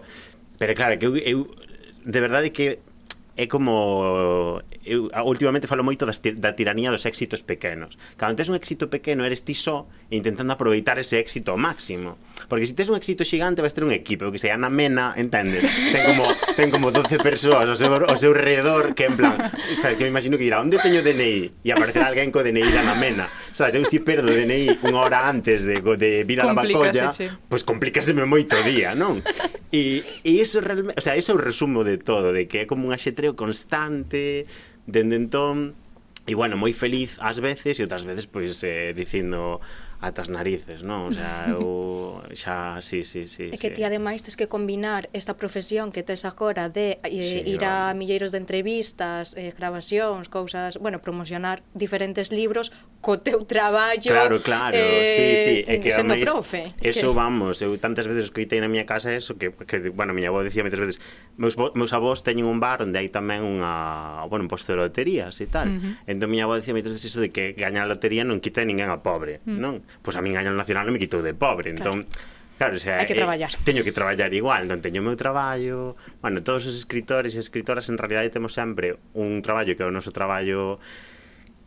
Pero 0.55 0.73
claro, 0.79 0.95
que 1.03 1.07
eu, 1.11 1.19
eu 1.19 1.39
de 2.07 2.21
verdade 2.23 2.55
que 2.55 2.79
é 3.35 3.51
como 3.51 4.63
eu 4.85 5.11
últimamente 5.25 5.67
falo 5.67 5.83
moito 5.83 6.07
das, 6.07 6.21
da 6.23 6.55
tiranía 6.55 6.93
dos 6.93 7.03
éxitos 7.09 7.43
pequenos. 7.43 7.99
Cando 8.15 8.39
tes 8.39 8.47
un 8.47 8.55
éxito 8.55 8.87
pequeno 8.93 9.25
eres 9.27 9.43
ti 9.43 9.57
só 9.57 9.91
intentando 10.13 10.55
aproveitar 10.55 11.01
ese 11.01 11.19
éxito 11.19 11.51
ao 11.51 11.59
máximo. 11.59 12.21
Porque 12.49 12.67
se 12.67 12.75
tes 12.75 12.89
un 12.89 12.97
éxito 12.97 13.25
xigante 13.25 13.63
vas 13.63 13.73
ter 13.73 13.85
un 13.85 13.93
equipo, 13.93 14.31
que 14.31 14.39
se 14.39 14.51
Ana 14.51 14.69
Mena, 14.69 15.15
entendes? 15.17 15.65
Ten 15.93 16.03
como, 16.05 16.25
ten 16.57 16.69
como 16.71 16.91
12 16.91 17.19
persoas 17.19 17.69
ao 17.69 17.77
seu, 17.77 17.89
ao 17.89 18.19
seu 18.21 18.33
redor 18.37 18.93
que 18.93 19.09
en 19.09 19.17
plan, 19.17 19.37
sabes, 19.75 19.97
que 19.97 20.05
me 20.05 20.13
imagino 20.13 20.37
que 20.37 20.45
dirá, 20.45 20.61
onde 20.61 20.77
teño 20.79 21.01
DNI? 21.01 21.65
E 21.65 21.69
aparecerá 21.73 22.13
alguén 22.13 22.29
co 22.29 22.45
DNI 22.45 22.69
da 22.69 22.85
Ana 22.85 22.95
Mena. 22.99 23.27
Sabes, 23.57 23.75
eu 23.79 23.85
si 23.89 24.05
perdo 24.05 24.29
DNI 24.29 24.85
unha 24.85 25.01
hora 25.01 25.25
antes 25.25 25.65
de, 25.65 25.81
de 25.81 26.11
vir 26.29 26.45
a 26.45 26.51
la 26.51 26.55
bacolla, 26.55 27.11
pois 27.11 27.33
pues 27.49 27.63
complícaseme 27.65 28.29
moito 28.29 28.59
o 28.59 28.63
día, 28.63 28.93
non? 28.93 29.25
E, 29.73 30.05
e 30.23 30.31
iso 30.39 30.61
realmente, 30.61 31.01
o 31.01 31.03
sea, 31.03 31.17
iso 31.17 31.33
é 31.33 31.35
o 31.35 31.41
resumo 31.41 31.83
de 31.83 31.97
todo, 31.97 32.31
de 32.31 32.45
que 32.47 32.63
é 32.63 32.65
como 32.69 32.87
un 32.87 32.93
axetreo 32.93 33.35
constante, 33.35 34.47
dende 34.85 35.17
entón, 35.17 35.75
E 36.25 36.33
bueno, 36.33 36.57
moi 36.57 36.73
feliz 36.73 37.21
ás 37.21 37.37
veces 37.37 37.77
e 37.77 37.85
outras 37.85 38.09
veces 38.09 38.25
pois 38.25 38.57
eh, 38.65 38.97
dicindo 38.97 39.61
atas 40.05 40.29
narices, 40.29 40.85
non? 40.85 41.09
O 41.09 41.13
sea, 41.17 41.49
eu 41.57 42.21
xa, 42.37 42.79
sí, 42.85 43.03
sí, 43.09 43.25
sí. 43.25 43.49
É 43.49 43.57
que 43.57 43.73
sí. 43.73 43.81
ti 43.81 43.83
ademais 43.89 44.21
tes 44.21 44.37
que 44.37 44.47
combinar 44.47 45.09
esta 45.17 45.35
profesión 45.41 45.89
que 45.89 46.05
tes 46.05 46.29
agora 46.29 46.69
de 46.69 47.01
eh, 47.01 47.25
sí, 47.25 47.41
ir 47.49 47.65
a 47.65 47.97
milleiros 47.97 48.29
de 48.29 48.39
entrevistas, 48.45 49.33
eh, 49.35 49.51
grabacións, 49.57 50.29
cousas, 50.29 50.77
bueno, 50.77 51.01
promocionar 51.01 51.65
diferentes 51.73 52.29
libros 52.29 52.69
co 53.05 53.21
teu 53.21 53.45
traballo. 53.45 54.09
Claro, 54.09 54.41
claro, 54.41 54.73
eh, 54.73 55.13
sí, 55.13 55.27
sí, 55.37 55.57
eh, 55.69 55.77
é 55.77 55.85
que 55.85 55.93
sendo 55.93 56.17
máis, 56.17 56.25
profe. 56.25 56.73
Eso 56.81 57.13
que... 57.13 57.21
vamos, 57.21 57.61
eu 57.61 57.77
tantas 57.77 58.09
veces 58.09 58.33
escoitei 58.33 58.65
na 58.65 58.73
miña 58.73 58.89
casa 58.89 59.13
eso 59.13 59.37
que, 59.37 59.53
que 59.53 59.93
bueno, 59.93 60.17
miña 60.17 60.33
avó 60.33 60.41
dicía 60.41 60.65
moitas 60.65 60.81
veces, 60.81 60.97
meus, 61.37 61.61
meus 61.77 61.93
avós 61.93 62.25
teñen 62.25 62.49
un 62.49 62.65
bar 62.65 62.81
onde 62.81 62.97
hai 62.97 63.13
tamén 63.13 63.45
unha, 63.45 64.25
bueno, 64.33 64.49
un 64.49 64.51
posto 64.51 64.73
de 64.73 64.81
loterías 64.81 65.37
e 65.45 65.47
tal. 65.53 65.69
Uh 65.69 65.77
-huh. 65.77 66.09
Entón 66.09 66.33
miña 66.33 66.49
avó 66.49 66.57
dicía 66.57 66.73
moitas 66.73 66.97
veces 66.97 67.13
iso 67.13 67.21
de 67.21 67.29
que 67.29 67.53
gañar 67.53 67.85
a 67.85 67.93
lotería 67.93 68.25
non 68.25 68.41
quita 68.41 68.65
a 68.65 68.67
ninguén 68.67 68.89
a 68.89 69.05
pobre, 69.05 69.45
uh 69.45 69.53
-huh. 69.53 69.61
non? 69.61 69.75
Pois 70.01 70.17
pues 70.17 70.17
a 70.17 70.25
min 70.25 70.33
gañar 70.33 70.57
o 70.57 70.59
nacional 70.59 70.89
non 70.89 70.97
me 70.97 71.01
quitou 71.03 71.21
de 71.21 71.37
pobre, 71.37 71.77
entón 71.77 72.09
claro. 72.57 72.73
O 72.73 72.81
sea, 72.81 73.05
Hai 73.05 73.07
que 73.07 73.13
eh, 73.13 73.21
traballar. 73.21 73.53
Eh, 73.53 73.61
teño 73.69 73.85
que 73.85 73.93
traballar 73.93 74.33
igual, 74.33 74.65
non 74.65 74.81
teño 74.81 75.05
o 75.05 75.07
meu 75.07 75.19
traballo. 75.21 76.01
Bueno, 76.25 76.41
todos 76.41 76.65
os 76.65 76.73
escritores 76.73 77.37
e 77.37 77.41
escritoras 77.45 77.93
en 77.93 78.01
realidade 78.01 78.33
temos 78.33 78.57
sempre 78.57 78.97
un 79.13 79.45
traballo 79.45 79.77
que 79.77 79.85
é 79.85 79.89
o 79.89 79.93
noso 79.93 80.09
traballo 80.09 80.81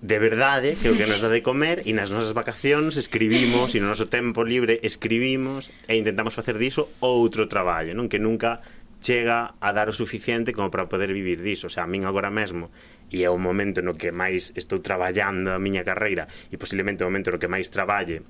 de 0.01 0.19
verdade, 0.19 0.77
que 0.77 0.87
é 0.87 0.91
o 0.93 0.97
que 0.97 1.09
nos 1.09 1.25
dá 1.25 1.29
de 1.33 1.41
comer 1.41 1.81
e 1.89 1.91
nas 1.97 2.13
nosas 2.13 2.29
vacacións 2.29 3.01
escribimos 3.01 3.73
e 3.73 3.81
no 3.81 3.89
noso 3.89 4.05
tempo 4.05 4.45
libre 4.45 4.77
escribimos 4.85 5.73
e 5.89 5.97
intentamos 5.97 6.37
facer 6.37 6.61
diso 6.61 6.93
outro 7.01 7.49
traballo, 7.49 7.97
non? 7.97 8.05
Que 8.05 8.21
nunca 8.21 8.61
chega 9.01 9.57
a 9.57 9.69
dar 9.73 9.89
o 9.89 9.97
suficiente 9.97 10.53
como 10.53 10.69
para 10.69 10.85
poder 10.85 11.09
vivir 11.09 11.41
diso, 11.41 11.65
o 11.65 11.73
sea, 11.73 11.85
a 11.85 11.89
min 11.89 12.05
agora 12.05 12.29
mesmo 12.29 12.69
e 13.09 13.25
é 13.25 13.29
o 13.33 13.41
momento 13.41 13.81
no 13.81 13.97
que 13.97 14.13
máis 14.13 14.53
estou 14.53 14.85
traballando 14.85 15.49
a 15.49 15.57
miña 15.57 15.81
carreira 15.81 16.29
e 16.53 16.61
posiblemente 16.61 17.01
o 17.01 17.09
momento 17.09 17.33
no 17.33 17.41
que 17.41 17.49
máis 17.49 17.73
traballe 17.73 18.21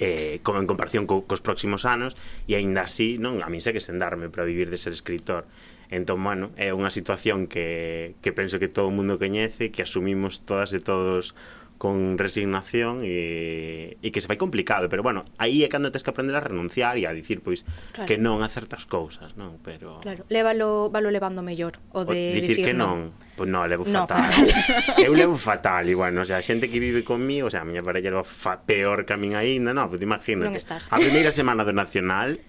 eh, 0.00 0.40
como 0.40 0.64
en 0.64 0.68
comparación 0.68 1.04
co, 1.04 1.28
cos 1.28 1.44
próximos 1.44 1.84
anos 1.84 2.16
e 2.48 2.56
aínda 2.56 2.88
así 2.88 3.20
non? 3.20 3.44
A 3.44 3.52
min 3.52 3.60
segue 3.60 3.84
sen 3.84 4.00
darme 4.00 4.32
para 4.32 4.48
vivir 4.48 4.72
de 4.72 4.80
ser 4.80 4.96
escritor. 4.96 5.44
Entón, 5.90 6.22
bueno, 6.22 6.50
é 6.58 6.74
unha 6.74 6.90
situación 6.90 7.46
que, 7.46 8.18
que 8.18 8.34
penso 8.34 8.58
que 8.58 8.66
todo 8.66 8.90
o 8.90 8.94
mundo 8.94 9.18
coñece, 9.22 9.70
que 9.70 9.86
asumimos 9.86 10.42
todas 10.42 10.74
e 10.74 10.80
todos 10.82 11.38
con 11.78 12.16
resignación 12.18 13.04
e, 13.04 14.00
e 14.00 14.08
que 14.08 14.20
se 14.24 14.28
vai 14.28 14.40
complicado, 14.40 14.88
pero 14.88 15.04
bueno, 15.04 15.28
aí 15.36 15.60
é 15.60 15.68
cando 15.68 15.92
tens 15.92 16.00
que 16.00 16.10
aprender 16.10 16.32
a 16.36 16.40
renunciar 16.40 16.96
e 16.96 17.04
a 17.04 17.12
dicir 17.12 17.44
pois 17.44 17.68
claro. 17.92 18.08
que 18.08 18.16
non 18.16 18.40
a 18.40 18.48
certas 18.48 18.88
cousas, 18.88 19.36
non, 19.36 19.60
pero 19.60 20.00
Claro, 20.00 20.24
lévalo 20.32 20.88
valo 20.88 21.12
levando 21.12 21.44
mellor 21.44 21.76
o 21.92 22.08
de 22.08 22.32
o 22.32 22.40
dicir, 22.40 22.64
dicir 22.64 22.64
que 22.72 22.74
non. 22.74 23.12
non. 23.12 23.24
Pois 23.36 23.48
non, 23.52 23.68
levo 23.68 23.84
no, 23.84 24.08
fatal. 24.08 24.24
fatal. 24.24 25.04
eu 25.06 25.12
levo 25.12 25.36
fatal 25.36 25.84
e 25.84 25.92
bueno, 25.92 26.24
o 26.24 26.26
sea, 26.26 26.40
a 26.40 26.44
xente 26.44 26.72
que 26.72 26.80
vive 26.80 27.04
conmigo, 27.04 27.46
o 27.46 27.52
sea, 27.52 27.60
a 27.60 27.68
miña 27.68 27.84
parella 27.84 28.08
leva 28.08 28.24
fa 28.24 28.64
peor 28.64 29.04
que 29.04 29.12
a 29.12 29.20
min 29.20 29.36
aínda, 29.36 29.76
non, 29.76 29.92
pois 29.92 30.00
pues 30.00 30.08
imagínate. 30.08 30.48
Non 30.48 30.56
estás. 30.56 30.88
A 30.88 30.96
primeira 30.96 31.28
semana 31.28 31.68
do 31.68 31.76
nacional 31.76 32.40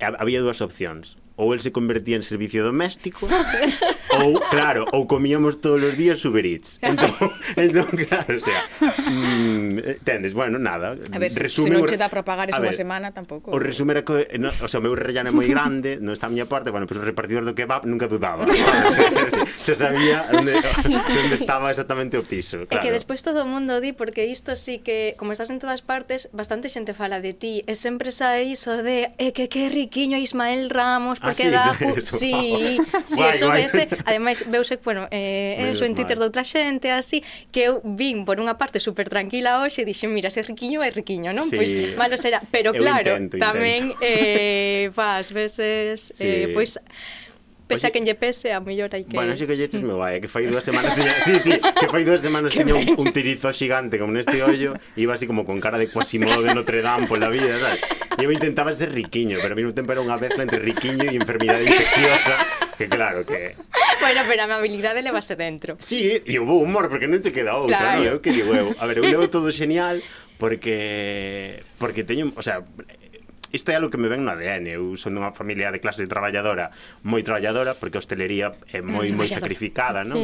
había 0.00 0.40
dúas 0.40 0.64
opcións 0.64 1.20
ou 1.36 1.52
el 1.52 1.60
se 1.60 1.74
convertía 1.74 2.14
en 2.16 2.22
servicio 2.22 2.62
doméstico 2.62 3.26
ou, 4.22 4.38
claro, 4.50 4.86
ou 4.94 5.06
comíamos 5.10 5.58
todos 5.58 5.82
os 5.82 5.94
días 5.98 6.22
Uber 6.24 6.46
Eats. 6.46 6.78
Entón, 6.82 7.10
entón 7.56 7.90
claro, 8.06 8.36
o 8.36 8.42
sea, 8.42 8.62
mm, 8.78 9.98
entendes, 9.98 10.32
bueno, 10.32 10.58
nada. 10.58 10.94
A 10.94 11.18
ver, 11.18 11.34
resume, 11.34 11.70
se, 11.70 11.74
se 11.74 11.80
non 11.82 11.88
che 11.90 11.98
dá 11.98 12.06
para 12.06 12.22
pagar 12.22 12.46
eso 12.50 12.62
ver, 12.62 12.70
unha 12.70 12.78
semana 12.78 13.10
tampouco. 13.10 13.50
O 13.50 13.58
resume 13.58 13.98
era 13.98 14.02
que, 14.06 14.30
no, 14.38 14.54
o 14.54 14.68
sea, 14.70 14.78
o 14.78 14.84
meu 14.84 14.94
rellano 14.94 15.30
é 15.30 15.34
moi 15.34 15.46
grande, 15.50 15.98
non 15.98 16.14
está 16.14 16.30
a 16.30 16.32
miña 16.32 16.46
parte, 16.46 16.70
bueno, 16.70 16.86
pues 16.86 17.00
o 17.00 17.04
repartidor 17.04 17.42
do 17.42 17.56
kebab 17.56 17.88
nunca 17.90 18.06
dudaba. 18.06 18.46
Sabes? 18.46 18.94
Se, 19.64 19.74
se 19.74 19.74
sabía 19.74 20.28
onde, 20.30 20.54
onde 20.54 21.34
estaba 21.34 21.70
exactamente 21.70 22.14
o 22.14 22.22
piso. 22.22 22.68
Claro. 22.68 22.70
É 22.70 22.76
que 22.78 22.94
despois 22.94 23.26
todo 23.26 23.42
o 23.42 23.48
mundo 23.48 23.82
di, 23.82 23.90
porque 23.90 24.28
isto 24.30 24.54
sí 24.54 24.78
que, 24.78 25.18
como 25.18 25.34
estás 25.34 25.50
en 25.50 25.58
todas 25.58 25.82
partes, 25.82 26.30
bastante 26.30 26.70
xente 26.70 26.94
fala 26.94 27.18
de 27.18 27.34
ti, 27.34 27.66
e 27.66 27.74
sempre 27.74 28.14
sai 28.14 28.54
iso 28.54 28.84
de, 28.84 29.10
é 29.18 29.34
que 29.34 29.50
que 29.50 29.66
riquiño 29.66 30.20
Ismael 30.20 30.70
Ramos, 30.70 31.18
porque 31.24 31.48
ah, 31.54 31.74
sí, 31.78 31.84
dá... 31.84 31.96
Eso. 31.96 32.16
Sí, 32.18 32.78
sí, 33.04 33.20
vai, 33.20 33.30
eso 33.30 33.50
vese. 33.50 33.88
Ademais, 34.04 34.44
veuse, 34.48 34.76
bueno, 34.84 35.08
eh, 35.10 35.72
eso 35.72 35.84
en 35.84 35.94
Twitter 35.96 36.18
de 36.18 36.24
outra 36.28 36.44
xente, 36.44 36.92
así, 36.92 37.24
que 37.48 37.72
eu 37.72 37.80
vin 37.82 38.28
por 38.28 38.36
unha 38.36 38.60
parte 38.60 38.78
super 38.78 39.08
tranquila 39.08 39.64
hoxe 39.64 39.82
e 39.82 39.88
dixen, 39.88 40.12
mira, 40.12 40.28
se 40.28 40.44
riquiño 40.44 40.84
é 40.84 40.92
riquiño, 40.92 41.32
non? 41.32 41.48
Sí. 41.48 41.56
Pois 41.56 41.72
pues, 41.72 41.96
malo 41.96 42.20
será. 42.20 42.44
Pero 42.52 42.76
claro, 42.76 43.16
intento, 43.16 43.40
tamén 43.40 43.96
intento. 43.96 44.04
eh, 44.04 44.92
vas 44.92 45.32
veces, 45.32 46.12
sí. 46.18 46.28
eh, 46.28 46.52
pois... 46.52 46.76
Pues, 46.76 47.22
Pese 47.66 47.86
Oye, 47.86 47.88
a 47.88 47.92
quen 47.96 48.04
lle 48.04 48.14
pese, 48.14 48.52
a 48.52 48.60
mellor 48.60 48.92
hai 48.92 49.08
que... 49.08 49.16
Bueno, 49.16 49.32
xe 49.32 49.48
que 49.48 49.56
lle 49.56 49.64
eches 49.64 49.80
hmm. 49.80 49.88
meu 49.88 49.96
vai, 49.96 50.16
eh, 50.16 50.20
que 50.20 50.28
fai 50.28 50.44
dúas 50.44 50.60
semanas 50.60 50.92
tiña... 50.92 51.16
Sí, 51.24 51.40
sí, 51.40 51.56
que 51.56 51.88
fai 51.88 52.04
dúas 52.04 52.20
semanas 52.20 52.52
tiña 52.56 52.76
un, 52.76 52.92
un 52.92 53.08
tirizo 53.08 53.48
xigante 53.56 53.96
como 53.96 54.12
neste 54.12 54.44
ollo, 54.44 54.76
iba 55.00 55.16
así 55.16 55.24
como 55.24 55.48
con 55.48 55.64
cara 55.64 55.80
de 55.80 55.88
Quasimodo 55.88 56.44
de 56.44 56.52
Notre 56.52 56.84
Dame 56.84 57.08
pola 57.08 57.32
vida, 57.32 57.56
sabes? 57.56 57.80
E 58.20 58.22
eu 58.22 58.28
intentaba 58.28 58.68
ser 58.76 58.92
riquiño, 58.92 59.40
pero 59.40 59.56
ao 59.56 59.58
mesmo 59.58 59.72
tempo 59.72 59.96
era 59.96 60.04
unha 60.04 60.20
mezcla 60.20 60.44
entre 60.44 60.60
riquiño 60.60 61.08
e 61.08 61.16
enfermidade 61.16 61.64
infecciosa, 61.64 62.36
que 62.76 62.84
claro 62.84 63.24
que... 63.24 63.56
Bueno, 64.04 64.20
pero 64.28 64.44
a 64.44 64.46
mi 64.46 64.54
habilidade 64.60 65.00
levase 65.00 65.32
dentro. 65.32 65.80
Sí, 65.80 66.20
e 66.20 66.36
hubo 66.36 66.60
humor, 66.60 66.92
porque 66.92 67.08
non 67.08 67.24
te 67.24 67.32
queda 67.32 67.56
outra, 67.56 67.80
claro. 67.80 68.04
non? 68.04 68.12
Eu 68.12 68.16
que 68.20 68.28
digo, 68.28 68.52
eu, 68.52 68.76
a 68.76 68.84
ver, 68.84 69.00
eu 69.00 69.08
levo 69.08 69.32
todo 69.32 69.48
genial, 69.48 70.04
porque 70.36 71.64
porque 71.80 72.04
teño, 72.04 72.28
o 72.36 72.42
sea, 72.44 72.60
isto 73.54 73.70
é 73.70 73.78
algo 73.78 73.88
que 73.88 73.96
me 73.96 74.10
ven 74.10 74.26
no 74.26 74.34
ADN. 74.34 74.66
Eu 74.66 74.98
son 74.98 75.14
dunha 75.14 75.30
familia 75.30 75.70
de 75.70 75.78
clase 75.78 76.10
traballadora, 76.10 76.74
moi 77.06 77.22
traballadora, 77.22 77.78
porque 77.78 77.96
a 77.96 78.02
hostelería 78.02 78.50
é 78.74 78.82
mm, 78.82 78.90
moi 78.90 79.06
moi 79.14 79.30
sacrificada, 79.30 80.02
non? 80.02 80.18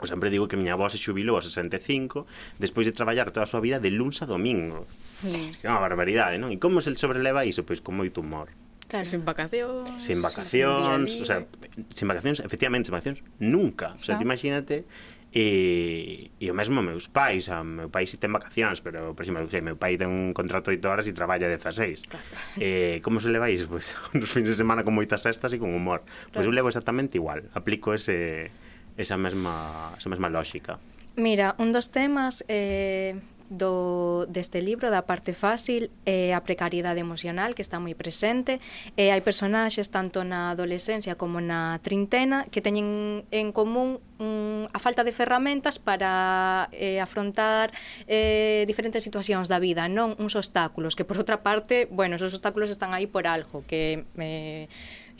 Eu 0.00 0.06
sempre 0.08 0.32
digo 0.32 0.48
que 0.48 0.56
miña 0.56 0.74
avó 0.74 0.88
se 0.88 0.96
xubilou 0.96 1.36
aos 1.36 1.46
65 1.52 2.24
despois 2.56 2.88
de 2.88 2.96
traballar 2.96 3.28
toda 3.28 3.44
a 3.44 3.50
súa 3.50 3.60
vida 3.60 3.76
de 3.76 3.92
luns 3.92 4.24
a 4.24 4.26
domingo. 4.26 4.88
Sí. 5.20 5.52
Que 5.60 5.68
é 5.68 5.70
unha 5.70 5.84
barbaridade, 5.84 6.40
non? 6.40 6.48
E 6.48 6.56
como 6.56 6.80
se 6.80 6.90
sobreleva 6.96 7.44
iso? 7.44 7.62
Pois 7.68 7.84
con 7.84 7.94
moito 7.94 8.24
humor. 8.24 8.48
Claro. 8.88 9.04
Sin 9.04 9.24
vacacións. 9.24 9.88
Sin 10.00 10.18
vacacións, 10.24 11.20
o 11.20 11.24
sea, 11.28 11.44
sin 11.92 12.08
vacacións, 12.08 12.40
efectivamente, 12.40 12.88
sin 12.88 12.96
vacacións, 12.96 13.20
nunca. 13.36 13.92
O 13.96 14.04
sea, 14.04 14.16
claro. 14.16 14.26
imagínate 14.26 14.88
E, 15.32 16.28
e 16.36 16.50
o 16.50 16.54
mesmo 16.54 16.84
meus 16.84 17.08
pais, 17.08 17.48
o 17.48 17.64
meu 17.64 17.88
pai 17.88 18.04
si 18.04 18.20
ten 18.20 18.28
vacacións, 18.28 18.84
pero 18.84 19.16
por 19.16 19.24
exemplo, 19.24 19.48
sei, 19.48 19.64
meu 19.64 19.80
pai 19.80 19.96
ten 19.96 20.12
un 20.12 20.36
contrato 20.36 20.68
de 20.68 20.76
8 20.76 20.92
horas 20.92 21.06
e 21.08 21.16
traballa 21.16 21.48
16. 21.48 22.04
Claro. 22.04 22.20
Eh, 22.60 23.00
como 23.00 23.16
se 23.16 23.32
leváis? 23.32 23.64
Pois 23.64 23.96
pues, 23.96 24.12
nos 24.20 24.28
fins 24.28 24.52
de 24.52 24.56
semana 24.56 24.84
con 24.84 24.92
moitas 24.92 25.24
sextas 25.24 25.56
e 25.56 25.58
con 25.58 25.72
humor. 25.72 26.04
Pois 26.28 26.44
claro. 26.44 26.48
eu 26.48 26.52
levo 26.52 26.68
exactamente 26.68 27.16
igual, 27.16 27.48
aplico 27.56 27.96
ese 27.96 28.52
esa 29.00 29.16
mesma 29.16 29.96
esa 29.96 30.12
mesma 30.12 30.28
lógica. 30.28 30.76
Mira, 31.16 31.56
un 31.56 31.72
dos 31.72 31.88
temas 31.88 32.44
eh, 32.52 33.16
do, 33.52 34.24
deste 34.32 34.64
libro, 34.64 34.88
da 34.88 35.04
parte 35.04 35.36
fácil, 35.36 35.92
é 36.08 36.32
eh, 36.32 36.34
a 36.34 36.40
precariedade 36.40 36.98
emocional 37.04 37.52
que 37.52 37.60
está 37.60 37.76
moi 37.76 37.92
presente. 37.92 38.58
Eh, 38.96 39.12
hai 39.12 39.20
personaxes 39.20 39.92
tanto 39.92 40.24
na 40.24 40.56
adolescencia 40.56 41.20
como 41.20 41.38
na 41.44 41.76
trintena 41.84 42.48
que 42.48 42.64
teñen 42.64 43.28
en 43.28 43.52
común 43.52 44.00
mm, 44.16 44.72
a 44.72 44.78
falta 44.80 45.04
de 45.04 45.12
ferramentas 45.12 45.76
para 45.76 46.72
eh, 46.72 46.98
afrontar 46.98 47.70
eh, 48.08 48.64
diferentes 48.64 49.04
situacións 49.04 49.52
da 49.52 49.60
vida, 49.60 49.84
non 49.92 50.16
uns 50.16 50.32
obstáculos, 50.32 50.96
que 50.96 51.04
por 51.04 51.20
outra 51.20 51.44
parte, 51.44 51.84
bueno, 51.92 52.16
esos 52.16 52.32
obstáculos 52.32 52.72
están 52.72 52.96
aí 52.96 53.04
por 53.04 53.28
algo, 53.28 53.60
que 53.68 54.08
eh, 54.16 54.72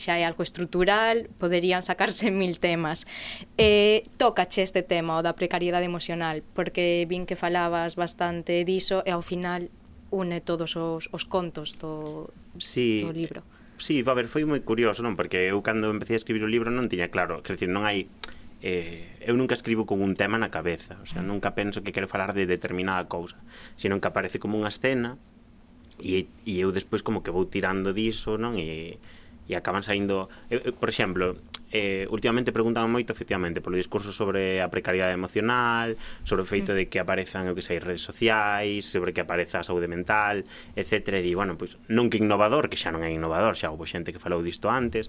xa 0.03 0.19
é 0.19 0.27
algo 0.27 0.43
estrutural, 0.43 1.31
poderían 1.39 1.87
sacarse 1.87 2.35
mil 2.35 2.59
temas. 2.59 3.07
Eh, 3.55 4.03
tocache 4.19 4.67
este 4.67 4.83
tema, 4.83 5.15
o 5.15 5.23
da 5.23 5.39
precariedade 5.39 5.87
emocional, 5.87 6.43
porque 6.59 7.07
vin 7.07 7.23
que 7.23 7.39
falabas 7.39 7.95
bastante 7.95 8.67
diso 8.67 9.07
e 9.07 9.15
ao 9.15 9.23
final 9.23 9.71
une 10.11 10.43
todos 10.43 10.75
os, 10.75 11.09
os 11.15 11.25
contos 11.25 11.79
do, 11.79 12.27
sí. 12.59 13.07
do 13.07 13.15
libro. 13.15 13.41
Eh, 13.47 13.79
sí, 13.79 14.03
va 14.03 14.19
ver, 14.19 14.27
foi 14.27 14.43
moi 14.43 14.61
curioso, 14.61 15.01
non? 15.07 15.15
Porque 15.15 15.47
eu 15.47 15.63
cando 15.63 15.89
empecé 15.89 16.19
a 16.19 16.21
escribir 16.21 16.43
o 16.43 16.51
libro 16.51 16.69
non 16.75 16.91
tiña 16.91 17.09
claro, 17.09 17.41
quer 17.41 17.57
dicir, 17.57 17.71
non 17.71 17.87
hai 17.87 18.11
eh, 18.63 19.19
eu 19.27 19.35
nunca 19.35 19.59
escribo 19.59 19.87
con 19.87 19.99
un 20.05 20.15
tema 20.15 20.39
na 20.39 20.55
cabeza, 20.55 21.01
o 21.03 21.07
sea, 21.07 21.21
mm. 21.21 21.27
nunca 21.27 21.57
penso 21.59 21.83
que 21.83 21.91
quero 21.91 22.07
falar 22.07 22.31
de 22.37 22.47
determinada 22.47 23.09
cousa, 23.11 23.41
sino 23.75 23.99
que 23.99 24.07
aparece 24.07 24.39
como 24.39 24.55
unha 24.55 24.71
escena 24.71 25.19
e, 25.99 26.31
e 26.47 26.63
eu 26.63 26.71
despois 26.71 27.03
como 27.03 27.27
que 27.27 27.35
vou 27.35 27.49
tirando 27.49 27.91
diso, 27.91 28.39
non? 28.39 28.55
E, 28.55 29.03
e 29.53 29.61
acaban 29.61 29.85
saindo... 29.85 30.33
Eh, 30.49 30.59
eh, 30.59 30.73
por 30.73 30.89
exemplo, 30.89 31.37
eh, 31.73 32.09
últimamente 32.09 32.53
preguntan 32.53 32.89
moito 32.89 33.13
efectivamente 33.13 33.61
polo 33.61 33.77
discurso 33.77 34.13
sobre 34.13 34.65
a 34.65 34.69
precariedade 34.73 35.13
emocional, 35.13 35.97
sobre 36.25 36.45
o 36.45 36.49
feito 36.49 36.73
mm. 36.73 36.77
de 36.77 36.85
que 36.89 36.99
aparezan 37.01 37.49
o 37.49 37.57
que 37.57 37.65
sei 37.65 37.81
redes 37.81 38.05
sociais, 38.05 38.89
sobre 38.89 39.17
que 39.17 39.25
apareza 39.25 39.61
a 39.61 39.65
saúde 39.65 39.89
mental, 39.89 40.45
etc. 40.77 41.21
E 41.21 41.25
di, 41.25 41.33
bueno, 41.37 41.57
pois 41.61 41.81
non 41.89 42.09
que 42.09 42.21
innovador, 42.21 42.69
que 42.73 42.81
xa 42.81 42.93
non 42.93 43.05
é 43.05 43.13
innovador, 43.13 43.57
xa 43.57 43.73
houve 43.73 43.89
xente 43.89 44.13
que 44.13 44.21
falou 44.21 44.45
disto 44.45 44.69
antes, 44.69 45.09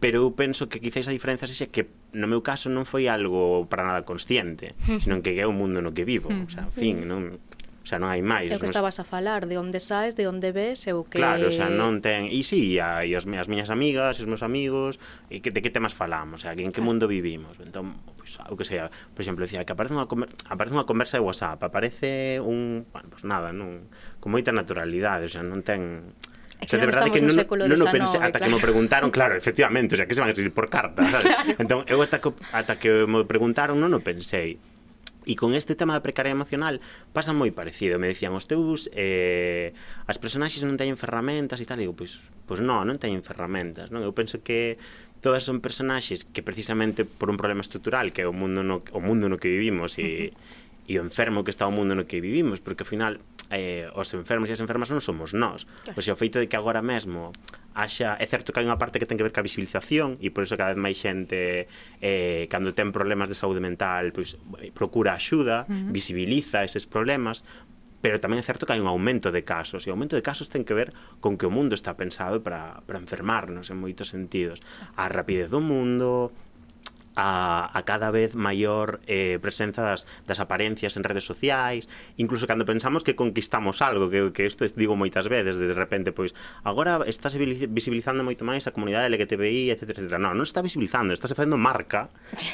pero 0.00 0.24
eu 0.24 0.32
penso 0.32 0.70
que 0.70 0.80
quizáis 0.80 1.10
a 1.10 1.12
diferenza 1.12 1.44
sexa 1.44 1.68
que 1.68 1.90
no 2.16 2.30
meu 2.30 2.40
caso 2.40 2.72
non 2.72 2.88
foi 2.88 3.10
algo 3.10 3.68
para 3.68 3.84
nada 3.84 4.06
consciente, 4.06 4.78
mm. 4.88 5.04
senón 5.04 5.20
que 5.20 5.36
é 5.36 5.44
o 5.44 5.52
mundo 5.52 5.82
no 5.84 5.90
que 5.90 6.06
vivo, 6.06 6.30
mm. 6.32 6.46
o 6.46 6.50
sea, 6.50 6.64
en 6.66 6.74
fin, 6.74 6.96
non 7.04 7.42
O 7.80 7.86
sea, 7.88 7.96
non 7.96 8.12
hai 8.12 8.20
máis. 8.20 8.52
É 8.52 8.56
o 8.56 8.60
que 8.60 8.68
estabas 8.68 9.00
a 9.00 9.08
falar, 9.08 9.48
de 9.48 9.56
onde 9.56 9.80
saes, 9.80 10.12
de 10.12 10.28
onde 10.28 10.52
ves, 10.52 10.84
é 10.84 10.92
o 10.92 11.08
que... 11.08 11.16
Claro, 11.16 11.48
o 11.48 11.54
sea, 11.54 11.72
non 11.72 12.04
ten... 12.04 12.28
E 12.28 12.44
si, 12.44 12.76
sí, 12.76 12.80
e 12.80 13.12
as, 13.16 13.24
as 13.24 13.48
miñas 13.48 13.72
amigas, 13.72 14.20
os 14.20 14.28
meus 14.28 14.44
amigos, 14.44 15.00
e 15.32 15.40
que, 15.40 15.48
de 15.48 15.64
que 15.64 15.72
temas 15.72 15.96
falamos, 15.96 16.38
o 16.38 16.42
sea, 16.44 16.52
que 16.52 16.60
en 16.60 16.76
que 16.76 16.84
mundo 16.84 17.08
vivimos. 17.08 17.56
Entón, 17.56 18.04
pois, 18.20 18.36
pues, 18.36 18.52
o 18.52 18.54
que 18.54 18.68
sea, 18.68 18.92
por 18.92 19.24
exemplo, 19.24 19.48
decía 19.48 19.64
que 19.64 19.72
aparece 19.72 19.96
unha, 19.96 20.04
aparece 20.52 20.76
unha 20.76 20.84
conversa 20.84 21.16
de 21.16 21.24
WhatsApp, 21.24 21.56
aparece 21.64 22.36
un... 22.44 22.84
Bueno, 22.92 23.08
pues 23.08 23.24
nada, 23.24 23.48
non, 23.56 23.88
con 24.20 24.28
moita 24.28 24.52
naturalidade, 24.52 25.24
o 25.24 25.32
sea, 25.32 25.40
non 25.40 25.64
ten... 25.64 26.12
É 26.60 26.68
que 26.68 26.76
o 26.76 26.78
sea, 26.78 26.84
de 26.84 26.88
verdade 26.92 27.08
que 27.08 27.24
non, 27.24 27.32
non, 27.32 27.80
non 27.80 27.88
pensé, 27.88 28.20
ata 28.20 28.36
claro. 28.36 28.44
que 28.44 28.52
me 28.52 28.60
preguntaron, 28.60 29.08
claro, 29.08 29.32
efectivamente, 29.32 29.96
o 29.96 29.98
sea, 29.98 30.04
que 30.04 30.12
se 30.12 30.20
van 30.20 30.28
a 30.28 30.36
escribir 30.36 30.52
por 30.52 30.68
carta, 30.68 31.00
sabes? 31.08 31.32
Claro. 31.32 31.56
Entón, 31.56 31.80
eu 31.88 32.04
ata 32.04 32.20
que, 32.20 32.28
ata 32.52 32.76
que 32.76 33.08
me 33.08 33.24
preguntaron 33.24 33.80
non 33.80 33.96
o 33.96 34.04
pensei. 34.04 34.60
E 35.28 35.36
con 35.36 35.52
este 35.52 35.76
tema 35.76 35.92
da 35.92 36.04
precariedade 36.04 36.38
emocional 36.38 36.80
pasa 37.12 37.36
moi 37.36 37.52
parecido. 37.52 38.00
Me 38.00 38.08
dicían 38.08 38.32
os 38.32 38.48
teus, 38.48 38.88
eh, 38.96 39.76
as 40.08 40.16
personaxes 40.16 40.64
non 40.64 40.80
teñen 40.80 40.96
ferramentas 40.96 41.60
e 41.60 41.66
tal. 41.68 41.76
E 41.80 41.84
digo, 41.84 41.96
pois, 41.96 42.24
pois 42.48 42.64
non, 42.64 42.88
non 42.88 42.96
teñen 42.96 43.20
ferramentas. 43.20 43.92
Non? 43.92 44.00
Eu 44.00 44.16
penso 44.16 44.40
que 44.40 44.80
todas 45.20 45.44
son 45.44 45.60
personaxes 45.60 46.24
que 46.24 46.40
precisamente 46.40 47.04
por 47.04 47.28
un 47.28 47.36
problema 47.36 47.60
estrutural 47.60 48.08
que 48.16 48.24
é 48.24 48.26
o 48.26 48.32
mundo 48.32 48.64
no, 48.64 48.80
o 48.96 49.00
mundo 49.04 49.28
no 49.28 49.36
que 49.36 49.52
vivimos 49.52 50.00
e, 50.00 50.32
uh 50.32 50.38
-huh 50.38 50.68
e 50.90 50.98
o 50.98 51.06
enfermo 51.06 51.46
que 51.46 51.54
está 51.54 51.70
o 51.70 51.72
mundo 51.72 51.94
no 51.94 52.10
que 52.10 52.18
vivimos, 52.18 52.58
porque 52.58 52.82
ao 52.82 52.90
final 52.90 53.22
eh, 53.54 53.86
os 53.94 54.10
enfermos 54.10 54.50
e 54.50 54.52
as 54.52 54.58
enfermas 54.58 54.90
non 54.90 54.98
somos 54.98 55.30
nós. 55.38 55.70
Claro. 55.86 55.94
O 55.94 56.02
sea, 56.02 56.14
o 56.14 56.18
feito 56.18 56.42
de 56.42 56.50
que 56.50 56.58
agora 56.58 56.82
mesmo 56.82 57.30
haxa, 57.78 58.18
é 58.18 58.26
certo 58.26 58.50
que 58.50 58.58
hai 58.58 58.66
unha 58.66 58.74
parte 58.74 58.98
que 58.98 59.06
ten 59.06 59.14
que 59.14 59.22
ver 59.22 59.30
ca 59.30 59.46
visibilización 59.46 60.18
e 60.18 60.34
por 60.34 60.42
iso 60.42 60.58
cada 60.58 60.74
vez 60.74 60.82
máis 60.82 60.98
xente 60.98 61.70
eh, 62.02 62.50
cando 62.50 62.74
ten 62.74 62.90
problemas 62.90 63.30
de 63.30 63.38
saúde 63.38 63.62
mental 63.62 64.10
pois, 64.10 64.34
eh, 64.58 64.74
procura 64.74 65.14
axuda, 65.14 65.70
uh 65.70 65.78
visibiliza 65.90 66.62
eses 66.62 66.86
problemas, 66.86 67.42
pero 68.00 68.16
tamén 68.18 68.40
é 68.40 68.44
certo 68.44 68.64
que 68.64 68.74
hai 68.74 68.80
un 68.82 68.88
aumento 68.90 69.30
de 69.30 69.44
casos 69.46 69.86
e 69.86 69.88
o 69.90 69.94
aumento 69.94 70.18
de 70.18 70.24
casos 70.24 70.50
ten 70.50 70.66
que 70.66 70.74
ver 70.74 70.90
con 71.22 71.36
que 71.36 71.46
o 71.46 71.52
mundo 71.52 71.78
está 71.78 71.94
pensado 71.94 72.42
para, 72.42 72.82
para 72.88 72.98
enfermarnos 72.98 73.68
en 73.70 73.78
moitos 73.78 74.10
sentidos 74.10 74.58
a 74.98 75.06
rapidez 75.06 75.52
do 75.52 75.62
mundo 75.62 76.34
a, 77.16 77.70
a 77.72 77.82
cada 77.82 78.10
vez 78.10 78.34
maior 78.34 79.00
eh, 79.06 79.38
presenza 79.42 79.82
das, 79.82 80.06
das 80.26 80.38
aparencias 80.38 80.96
en 80.96 81.02
redes 81.02 81.24
sociais, 81.24 81.90
incluso 82.16 82.46
cando 82.46 82.64
pensamos 82.64 83.02
que 83.02 83.16
conquistamos 83.18 83.82
algo, 83.82 84.10
que, 84.10 84.30
que 84.32 84.46
isto 84.46 84.62
digo 84.76 84.94
moitas 84.94 85.26
veces, 85.26 85.58
de 85.58 85.74
repente, 85.74 86.12
pois, 86.12 86.36
agora 86.62 87.02
estás 87.06 87.34
visibilizando 87.36 88.22
moito 88.22 88.46
máis 88.46 88.68
a 88.68 88.74
comunidade 88.74 89.10
LGTBI, 89.10 89.74
etc, 89.74 89.96
etc. 89.96 90.16
Non, 90.20 90.38
non 90.38 90.46
está 90.46 90.62
visibilizando, 90.62 91.10
estás 91.10 91.34
facendo 91.34 91.58
marca, 91.58 92.12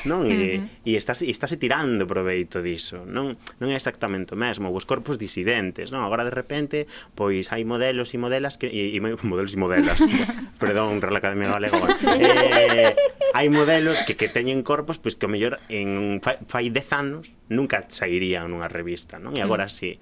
non? 0.09 0.25
E, 0.25 0.63
e, 0.87 0.97
estás, 0.97 1.21
e 1.21 1.29
estás 1.29 1.53
tirando 1.59 2.09
proveito 2.09 2.65
diso, 2.65 3.05
non? 3.05 3.37
Non 3.61 3.69
é 3.71 3.77
exactamente 3.77 4.33
o 4.33 4.39
mesmo, 4.39 4.73
os 4.73 4.89
corpos 4.89 5.21
disidentes, 5.21 5.93
non? 5.93 6.07
Agora 6.07 6.25
de 6.25 6.33
repente, 6.33 6.89
pois 7.13 7.53
hai 7.53 7.67
modelos 7.67 8.15
e 8.15 8.19
modelas 8.19 8.57
que... 8.57 8.71
E, 8.71 8.97
e 8.97 8.99
modelos 9.27 9.53
e 9.53 9.59
modelas, 9.59 10.01
perdón, 10.63 11.03
Real 11.03 11.19
Academia 11.19 11.53
Galega, 11.53 11.77
eh, 12.17 12.95
hai 13.35 13.49
modelos 13.51 14.01
que, 14.07 14.15
que 14.15 14.31
teñen 14.31 14.46
teñen 14.47 14.63
corpos 14.63 15.03
pois 15.03 15.19
que 15.19 15.27
o 15.27 15.33
mellor 15.33 15.59
en 15.67 16.23
fai, 16.23 16.39
fai 16.47 16.71
dez 16.71 16.95
anos 16.95 17.35
nunca 17.51 17.83
sairían 17.91 18.47
nunha 18.47 18.71
revista, 18.71 19.19
non? 19.19 19.35
E 19.35 19.43
agora 19.43 19.67
mm. 19.67 19.75
si 19.75 19.99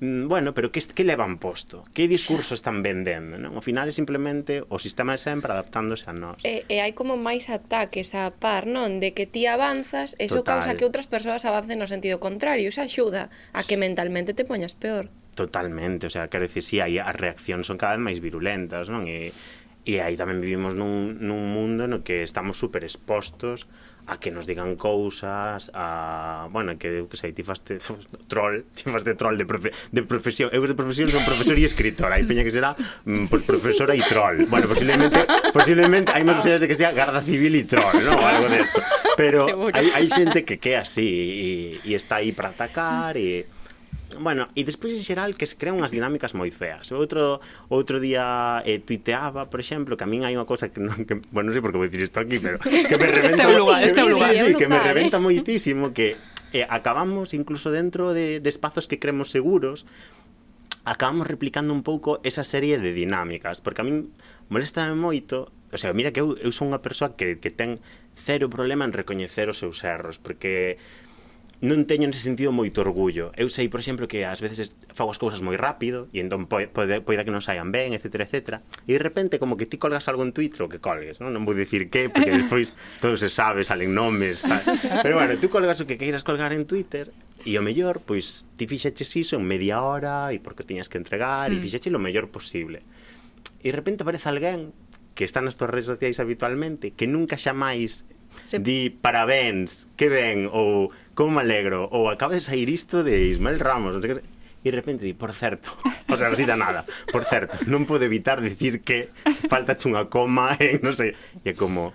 mm, 0.00 0.32
bueno, 0.32 0.56
pero 0.56 0.72
que, 0.72 0.80
que 0.80 1.04
levan 1.04 1.36
posto? 1.36 1.84
Que 1.92 2.08
discurso 2.08 2.56
están 2.56 2.80
vendendo? 2.80 3.36
Non? 3.36 3.52
Ao 3.52 3.60
final 3.60 3.84
é 3.84 3.92
simplemente 3.92 4.64
o 4.64 4.80
sistema 4.80 5.12
de 5.12 5.20
sempre 5.20 5.52
adaptándose 5.52 6.08
a 6.08 6.16
nós. 6.16 6.40
E, 6.40 6.64
e 6.72 6.80
hai 6.80 6.96
como 6.96 7.20
máis 7.20 7.52
ataques 7.52 8.16
a 8.16 8.32
par, 8.32 8.64
non? 8.64 8.96
De 8.96 9.12
que 9.12 9.28
ti 9.28 9.44
avanzas, 9.44 10.16
eso 10.16 10.40
Total. 10.40 10.64
causa 10.64 10.72
que 10.80 10.88
outras 10.88 11.04
persoas 11.04 11.44
avancen 11.44 11.76
no 11.76 11.84
sentido 11.84 12.16
contrario. 12.16 12.72
Iso 12.72 12.80
axuda 12.80 13.28
a 13.52 13.60
que 13.60 13.76
mentalmente 13.76 14.32
te 14.32 14.48
poñas 14.48 14.72
peor. 14.72 15.12
Totalmente, 15.36 16.08
o 16.08 16.12
sea, 16.12 16.28
quero 16.28 16.44
dicir, 16.48 16.64
si 16.64 16.76
sí, 16.76 16.84
hai 16.84 16.96
as 16.96 17.16
reaccións 17.16 17.68
son 17.68 17.76
cada 17.76 17.96
vez 17.96 18.04
máis 18.04 18.24
virulentas, 18.24 18.88
non? 18.88 19.04
E 19.04 19.32
E 19.82 19.98
aí 19.98 20.14
tamén 20.14 20.38
vivimos 20.38 20.78
nun, 20.78 21.18
nun 21.18 21.50
mundo 21.50 21.90
no 21.90 22.06
que 22.06 22.22
estamos 22.22 22.54
super 22.54 22.86
expostos 22.86 23.66
a 24.06 24.18
que 24.18 24.30
nos 24.30 24.46
digan 24.46 24.74
cousas, 24.74 25.70
a, 25.74 26.48
bueno, 26.50 26.74
que 26.78 27.02
eu 27.02 27.06
que 27.06 27.14
sei, 27.16 27.30
ti 27.30 27.46
faste 27.46 27.78
troll, 28.26 28.66
ti 28.76 28.90
faste 28.90 29.14
troll 29.14 29.38
de, 29.38 29.46
profe, 29.46 29.70
de 29.90 30.02
profesión. 30.02 30.50
Eu 30.50 30.66
de 30.66 30.74
profesión 30.74 31.10
son 31.10 31.22
profesor 31.22 31.54
e 31.58 31.66
escritor, 31.66 32.10
hai 32.10 32.26
peña 32.26 32.42
que 32.42 32.50
será 32.54 32.74
pues, 33.30 33.42
profesora 33.46 33.94
e 33.94 34.02
troll. 34.02 34.46
Bueno, 34.50 34.66
posiblemente, 34.66 35.22
posiblemente 35.54 36.10
hai 36.14 36.26
máis 36.26 36.42
posibilidades 36.42 36.66
de 36.66 36.70
que 36.70 36.78
sea 36.78 36.90
garda 36.94 37.22
civil 37.22 37.54
e 37.54 37.62
troll, 37.66 38.02
¿no? 38.02 38.18
O 38.18 38.26
algo 38.26 38.50
desto. 38.50 38.78
De 38.78 39.14
Pero 39.14 39.46
hai, 39.76 39.90
hai 39.94 40.06
xente 40.10 40.42
que 40.42 40.58
que 40.58 40.78
así 40.78 41.78
e 41.82 41.90
está 41.94 42.22
aí 42.22 42.34
para 42.34 42.50
atacar 42.50 43.14
e 43.14 43.46
Bueno, 44.20 44.48
e 44.52 44.66
despois 44.66 44.92
en 44.92 45.00
xeral 45.00 45.38
que 45.38 45.46
se 45.48 45.56
crean 45.56 45.78
unhas 45.78 45.94
dinámicas 45.94 46.36
moi 46.36 46.50
feas. 46.52 46.90
Outro 46.92 47.40
outro 47.72 48.00
día 48.02 48.60
eh, 48.66 48.82
tuiteaba, 48.82 49.48
por 49.48 49.60
exemplo, 49.62 49.96
que 49.96 50.04
a 50.04 50.10
min 50.10 50.26
hai 50.26 50.36
unha 50.36 50.48
cosa 50.48 50.68
que 50.68 50.80
non 50.82 51.08
que, 51.08 51.20
bueno, 51.32 51.50
non 51.50 51.54
sei 51.56 51.62
por 51.64 51.72
que 51.72 51.80
vou 51.80 51.88
dicir 51.88 52.04
isto 52.04 52.20
aquí, 52.20 52.36
pero 52.42 52.60
que 52.90 52.96
me 52.98 53.08
reventa 53.08 53.46
este 53.46 53.56
lugar, 53.56 53.78
este 53.80 54.02
lugar, 54.04 54.30
sí, 54.32 54.36
sí, 54.36 54.46
lugar, 54.52 54.60
que 54.60 54.68
me 54.68 54.80
reventa 54.80 55.16
eh? 55.16 55.24
moitísimo 55.24 55.96
que 55.96 56.20
eh, 56.52 56.66
acabamos 56.68 57.32
incluso 57.32 57.72
dentro 57.72 58.12
de, 58.12 58.40
de 58.40 58.50
espazos 58.50 58.84
que 58.90 59.00
creemos 59.00 59.32
seguros 59.32 59.86
acabamos 60.84 61.30
replicando 61.30 61.72
un 61.72 61.86
pouco 61.86 62.18
esa 62.26 62.42
serie 62.42 62.78
de 62.78 62.92
dinámicas, 62.92 63.62
porque 63.62 63.80
a 63.82 63.86
min 63.86 64.10
molestame 64.50 64.98
moito 64.98 65.54
o 65.72 65.78
sea, 65.78 65.92
mira 65.96 66.12
que 66.12 66.20
eu, 66.20 66.36
eu 66.36 66.52
son 66.52 66.68
unha 66.68 66.84
persoa 66.84 67.16
que, 67.16 67.40
que 67.40 67.48
ten 67.48 67.80
cero 68.12 68.52
problema 68.52 68.84
en 68.84 68.92
recoñecer 68.92 69.48
os 69.48 69.56
seus 69.56 69.80
erros, 69.88 70.20
porque 70.20 70.76
non 71.62 71.86
teño 71.86 72.10
nese 72.10 72.26
sentido 72.26 72.50
moito 72.50 72.82
orgullo. 72.82 73.30
Eu 73.38 73.46
sei, 73.46 73.70
por 73.70 73.78
exemplo, 73.78 74.10
que 74.10 74.26
ás 74.26 74.42
veces 74.42 74.74
fago 74.90 75.14
as 75.14 75.18
cousas 75.22 75.46
moi 75.46 75.54
rápido 75.54 76.10
e 76.10 76.18
entón 76.18 76.50
poida, 76.50 76.98
poida 77.06 77.22
que 77.22 77.30
non 77.30 77.38
saian 77.38 77.70
ben, 77.70 77.94
etc, 77.94 78.26
etc. 78.26 78.58
E 78.82 78.98
de 78.98 79.00
repente 79.00 79.38
como 79.38 79.54
que 79.54 79.70
ti 79.70 79.78
colgas 79.78 80.10
algo 80.10 80.26
en 80.26 80.34
Twitter, 80.34 80.66
o 80.66 80.68
que 80.68 80.82
colgues, 80.82 81.22
non, 81.22 81.30
non 81.30 81.46
vou 81.46 81.54
dicir 81.54 81.86
que, 81.86 82.10
porque 82.10 82.34
despois 82.34 82.74
todo 83.02 83.14
se 83.14 83.30
sabe, 83.30 83.62
salen 83.62 83.94
nomes, 83.94 84.42
tal. 84.42 84.58
Pero 85.06 85.22
bueno, 85.22 85.38
tú 85.38 85.46
colgas 85.46 85.78
o 85.78 85.86
que 85.86 85.94
queiras 85.94 86.26
colgar 86.26 86.50
en 86.50 86.66
Twitter 86.66 87.14
e 87.46 87.54
o 87.54 87.62
mellor, 87.62 88.02
pois, 88.02 88.42
ti 88.58 88.66
fixeches 88.66 89.14
iso 89.14 89.38
en 89.38 89.46
media 89.46 89.86
hora 89.86 90.34
e 90.34 90.42
porque 90.42 90.66
tiñas 90.66 90.90
que 90.90 90.98
entregar 90.98 91.46
mm. 91.46 91.54
e 91.54 91.62
fixeches 91.62 91.94
o 91.94 92.02
mellor 92.02 92.26
posible. 92.34 92.82
E 93.62 93.70
de 93.70 93.74
repente 93.78 94.02
aparece 94.02 94.26
alguén 94.26 94.74
que 95.14 95.22
está 95.22 95.38
nas 95.38 95.54
túas 95.54 95.70
redes 95.70 95.86
sociais 95.86 96.18
habitualmente, 96.18 96.90
que 96.90 97.06
nunca 97.06 97.38
xa 97.38 97.54
máis 97.54 98.02
se... 98.42 98.58
di 98.58 98.90
parabéns, 98.90 99.86
que 99.96 100.08
ben, 100.08 100.48
ou 100.50 100.90
como 101.14 101.38
me 101.38 101.40
alegro, 101.44 101.88
ou 101.92 102.08
acaba 102.08 102.34
de 102.34 102.42
sair 102.44 102.68
isto 102.68 103.04
de 103.04 103.32
Ismael 103.32 103.60
Ramos, 103.60 103.96
non 103.96 104.02
sei 104.02 104.18
que 104.18 104.24
e 104.62 104.70
de 104.70 104.78
repente 104.78 105.02
di, 105.02 105.12
por 105.12 105.34
certo, 105.34 105.74
o 106.06 106.16
sea, 106.16 106.30
así 106.30 106.46
da 106.46 106.54
nada, 106.54 106.86
por 107.10 107.26
certo, 107.26 107.58
non 107.66 107.82
pode 107.82 108.06
evitar 108.06 108.38
dicir 108.38 108.86
que 108.86 109.10
falta 109.50 109.74
unha 109.90 110.06
coma 110.06 110.54
en, 110.62 110.78
non 110.86 110.94
sei, 110.94 111.18
e 111.42 111.50
é 111.50 111.54
como, 111.58 111.90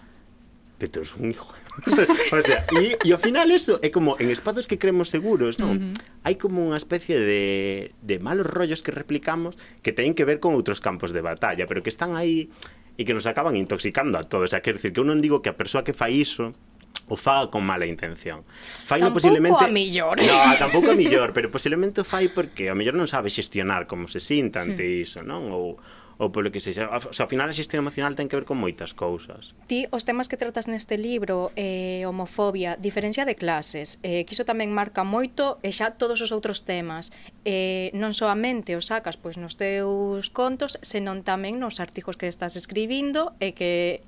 pero 0.75 0.99
es 0.99 1.15
un 1.15 1.31
hijo. 1.31 1.47
o 1.87 2.41
sea, 2.41 2.65
e, 2.75 2.97
e 3.05 3.09
ao 3.13 3.21
final 3.21 3.53
eso 3.53 3.79
é 3.79 3.93
como 3.93 4.19
en 4.19 4.33
espazos 4.33 4.67
que 4.67 4.81
creemos 4.81 5.07
seguros, 5.13 5.61
non? 5.61 5.77
Uh 5.77 5.79
-huh. 5.79 6.25
Hai 6.27 6.35
como 6.35 6.59
unha 6.59 6.75
especie 6.75 7.15
de, 7.15 7.93
de 8.01 8.15
malos 8.19 8.49
rollos 8.49 8.83
que 8.83 8.91
replicamos 8.91 9.55
que 9.85 9.93
teñen 9.93 10.17
que 10.17 10.25
ver 10.27 10.43
con 10.43 10.57
outros 10.57 10.83
campos 10.83 11.15
de 11.15 11.21
batalla, 11.23 11.69
pero 11.69 11.85
que 11.85 11.93
están 11.93 12.19
aí 12.19 12.51
e 12.97 13.05
que 13.05 13.13
nos 13.13 13.29
acaban 13.29 13.55
intoxicando 13.55 14.17
a 14.17 14.25
todos. 14.25 14.49
O 14.49 14.51
sea, 14.51 14.65
quero 14.65 14.81
dicir 14.81 14.91
que 14.91 14.99
eu 14.99 15.07
non 15.07 15.21
digo 15.21 15.45
que 15.45 15.53
a 15.53 15.55
persoa 15.55 15.85
que 15.85 15.93
fai 15.93 16.17
iso 16.17 16.57
o 17.07 17.15
faga 17.15 17.47
con 17.49 17.63
mala 17.63 17.87
intención. 17.87 18.43
Fai 18.83 18.99
Faino 18.99 19.13
posiblemente 19.15 19.63
a 19.63 19.71
millor. 19.71 20.19
No, 20.21 20.55
tampouco 20.59 20.91
a 20.91 20.97
millor, 21.01 21.31
pero 21.31 21.47
posiblemente 21.49 22.01
o 22.01 22.05
fai 22.07 22.27
porque 22.27 22.67
a 22.67 22.75
mellor 22.75 22.95
non 22.95 23.07
sabe 23.07 23.31
xestionar 23.31 23.87
como 23.87 24.11
se 24.11 24.19
sinta 24.19 24.59
ante 24.59 24.83
mm. 24.83 25.01
iso, 25.03 25.19
non? 25.23 25.49
Ou 25.51 25.79
ou 26.17 26.31
polo 26.31 26.49
que 26.49 26.59
sexa. 26.59 26.89
O 26.89 27.13
sea, 27.13 27.25
ao 27.25 27.29
final 27.29 27.45
a 27.49 27.53
xestión 27.53 27.85
emocional 27.85 28.17
ten 28.17 28.25
que 28.25 28.37
ver 28.37 28.49
con 28.49 28.57
moitas 28.57 28.97
cousas. 28.97 29.53
Ti, 29.69 29.85
os 29.93 30.01
temas 30.01 30.25
que 30.25 30.37
tratas 30.37 30.65
neste 30.65 30.97
libro, 30.97 31.53
eh, 31.53 32.03
homofobia, 32.09 32.73
diferencia 32.75 33.23
de 33.23 33.37
clases, 33.37 34.01
eh, 34.01 34.25
que 34.25 34.33
iso 34.33 34.41
tamén 34.41 34.73
marca 34.73 35.05
moito 35.05 35.61
e 35.61 35.69
xa 35.69 35.93
todos 35.93 36.19
os 36.25 36.33
outros 36.33 36.65
temas. 36.65 37.13
Eh, 37.45 37.93
non 37.93 38.17
soamente 38.17 38.73
os 38.73 38.89
sacas 38.89 39.15
pois 39.15 39.37
nos 39.37 39.55
teus 39.55 40.33
contos, 40.33 40.81
senón 40.81 41.21
tamén 41.21 41.61
nos 41.61 41.77
artigos 41.77 42.17
que 42.17 42.25
estás 42.25 42.57
escribindo 42.57 43.37
e 43.37 43.53
que 43.53 44.01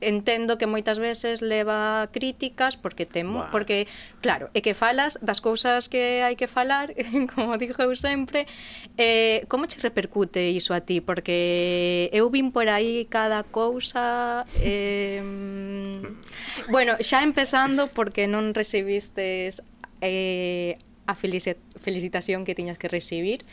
entendo 0.00 0.58
que 0.58 0.66
moitas 0.66 0.98
veces 0.98 1.40
leva 1.44 2.08
críticas 2.12 2.76
porque 2.76 3.06
temo, 3.06 3.44
bueno. 3.44 3.52
porque 3.52 3.86
claro, 4.20 4.48
é 4.56 4.60
que 4.64 4.72
falas 4.74 5.20
das 5.20 5.40
cousas 5.44 5.88
que 5.88 6.24
hai 6.24 6.34
que 6.34 6.48
falar, 6.48 6.92
como 7.32 7.56
dixo 7.60 7.84
eu 7.84 7.92
sempre, 7.94 8.48
eh, 8.96 9.44
como 9.48 9.68
che 9.68 9.78
repercute 9.80 10.50
iso 10.50 10.72
a 10.72 10.80
ti? 10.80 11.00
Porque 11.00 12.08
eu 12.12 12.28
vin 12.32 12.50
por 12.50 12.68
aí 12.68 13.04
cada 13.06 13.44
cousa 13.44 14.44
eh, 14.64 15.20
bueno, 16.74 16.96
xa 17.00 17.22
empezando 17.22 17.88
porque 17.92 18.24
non 18.24 18.56
recibistes 18.56 19.60
eh, 20.00 20.80
a 21.06 21.14
felicitación 21.14 22.44
que 22.46 22.54
tiñas 22.54 22.78
que 22.78 22.88
recibir 22.88 23.44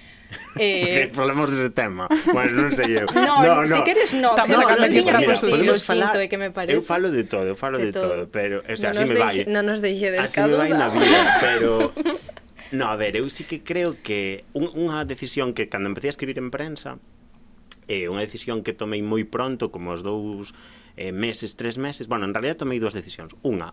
Eh... 0.59 1.09
Falamos 1.17 1.51
dese 1.51 1.69
tema. 1.69 2.07
Bueno, 2.34 2.67
non 2.67 2.71
sei 2.75 2.99
eu. 2.99 3.07
No, 3.13 3.39
no, 3.43 3.63
no. 3.63 3.67
se 3.67 3.82
queres 3.88 4.11
no, 4.17 4.34
Estamos 4.34 4.57
no, 4.57 4.63
no, 4.63 4.88
tiña 4.88 5.17
que 5.19 5.36
sí, 5.36 5.53
lo 5.63 5.80
sinto, 5.80 6.17
é 6.19 6.28
que 6.28 6.39
me 6.39 6.51
parece. 6.51 6.75
Eu 6.75 6.84
falo 6.84 7.11
de 7.13 7.23
todo, 7.23 7.47
eu 7.47 7.55
falo 7.55 7.80
de, 7.80 7.89
de 7.89 7.93
todo. 7.95 8.28
todo, 8.28 8.34
pero, 8.34 8.63
o 8.65 8.75
sea, 8.75 8.91
no 8.91 9.03
así 9.03 9.05
me 9.07 9.15
vai. 9.19 9.36
Non 9.47 9.63
nos 9.63 9.80
deixedes 9.80 10.19
así. 10.19 10.41
Así 10.41 10.49
me 10.49 10.57
vai 10.59 10.71
na 10.73 10.91
vida, 10.91 11.19
pero... 11.43 11.93
No, 12.75 12.91
a 12.91 12.99
ver, 12.99 13.15
eu 13.15 13.30
sí 13.32 13.47
que 13.47 13.63
creo 13.63 13.95
que 14.03 14.43
un, 14.51 14.67
unha 14.75 15.07
decisión 15.07 15.55
que 15.55 15.71
cando 15.71 15.88
empecé 15.88 16.11
a 16.11 16.13
escribir 16.13 16.36
en 16.36 16.51
prensa 16.51 16.99
é 17.88 18.03
eh, 18.03 18.11
unha 18.11 18.19
decisión 18.19 18.59
que 18.67 18.75
tomei 18.75 18.99
moi 18.99 19.23
pronto, 19.23 19.71
como 19.71 19.95
os 19.95 20.03
dous 20.03 20.51
eh, 20.99 21.15
meses, 21.15 21.55
tres 21.55 21.80
meses, 21.80 22.11
bueno, 22.11 22.28
en 22.28 22.36
realidad 22.36 22.59
tomei 22.59 22.84
dúas 22.84 22.91
decisións. 22.91 23.39
Unha, 23.47 23.71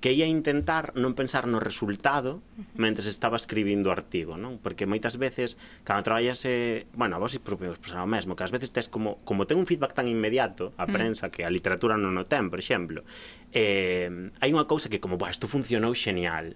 que 0.00 0.14
ia 0.14 0.30
intentar 0.30 0.94
non 0.94 1.18
pensar 1.18 1.50
no 1.50 1.58
resultado 1.58 2.38
mentre 2.78 3.02
estaba 3.02 3.34
escribindo 3.34 3.90
o 3.90 3.94
artigo, 3.94 4.38
non? 4.38 4.62
Porque 4.62 4.86
moitas 4.86 5.18
veces, 5.18 5.58
cando 5.82 6.06
traballase... 6.06 6.86
Eh, 6.86 6.86
bueno, 6.94 7.18
a 7.18 7.22
vos 7.22 7.34
propio 7.42 7.74
pasaba 7.74 8.06
o 8.06 8.10
mesmo, 8.10 8.38
que 8.38 8.46
ás 8.46 8.54
veces 8.54 8.70
tes 8.70 8.86
como, 8.86 9.18
como 9.26 9.50
ten 9.50 9.58
un 9.58 9.66
feedback 9.66 9.98
tan 9.98 10.06
inmediato 10.06 10.70
a 10.78 10.86
mm. 10.86 10.94
prensa 10.94 11.24
que 11.34 11.42
a 11.42 11.50
literatura 11.50 11.98
non 11.98 12.14
o 12.14 12.24
ten, 12.30 12.46
por 12.46 12.62
exemplo, 12.62 13.02
eh, 13.50 14.30
hai 14.38 14.50
unha 14.54 14.70
cousa 14.70 14.86
que 14.86 15.02
como, 15.02 15.18
buah, 15.18 15.34
isto 15.34 15.50
funcionou 15.50 15.90
xenial, 15.98 16.54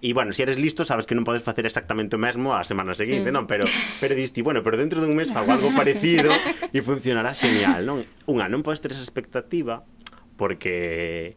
E, 0.00 0.14
bueno, 0.14 0.30
se 0.30 0.36
si 0.36 0.42
eres 0.42 0.58
listo, 0.58 0.86
sabes 0.86 1.10
que 1.10 1.18
non 1.18 1.26
podes 1.26 1.42
facer 1.42 1.66
exactamente 1.66 2.14
o 2.14 2.22
mesmo 2.22 2.54
a 2.54 2.62
semana 2.62 2.94
seguinte, 2.94 3.30
mm. 3.30 3.34
non? 3.34 3.44
Pero, 3.50 3.66
pero 3.98 4.14
diste, 4.14 4.46
bueno, 4.46 4.62
pero 4.62 4.78
dentro 4.78 5.02
dun 5.02 5.18
mes 5.18 5.34
fago 5.34 5.50
algo 5.50 5.74
parecido 5.74 6.30
e 6.70 6.78
funcionará 6.86 7.34
xenial, 7.34 7.82
non? 7.82 8.06
Unha, 8.30 8.46
non 8.46 8.62
podes 8.62 8.78
ter 8.78 8.94
esa 8.94 9.02
expectativa 9.02 9.82
porque 10.38 11.34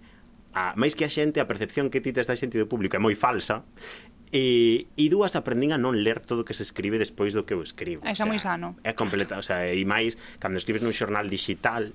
a, 0.53 0.75
máis 0.75 0.93
que 0.95 1.07
a 1.07 1.11
xente, 1.11 1.39
a 1.39 1.47
percepción 1.47 1.87
que 1.89 2.03
ti 2.03 2.11
tes 2.11 2.27
da 2.27 2.35
xente 2.35 2.59
do 2.59 2.67
público 2.67 2.95
é 2.95 3.01
moi 3.01 3.15
falsa 3.15 3.63
E, 4.31 4.87
e 4.95 5.11
dúas 5.11 5.35
aprendín 5.35 5.75
a 5.75 5.77
non 5.77 5.91
ler 5.99 6.23
todo 6.23 6.43
o 6.43 6.45
que 6.47 6.55
se 6.55 6.63
escribe 6.63 6.95
despois 6.95 7.35
do 7.35 7.43
que 7.43 7.51
eu 7.51 7.59
escribo. 7.59 7.99
Eso 8.07 8.23
é 8.23 8.27
moi 8.31 8.39
sano. 8.39 8.79
É 8.87 8.95
completa, 8.95 9.35
o 9.35 9.43
sea, 9.43 9.67
e 9.67 9.83
máis, 9.83 10.15
cando 10.39 10.55
escribes 10.55 10.79
nun 10.79 10.95
xornal 10.95 11.27
digital, 11.27 11.91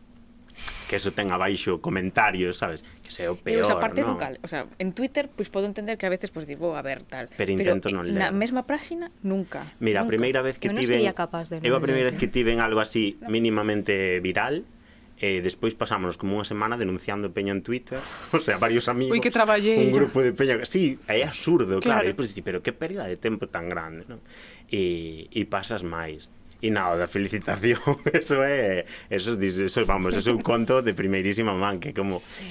que 0.85 1.01
eso 1.01 1.17
ten 1.17 1.33
abaixo 1.33 1.81
comentarios, 1.81 2.61
sabes? 2.61 2.85
Que 3.01 3.09
sea 3.09 3.33
o 3.33 3.41
peor, 3.41 3.61
e, 3.61 3.63
o 3.65 3.67
sea, 3.67 3.81
parte 3.81 4.05
¿no? 4.05 4.13
Educal, 4.13 4.37
o 4.45 4.49
sea, 4.53 4.69
en 4.77 4.93
Twitter, 4.93 5.33
pois 5.33 5.49
pues, 5.49 5.65
podo 5.65 5.65
entender 5.65 5.97
que 5.97 6.05
a 6.05 6.13
veces, 6.13 6.29
pois, 6.29 6.45
pues, 6.45 6.53
digo, 6.53 6.77
a 6.77 6.85
ver, 6.85 7.09
tal. 7.09 7.33
Pero 7.33 7.57
intento 7.57 7.89
Pero, 7.89 8.05
non 8.05 8.13
ler. 8.13 8.21
Na 8.21 8.29
mesma 8.37 8.69
páxina, 8.69 9.09
nunca. 9.25 9.65
Mira, 9.81 10.05
nunca. 10.05 10.05
a 10.05 10.13
primeira 10.13 10.41
vez 10.45 10.61
que 10.61 10.69
tiven... 10.69 11.01
Eu 11.01 11.09
non 11.09 11.17
tiven, 11.17 11.17
capaz 11.17 11.49
de 11.49 11.65
Eu 11.65 11.73
a 11.73 11.81
primeira 11.81 12.13
vez 12.13 12.21
que 12.21 12.29
tiven 12.29 12.61
algo 12.61 12.85
así 12.85 13.17
mínimamente 13.25 14.21
viral, 14.21 14.69
E 15.17 15.41
despois 15.41 15.73
pasámonos 15.73 16.21
como 16.21 16.37
unha 16.37 16.45
semana 16.45 16.77
denunciando 16.77 17.33
peña 17.33 17.57
en 17.57 17.65
Twitter, 17.65 17.97
o 18.37 18.41
sea, 18.41 18.61
varios 18.61 18.85
amigos, 18.93 19.17
Ui, 19.17 19.21
que 19.25 19.33
traballei. 19.33 19.81
un 19.81 19.89
grupo 19.89 20.21
de 20.21 20.37
peña, 20.37 20.61
sí, 20.69 21.01
é 21.09 21.25
absurdo, 21.25 21.81
claro, 21.81 22.05
claro. 22.05 22.05
e 22.05 22.13
depois 22.13 22.29
pero 22.45 22.61
que 22.61 22.77
pérdida 22.77 23.09
de 23.09 23.17
tempo 23.17 23.49
tan 23.49 23.73
grande, 23.73 24.05
non? 24.05 24.21
E, 24.69 25.33
e 25.33 25.41
pasas 25.49 25.81
máis. 25.81 26.29
E 26.61 26.69
nada, 26.69 27.01
da 27.01 27.09
felicitación, 27.09 27.81
eso 28.13 28.45
é, 28.45 28.85
eso, 29.09 29.41
eso 29.41 29.81
vamos, 29.89 30.13
eso 30.13 30.29
é 30.29 30.35
un 30.37 30.45
conto 30.45 30.85
de 30.85 30.93
primeirísima 30.93 31.57
man, 31.57 31.81
que 31.81 31.97
como 31.97 32.13
sí. 32.13 32.49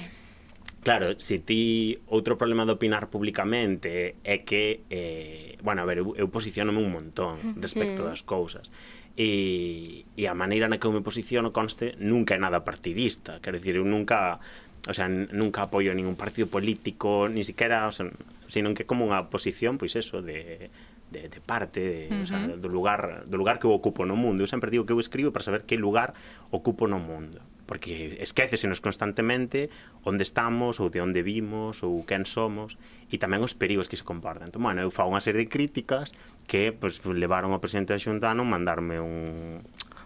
Claro, 0.86 1.18
se 1.18 1.42
ti 1.42 1.98
outro 2.14 2.38
problema 2.38 2.62
de 2.62 2.78
opinar 2.78 3.10
públicamente 3.10 4.22
é 4.22 4.46
que 4.46 4.86
eh, 4.94 5.58
bueno, 5.66 5.82
a 5.82 5.86
ver, 5.90 6.06
eu, 6.06 6.14
eu 6.14 6.30
posicionome 6.30 6.78
un 6.78 6.94
montón 6.94 7.58
respecto 7.58 8.06
das 8.06 8.22
cousas 8.22 8.70
e, 9.18 10.06
e 10.16 10.28
a 10.28 10.36
maneira 10.36 10.68
na 10.68 10.78
que 10.78 10.88
eu 10.88 10.94
me 10.94 11.02
posiciono 11.02 11.56
conste 11.56 11.96
nunca 12.00 12.36
é 12.36 12.40
nada 12.40 12.68
partidista. 12.68 13.40
Quero 13.40 13.58
dicir, 13.60 13.80
eu 13.80 13.88
nunca 13.88 14.40
o 14.88 14.94
sea, 14.94 15.10
nunca 15.10 15.66
apoio 15.66 15.96
ningún 15.98 16.16
partido 16.16 16.46
político 16.48 17.28
ni 17.28 17.44
siquiera, 17.44 17.88
o 17.88 17.92
sea, 17.92 18.06
sino 18.48 18.74
que 18.78 18.86
como 18.86 19.10
unha 19.10 19.26
posición 19.34 19.82
pois 19.82 19.98
eso, 19.98 20.22
de, 20.22 20.70
de, 21.10 21.26
de 21.26 21.40
parte 21.42 21.82
de, 21.82 22.02
uh 22.12 22.22
-huh. 22.22 22.22
o 22.22 22.26
sea, 22.26 22.40
do 22.54 22.70
lugar 22.70 23.26
do 23.26 23.38
lugar 23.40 23.58
que 23.58 23.66
eu 23.66 23.74
ocupo 23.74 24.06
no 24.06 24.14
mundo. 24.14 24.46
Eu 24.46 24.50
sempre 24.50 24.70
digo 24.70 24.86
que 24.86 24.94
eu 24.94 25.02
escribo 25.02 25.34
para 25.34 25.42
saber 25.42 25.66
que 25.66 25.80
lugar 25.80 26.14
ocupo 26.54 26.86
no 26.86 27.02
mundo 27.02 27.42
porque 27.66 28.18
esquecesenos 28.22 28.80
constantemente 28.80 29.70
onde 30.06 30.22
estamos 30.22 30.78
ou 30.80 30.94
de 30.94 31.02
onde 31.02 31.26
vimos 31.26 31.82
ou 31.82 32.06
quen 32.06 32.24
somos 32.30 32.78
e 33.10 33.18
tamén 33.18 33.42
os 33.42 33.58
perigos 33.58 33.90
que 33.90 33.98
se 33.98 34.06
comportan. 34.06 34.50
Entón, 34.50 34.66
bueno, 34.66 34.82
eu 34.82 34.94
fago 34.94 35.10
unha 35.10 35.22
serie 35.22 35.46
de 35.46 35.50
críticas 35.50 36.14
que 36.46 36.74
pues, 36.74 37.02
levaron 37.06 37.54
ao 37.54 37.62
presidente 37.62 37.94
da 37.94 38.02
Xunta 38.02 38.32
a 38.32 38.38
non 38.38 38.50
mandarme 38.50 39.02
un, 39.02 39.66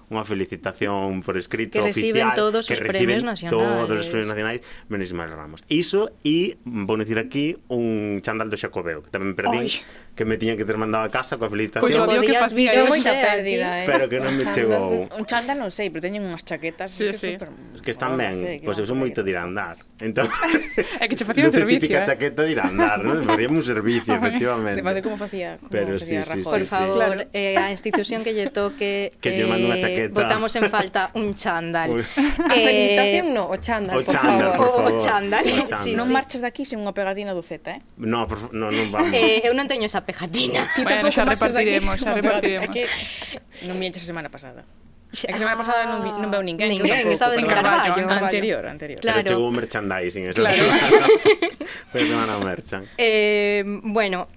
unha 0.10 0.26
felicitación 0.26 1.22
por 1.22 1.38
escrito 1.38 1.78
que 1.78 1.86
reciben 1.86 2.34
oficial, 2.34 2.40
todos 2.40 2.66
que 2.66 2.74
os 2.74 2.82
reciben 2.82 3.22
premios 3.22 3.24
nacionais. 3.24 3.54
Todos 3.54 3.96
os 3.96 4.08
premios 4.10 4.30
nacionais, 4.32 4.60
menos 4.90 5.06
Ismael 5.06 5.32
Ramos. 5.38 5.62
Iso 5.70 6.18
e 6.26 6.58
vou 6.66 6.98
dicir 6.98 7.22
aquí 7.22 7.62
un 7.70 8.18
chandal 8.26 8.50
do 8.50 8.58
Xacobeo, 8.58 9.06
que 9.06 9.14
tamén 9.14 9.38
perdín. 9.38 9.70
Oy 9.70 9.72
que 10.20 10.26
me 10.26 10.36
tiñan 10.36 10.58
que 10.58 10.66
ter 10.66 10.76
mandado 10.76 11.06
a 11.06 11.10
casa 11.10 11.40
coa 11.40 11.48
felicitación. 11.48 11.88
Pois 11.88 11.96
pues, 11.96 12.20
podías 12.20 12.52
que 12.52 12.68
facía 12.68 12.84
moita 12.84 13.12
pérdida, 13.24 13.68
eh. 13.80 13.86
Pero 13.88 14.04
que 14.12 14.20
non 14.20 14.36
me 14.36 14.44
chegou. 14.52 15.08
Un 15.16 15.24
chanda 15.24 15.56
non 15.56 15.72
sei, 15.72 15.88
pero 15.88 16.04
teñen 16.04 16.28
unhas 16.28 16.44
chaquetas 16.44 16.92
sí, 16.92 17.08
sí. 17.16 17.40
Super... 17.40 17.56
que 17.80 17.96
están 17.96 18.20
ben, 18.20 18.60
pois 18.68 18.76
eu 18.76 18.84
son 18.84 19.00
moito 19.00 19.24
de 19.24 19.32
ir 19.32 19.40
a 19.40 19.48
andar. 19.48 19.80
Entón, 20.04 20.28
é 21.00 21.08
que 21.08 21.16
che 21.16 21.24
facía 21.24 21.48
un 21.48 21.56
servicio, 21.56 21.88
eh. 21.88 22.04
chaqueta 22.04 22.44
de 22.44 22.52
ir 22.52 22.60
a 22.60 22.68
andar, 22.68 23.00
non? 23.00 23.24
Faríamos 23.24 23.64
un 23.64 23.68
servicio, 23.72 24.12
efectivamente. 24.20 24.84
Depende 24.84 25.00
como 25.00 25.16
facía, 25.16 25.56
como 25.56 25.72
pero 25.72 25.96
facía 25.96 26.20
sí, 26.28 26.44
sí, 26.44 26.44
Por 26.44 26.68
favor, 26.68 27.32
eh, 27.32 27.56
a 27.56 27.72
institución 27.72 28.20
que 28.20 28.36
lle 28.36 28.52
toque 28.52 29.16
que 29.24 29.32
lle 29.32 29.48
mando 29.48 29.72
unha 29.72 29.80
eh, 29.80 29.84
chaqueta. 29.88 30.12
Botamos 30.20 30.52
en 30.60 30.68
falta 30.68 31.16
un 31.16 31.32
chándal. 31.40 31.96
A 31.96 32.56
felicitación 32.60 33.32
no, 33.32 33.48
o 33.48 33.56
chándal, 33.56 33.96
o 33.96 34.04
chándal, 34.04 34.60
por 34.60 34.68
favor. 34.68 34.92
O 34.92 35.00
chándal. 35.00 35.48
Non 35.96 36.12
marches 36.12 36.44
daqui 36.44 36.68
sen 36.68 36.84
unha 36.84 36.92
pegatina 36.92 37.32
do 37.32 37.40
Z, 37.40 37.64
eh? 37.72 37.80
No, 37.96 38.28
non 38.52 38.76
vamos. 38.92 39.16
Eh, 39.16 39.48
eu 39.48 39.56
non 39.56 39.64
teño 39.72 39.88
esa 39.88 40.04
pegatina. 40.10 40.66
Ti 40.74 40.82
bueno, 40.82 41.14
xa 41.14 41.24
repartiremos, 41.24 41.96
xa 42.02 42.12
repartiremos. 42.18 42.66
É 42.66 42.74
que 42.74 42.84
non 43.70 43.78
eches 43.86 44.04
a 44.04 44.10
semana 44.10 44.30
pasada. 44.34 44.66
É 45.10 45.30
que 45.34 45.42
semana 45.42 45.58
pasada 45.58 45.86
non, 45.86 46.02
vi, 46.02 46.10
non 46.14 46.30
veu 46.34 46.42
ninguén. 46.42 46.70
Ninguén, 46.70 47.06
estaba 47.14 47.38
en 47.38 47.46
Carballo. 47.46 47.94
Anterior, 48.10 48.64
anterior. 48.66 49.00
Claro. 49.02 49.22
Pero 49.22 49.30
chegou 49.38 49.46
un 49.50 49.56
merchandising. 49.58 50.34
Esa 50.34 50.42
claro. 50.42 50.66
Foi 51.94 52.04
semana 52.06 52.38
merchan. 52.42 52.90
Eh, 52.98 53.62
bueno, 53.86 54.30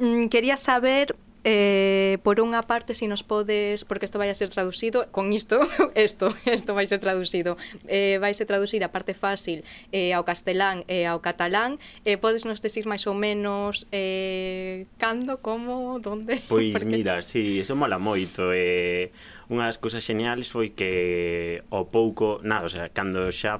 mm, 0.00 0.28
quería 0.28 0.56
saber 0.60 1.16
Eh, 1.42 2.18
por 2.20 2.36
unha 2.44 2.60
parte, 2.68 2.92
se 2.92 3.04
si 3.04 3.06
nos 3.08 3.24
podes, 3.24 3.88
porque 3.88 4.04
isto 4.04 4.20
vai 4.20 4.28
a 4.28 4.36
ser 4.36 4.52
traducido, 4.52 5.08
con 5.08 5.32
isto, 5.32 5.56
isto, 5.96 6.36
isto 6.44 6.76
vai 6.76 6.84
ser 6.84 7.00
traducido, 7.00 7.56
eh, 7.88 8.20
vai 8.20 8.36
ser 8.36 8.44
traducir 8.44 8.84
a 8.84 8.92
parte 8.92 9.16
fácil 9.16 9.64
eh, 9.88 10.12
ao 10.12 10.28
castelán 10.28 10.84
e 10.84 11.04
eh, 11.04 11.06
ao 11.08 11.24
catalán, 11.24 11.80
eh, 12.04 12.20
podes 12.20 12.44
nos 12.44 12.60
decir 12.60 12.84
máis 12.84 13.08
ou 13.08 13.16
menos 13.16 13.88
eh, 13.88 14.84
cando, 15.00 15.40
como, 15.40 15.96
donde? 15.96 16.44
Pois 16.52 16.76
porque... 16.76 16.84
mira, 16.84 17.24
si, 17.24 17.56
sí, 17.56 17.64
eso 17.64 17.72
mola 17.72 17.96
moito, 17.96 18.52
eh, 18.52 19.08
unha 19.48 19.64
das 19.64 19.80
cousas 19.80 20.04
xeniales 20.04 20.52
foi 20.52 20.76
que 20.76 21.64
ao 21.72 21.88
pouco, 21.88 22.44
nada, 22.44 22.68
o 22.68 22.72
sea, 22.72 22.92
cando 22.92 23.32
xa 23.32 23.56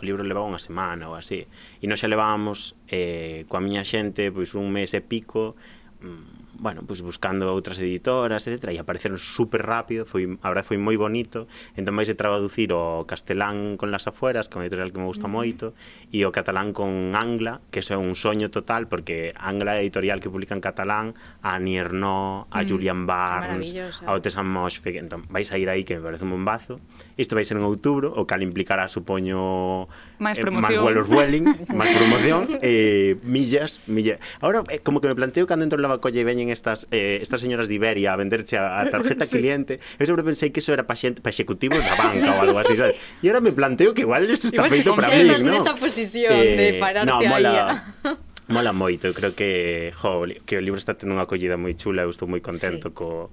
o 0.00 0.02
libro 0.02 0.24
levaba 0.24 0.48
unha 0.48 0.58
semana 0.58 1.12
ou 1.12 1.14
así, 1.14 1.46
e 1.78 1.84
nos 1.86 2.00
xa 2.00 2.08
levábamos 2.08 2.74
eh, 2.88 3.44
coa 3.46 3.60
miña 3.62 3.84
xente 3.84 4.32
pois 4.32 4.56
un 4.56 4.72
mes 4.72 4.96
e 4.96 5.04
pico, 5.04 5.54
mm, 6.00 6.29
bueno, 6.60 6.82
pues 6.86 7.00
buscando 7.00 7.48
outras 7.48 7.80
editoras, 7.80 8.44
etc. 8.44 8.76
E 8.76 8.78
apareceron 8.78 9.16
super 9.16 9.64
rápido, 9.64 10.04
foi, 10.04 10.28
a 10.44 10.46
verdade 10.52 10.68
foi 10.68 10.76
moi 10.76 10.94
bonito. 11.00 11.48
Entón 11.72 11.96
vais 11.96 12.06
de 12.06 12.14
traducir 12.14 12.76
o 12.76 13.08
castelán 13.08 13.80
con 13.80 13.88
las 13.88 14.04
afueras, 14.04 14.52
que 14.52 14.54
é 14.54 14.58
unha 14.60 14.68
editorial 14.68 14.92
que 14.92 15.00
me 15.00 15.08
gusta 15.08 15.24
mm. 15.24 15.32
moito, 15.32 15.72
e 16.12 16.20
o 16.28 16.30
catalán 16.30 16.76
con 16.76 17.16
Angla, 17.16 17.64
que 17.72 17.80
eso 17.80 17.96
é 17.96 17.98
un 17.98 18.12
soño 18.12 18.52
total, 18.52 18.92
porque 18.92 19.32
Angla 19.40 19.80
é 19.80 19.82
editorial 19.82 20.20
que 20.20 20.28
publica 20.28 20.52
en 20.52 20.60
catalán 20.60 21.16
a 21.40 21.56
Nierno, 21.56 22.44
a 22.52 22.60
mm. 22.60 22.66
Julian 22.68 23.08
Barnes, 23.08 23.72
a 24.04 24.12
Otesan 24.12 24.44
Moshfegh. 24.44 25.00
Entón 25.00 25.24
vais 25.32 25.48
a 25.48 25.56
ir 25.56 25.72
aí, 25.72 25.88
que 25.88 25.96
me 25.96 26.04
parece 26.04 26.28
un 26.28 26.36
bombazo. 26.36 26.76
Isto 27.16 27.40
vai 27.40 27.48
ser 27.48 27.56
en 27.56 27.64
outubro, 27.64 28.12
o 28.12 28.28
cal 28.28 28.44
implicará, 28.44 28.84
supoño, 28.84 29.88
máis 30.20 30.36
eh, 30.36 30.44
promoción. 30.44 30.70
Eh, 30.70 30.76
máis 30.76 30.84
vuelos 30.84 31.06
vueling, 31.08 31.44
máis 31.72 31.90
promoción, 31.96 32.42
eh, 32.60 33.16
millas, 33.24 33.80
millas. 33.88 34.20
Ahora, 34.44 34.62
eh, 34.68 34.84
como 34.84 35.00
que 35.00 35.08
me 35.08 35.16
planteo 35.16 35.48
cando 35.48 35.64
entro 35.64 35.80
en 35.80 35.88
Lavacolla 35.88 36.20
e 36.20 36.26
veñen 36.28 36.52
estas, 36.52 36.86
eh, 36.92 37.18
estas 37.24 37.40
señoras 37.40 37.66
de 37.66 37.80
Iberia 37.80 38.12
a 38.12 38.16
venderche 38.20 38.60
a, 38.60 38.84
a 38.84 38.92
tarjeta 38.92 39.24
sí. 39.28 39.40
cliente, 39.40 39.80
eu 39.96 40.04
sempre 40.04 40.22
pensei 40.22 40.52
que 40.52 40.60
eso 40.60 40.76
era 40.76 40.84
para, 40.84 41.00
xente, 41.00 41.24
para 41.24 41.32
executivos 41.32 41.80
da 41.80 41.96
banca 41.96 42.30
ou 42.36 42.40
algo 42.44 42.58
así, 42.60 42.76
sabes? 42.76 43.00
E 43.24 43.32
ahora 43.32 43.40
me 43.40 43.56
planteo 43.56 43.96
que 43.96 44.04
igual 44.04 44.28
eso 44.28 44.52
está 44.52 44.68
igual 44.68 44.76
feito 44.76 44.92
para 44.92 45.08
mí, 45.08 45.24
non? 45.40 45.56
nesa 45.56 45.72
posición 45.74 46.36
eh, 46.36 46.54
de 46.54 46.66
pararte 46.76 47.08
no, 47.08 47.24
mola, 47.24 47.80
aí. 48.04 48.12
¿eh? 48.12 48.28
Mola 48.50 48.74
moito, 48.74 49.06
eu 49.06 49.14
creo 49.14 49.32
que, 49.32 49.94
jo, 49.94 50.26
que 50.44 50.58
o 50.58 50.60
libro 50.60 50.76
está 50.76 50.98
tendo 50.98 51.14
unha 51.14 51.24
acollida 51.24 51.54
moi 51.56 51.72
chula, 51.78 52.02
eu 52.02 52.10
estou 52.10 52.26
moi 52.26 52.42
contento 52.42 52.90
sí. 52.90 52.98
co, 52.98 53.30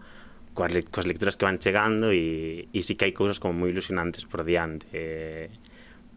coas, 0.53 0.71
coas 0.93 1.09
lecturas 1.09 1.33
que 1.33 1.45
van 1.45 1.57
chegando 1.57 2.13
e, 2.13 2.69
e 2.69 2.79
sí 2.85 2.93
que 2.93 3.09
hai 3.09 3.13
cousas 3.17 3.41
como 3.41 3.65
moi 3.65 3.73
ilusionantes 3.73 4.29
por 4.29 4.45
diante. 4.45 4.85
Eh, 4.93 5.49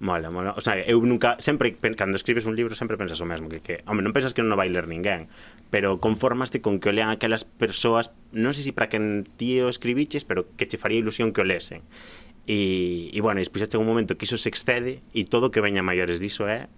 Mola, 0.01 0.31
mola. 0.31 0.55
O 0.57 0.63
sea, 0.65 0.81
eu 0.81 0.97
nunca, 1.05 1.37
sempre, 1.45 1.77
cando 1.77 2.17
escribes 2.17 2.49
un 2.49 2.57
libro, 2.57 2.75
sempre 2.75 2.97
pensas 2.97 3.21
o 3.21 3.29
mesmo, 3.29 3.53
que, 3.53 3.61
que 3.61 3.85
home, 3.85 4.01
non 4.01 4.17
pensas 4.17 4.33
que 4.33 4.41
non 4.41 4.49
o 4.49 4.57
vai 4.57 4.73
ler 4.73 4.89
ninguén, 4.89 5.29
pero 5.69 6.01
conformaste 6.01 6.65
con 6.65 6.81
que 6.81 6.89
o 6.89 6.97
lean 6.97 7.13
aquelas 7.13 7.45
persoas, 7.45 8.09
non 8.33 8.57
sei 8.57 8.65
se 8.65 8.73
si 8.73 8.77
para 8.77 8.89
que 8.89 8.97
ti 9.37 9.61
o 9.61 9.69
escribiches, 9.69 10.25
pero 10.25 10.49
que 10.57 10.65
che 10.65 10.81
faría 10.81 11.05
ilusión 11.05 11.37
que 11.37 11.45
o 11.45 11.47
lesen. 11.47 11.85
E, 12.49 13.13
e 13.13 13.19
bueno, 13.21 13.45
despois 13.45 13.69
chega 13.69 13.77
un 13.77 13.93
momento 13.93 14.17
que 14.17 14.25
iso 14.25 14.41
se 14.41 14.49
excede 14.49 15.05
e 15.13 15.29
todo 15.29 15.49
o 15.49 15.53
que 15.53 15.61
veña 15.61 15.85
maiores 15.85 16.17
diso 16.17 16.49
é 16.49 16.73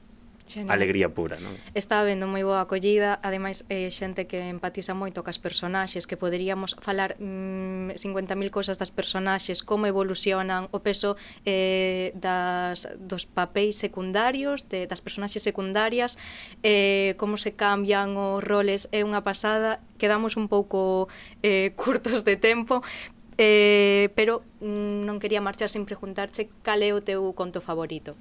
Genial. 0.46 0.74
alegría 0.74 1.08
pura, 1.08 1.38
non? 1.38 1.54
Está 1.72 2.02
habendo 2.02 2.26
moi 2.26 2.42
boa 2.42 2.66
acollida, 2.66 3.22
ademais 3.22 3.64
eh, 3.70 3.88
xente 3.94 4.26
que 4.26 4.50
empatiza 4.50 4.92
moito 4.92 5.22
cas 5.22 5.38
personaxes, 5.38 6.04
que 6.10 6.18
poderíamos 6.18 6.74
falar 6.82 7.16
mm, 7.16 7.96
50.000 7.96 8.50
cousas 8.50 8.76
das 8.76 8.90
personaxes, 8.90 9.62
como 9.62 9.86
evolucionan 9.86 10.66
o 10.74 10.82
peso 10.82 11.14
eh, 11.46 12.10
das, 12.18 12.90
dos 12.98 13.24
papéis 13.24 13.78
secundarios, 13.78 14.68
de, 14.68 14.90
das 14.90 15.00
personaxes 15.00 15.42
secundarias, 15.42 16.18
eh, 16.66 17.14
como 17.16 17.38
se 17.38 17.54
cambian 17.54 18.18
os 18.18 18.42
roles, 18.42 18.90
é 18.90 19.06
unha 19.06 19.22
pasada, 19.22 19.78
quedamos 19.96 20.34
un 20.34 20.50
pouco 20.50 21.06
eh, 21.46 21.72
curtos 21.80 22.26
de 22.26 22.34
tempo, 22.36 22.82
eh, 23.38 24.10
pero 24.18 24.42
mm, 24.60 25.06
non 25.06 25.16
quería 25.22 25.40
marchar 25.40 25.70
sin 25.70 25.88
preguntarche 25.88 26.50
cal 26.66 26.82
é 26.82 26.90
o 26.92 27.00
teu 27.00 27.22
conto 27.32 27.62
favorito. 27.62 28.18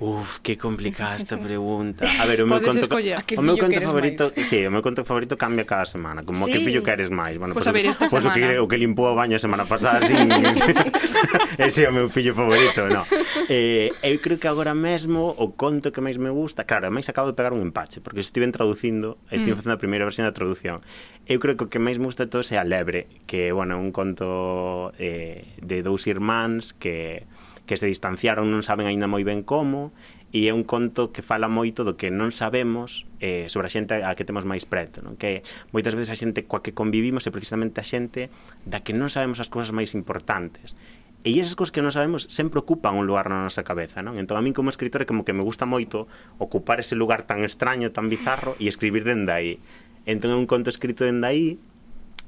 Uf, 0.00 0.40
que 0.40 0.56
complicada 0.56 1.14
esta 1.14 1.36
pregunta. 1.48 2.08
A 2.18 2.24
ver, 2.24 2.40
o 2.40 2.46
meu 2.48 2.56
Podes 2.56 2.72
conto, 2.72 2.84
escoller. 2.88 3.14
Ah, 3.16 3.20
a 3.20 3.22
que 3.22 3.36
o 3.36 3.42
meu 3.44 3.52
fillo 3.54 3.68
conto 3.68 3.74
queres 3.76 3.88
favorito, 3.88 4.22
si, 4.34 4.44
sí, 4.48 4.58
o 4.64 4.72
meu 4.72 4.80
conto 4.80 5.04
favorito 5.04 5.36
cambia 5.36 5.68
cada 5.68 5.84
semana, 5.84 6.24
como 6.24 6.40
Sí. 6.40 6.52
que 6.56 6.64
fillo 6.64 6.80
queres 6.82 7.12
máis. 7.12 7.36
Bueno, 7.36 7.52
Pois 7.52 7.68
a 7.68 7.72
ver, 7.76 7.84
esta 7.84 8.08
pois 8.08 8.24
o 8.24 8.32
que 8.32 8.40
semana. 8.40 8.64
o 8.64 8.66
que 8.66 8.80
limpou 8.80 9.12
o 9.12 9.14
baño 9.14 9.36
a 9.36 9.42
semana 9.44 9.68
pasada, 9.68 10.00
sin 10.00 10.24
ese 11.60 11.84
é 11.84 11.88
o 11.88 11.92
meu 11.92 12.08
fillo 12.08 12.32
favorito, 12.32 12.88
no. 12.88 13.04
Eh, 13.52 13.92
eu 14.00 14.16
creo 14.24 14.40
que 14.40 14.48
agora 14.48 14.72
mesmo 14.72 15.36
o 15.36 15.52
conto 15.52 15.92
que 15.92 16.00
máis 16.00 16.16
me 16.16 16.32
gusta, 16.32 16.64
claro, 16.64 16.88
máis 16.88 17.04
acabo 17.12 17.28
de 17.28 17.36
pegar 17.36 17.52
un 17.52 17.60
empache, 17.60 18.00
porque 18.00 18.24
estive 18.24 18.48
traducindo, 18.48 19.20
estive 19.28 19.52
Mm. 19.52 19.58
facendo 19.60 19.74
a 19.76 19.80
primeira 19.84 20.08
versión 20.08 20.24
da 20.24 20.32
traducción. 20.32 20.80
Eu 21.28 21.38
creo 21.44 21.60
que 21.60 21.64
o 21.66 21.70
que 21.70 21.76
máis 21.76 22.00
me 22.00 22.08
gusta 22.08 22.24
de 22.24 22.32
todos 22.32 22.48
é 22.50 22.56
a 22.56 22.64
Lebre, 22.64 23.04
que, 23.28 23.52
bueno, 23.52 23.76
é 23.76 23.78
un 23.78 23.92
conto 23.92 24.96
eh, 24.96 25.44
de 25.60 25.84
dous 25.84 26.08
irmáns 26.08 26.72
que 26.72 27.28
que 27.70 27.78
se 27.78 27.86
distanciaron 27.86 28.50
non 28.50 28.66
saben 28.66 28.90
aínda 28.90 29.06
moi 29.06 29.22
ben 29.22 29.46
como 29.46 29.94
e 30.34 30.50
é 30.50 30.52
un 30.54 30.66
conto 30.66 31.14
que 31.14 31.22
fala 31.22 31.46
moito 31.46 31.86
do 31.86 31.94
que 31.94 32.10
non 32.10 32.34
sabemos 32.34 33.06
eh, 33.22 33.46
sobre 33.46 33.70
a 33.70 33.72
xente 33.72 34.02
a 34.02 34.10
que 34.18 34.26
temos 34.26 34.42
máis 34.42 34.66
preto 34.66 35.06
non? 35.06 35.14
que 35.14 35.46
moitas 35.70 35.94
veces 35.94 36.10
a 36.10 36.18
xente 36.18 36.50
coa 36.50 36.66
que 36.66 36.74
convivimos 36.74 37.22
é 37.26 37.30
precisamente 37.30 37.78
a 37.78 37.86
xente 37.86 38.26
da 38.66 38.82
que 38.82 38.90
non 38.90 39.06
sabemos 39.06 39.38
as 39.38 39.46
cousas 39.46 39.70
máis 39.70 39.94
importantes 39.94 40.74
E 41.20 41.36
esas 41.36 41.52
cousas 41.52 41.68
que 41.68 41.84
non 41.84 41.92
sabemos 41.92 42.32
sempre 42.32 42.64
ocupan 42.64 42.96
un 42.96 43.04
lugar 43.04 43.28
na 43.28 43.44
nosa 43.44 43.60
cabeza, 43.60 44.00
non? 44.00 44.16
Entón 44.16 44.40
a 44.40 44.42
min 44.42 44.56
como 44.56 44.72
escritor 44.72 45.04
é 45.04 45.06
como 45.06 45.20
que 45.20 45.36
me 45.36 45.44
gusta 45.44 45.68
moito 45.68 46.08
ocupar 46.40 46.80
ese 46.80 46.96
lugar 46.96 47.28
tan 47.28 47.44
extraño, 47.44 47.92
tan 47.92 48.08
bizarro 48.08 48.56
e 48.56 48.72
escribir 48.72 49.04
dende 49.04 49.28
aí. 49.28 49.60
Entón 50.08 50.32
é 50.32 50.36
un 50.40 50.48
conto 50.48 50.72
escrito 50.72 51.04
dende 51.04 51.28
aí 51.28 51.60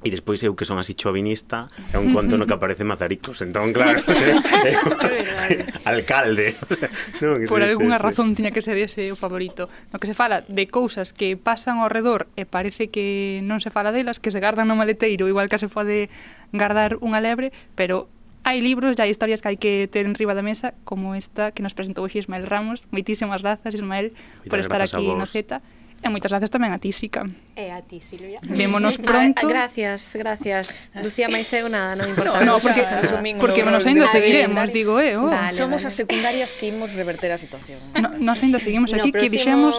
E 0.02 0.10
despois 0.10 0.42
eu 0.42 0.58
que 0.58 0.66
son 0.66 0.82
así 0.82 0.98
chovinista 0.98 1.70
É 1.94 1.98
un 1.98 2.10
conto 2.10 2.34
no 2.34 2.44
que 2.50 2.54
aparece 2.58 2.82
Mazaricos. 2.82 3.38
Entón 3.42 3.70
claro, 3.70 4.02
o 4.10 4.14
sea, 4.14 4.34
eu, 4.34 5.62
alcalde. 5.86 6.58
O 6.66 6.74
sea, 6.74 6.90
non, 7.22 7.46
Por 7.46 7.62
sí, 7.62 7.70
algunha 7.70 7.98
sí, 7.98 8.02
razón 8.02 8.26
sí. 8.34 8.42
tiña 8.42 8.50
que 8.50 8.66
ser 8.66 8.74
ese 8.82 9.14
o 9.14 9.16
favorito. 9.16 9.70
No 9.94 10.02
que 10.02 10.10
se 10.10 10.18
fala 10.18 10.42
de 10.42 10.66
cousas 10.66 11.14
que 11.14 11.38
pasan 11.38 11.78
ao 11.78 11.86
redor 11.86 12.26
E 12.34 12.42
parece 12.44 12.90
que 12.90 13.40
non 13.46 13.62
se 13.62 13.70
fala 13.70 13.94
delas 13.94 14.18
Que 14.18 14.34
se 14.34 14.42
gardan 14.42 14.66
no 14.66 14.74
maleteiro 14.74 15.30
Igual 15.30 15.46
que 15.46 15.62
se 15.62 15.70
pode 15.70 16.10
gardar 16.50 16.98
unha 16.98 17.22
lebre 17.22 17.54
Pero 17.78 18.10
hai 18.42 18.58
libros 18.58 18.98
e 18.98 19.00
hai 19.06 19.10
historias 19.14 19.38
que 19.38 19.48
hai 19.54 19.58
que 19.58 19.86
ter 19.86 20.02
en 20.02 20.18
riba 20.18 20.34
da 20.34 20.42
mesa 20.42 20.74
Como 20.82 21.14
esta 21.14 21.54
que 21.54 21.62
nos 21.62 21.78
presentou 21.78 22.02
hoxe 22.02 22.18
Ismael 22.18 22.50
Ramos. 22.50 22.82
Moitísimas 22.90 23.38
grazas 23.46 23.70
Ismael 23.70 24.10
Moitas 24.42 24.50
Por 24.50 24.58
estar 24.58 24.82
aquí 24.82 25.06
no 25.14 25.30
Z. 25.30 25.62
E 26.02 26.10
moitas 26.10 26.34
gracias 26.34 26.50
tamén 26.50 26.74
a 26.74 26.82
ti, 26.82 26.90
Sica. 26.90 27.22
E 27.54 27.70
a 27.70 27.78
ti, 27.78 28.02
Silvia. 28.02 28.42
Vémonos 28.42 28.98
pronto. 28.98 29.46
A, 29.46 29.46
a, 29.46 29.52
gracias, 29.54 30.18
gracias. 30.18 30.90
Lucía, 30.98 31.30
máis 31.30 31.46
eu 31.54 31.70
nada, 31.70 31.94
non 31.94 32.10
importa. 32.10 32.42
No, 32.42 32.58
no 32.58 32.60
porque, 32.60 32.82
asumín, 32.82 33.38
porque 33.38 33.62
nos 33.62 33.86
ainda 33.86 34.10
seguiremos, 34.10 34.74
digo 34.74 34.98
eu. 34.98 35.14
Eh, 35.14 35.16
oh. 35.22 35.30
Vale, 35.30 35.54
Somos 35.54 35.86
vale. 35.86 35.88
as 35.88 35.94
secundarias 35.94 36.50
que 36.58 36.74
imos 36.74 36.90
reverter 36.98 37.30
a 37.30 37.38
situación. 37.38 37.78
No, 37.94 38.10
nos 38.18 38.42
ainda 38.42 38.58
seguimos 38.58 38.90
aquí, 38.90 39.14
no, 39.14 39.18
que 39.18 39.30
dixemos... 39.30 39.78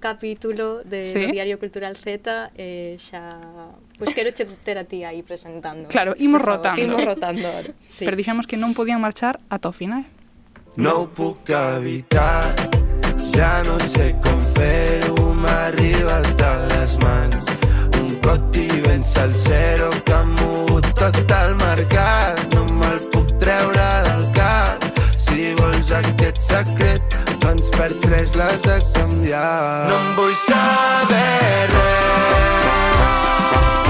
capítulo 0.00 0.82
de 0.82 1.06
sí. 1.06 1.26
Diario 1.30 1.58
Cultural 1.58 1.96
Z, 1.96 2.50
eh, 2.56 2.96
xa... 2.98 3.38
Pois 3.98 4.10
pues 4.10 4.14
quero 4.14 4.34
che 4.34 4.46
ter 4.64 4.78
a 4.78 4.84
ti 4.84 5.04
aí 5.04 5.22
presentando. 5.22 5.88
Claro, 5.88 6.14
imos 6.18 6.42
rotando. 6.42 6.82
Imos 6.82 7.04
rotando. 7.04 7.46
Sí. 7.86 8.04
Pero 8.04 8.16
dixemos 8.16 8.46
que 8.46 8.56
non 8.56 8.74
podían 8.74 8.98
marchar 8.98 9.38
ata 9.52 9.70
o 9.70 9.74
final. 9.76 10.02
Non 10.80 11.14
puc 11.14 11.46
evitar, 11.50 12.54
ya 13.34 13.62
no 13.66 13.76
sé 13.78 14.16
con 14.22 14.38
cero 14.56 15.29
m'ha 15.42 15.56
arribat 15.68 16.42
a 16.42 16.52
les 16.70 16.96
mans. 17.04 17.46
Un 18.00 18.08
cot 18.24 18.56
i 18.56 18.68
vens 18.86 19.16
al 19.22 19.32
zero 19.32 19.88
que 20.06 20.14
ha 20.18 20.24
mogut 20.24 20.88
tot 21.00 21.34
el 21.38 21.54
mercat. 21.62 22.42
No 22.54 22.66
me'l 22.80 23.00
puc 23.14 23.32
treure 23.44 23.88
del 24.08 24.26
cap. 24.36 24.86
Si 25.26 25.54
vols 25.60 25.92
aquest 26.00 26.42
secret, 26.50 27.18
doncs 27.44 27.72
per 27.78 27.90
tres 28.04 28.36
l'has 28.42 28.60
de 28.68 28.78
canviar. 28.98 29.88
No 29.88 29.98
em 30.02 30.14
vull 30.20 30.36
saber 30.44 31.66
res. 31.74 32.70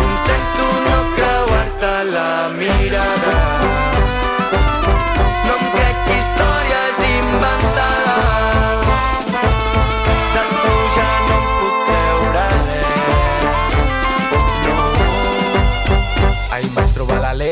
Intento 0.07 0.73
no 0.89 0.99
creuar-te 1.19 1.95
la 2.15 2.33
mirada. 2.59 3.40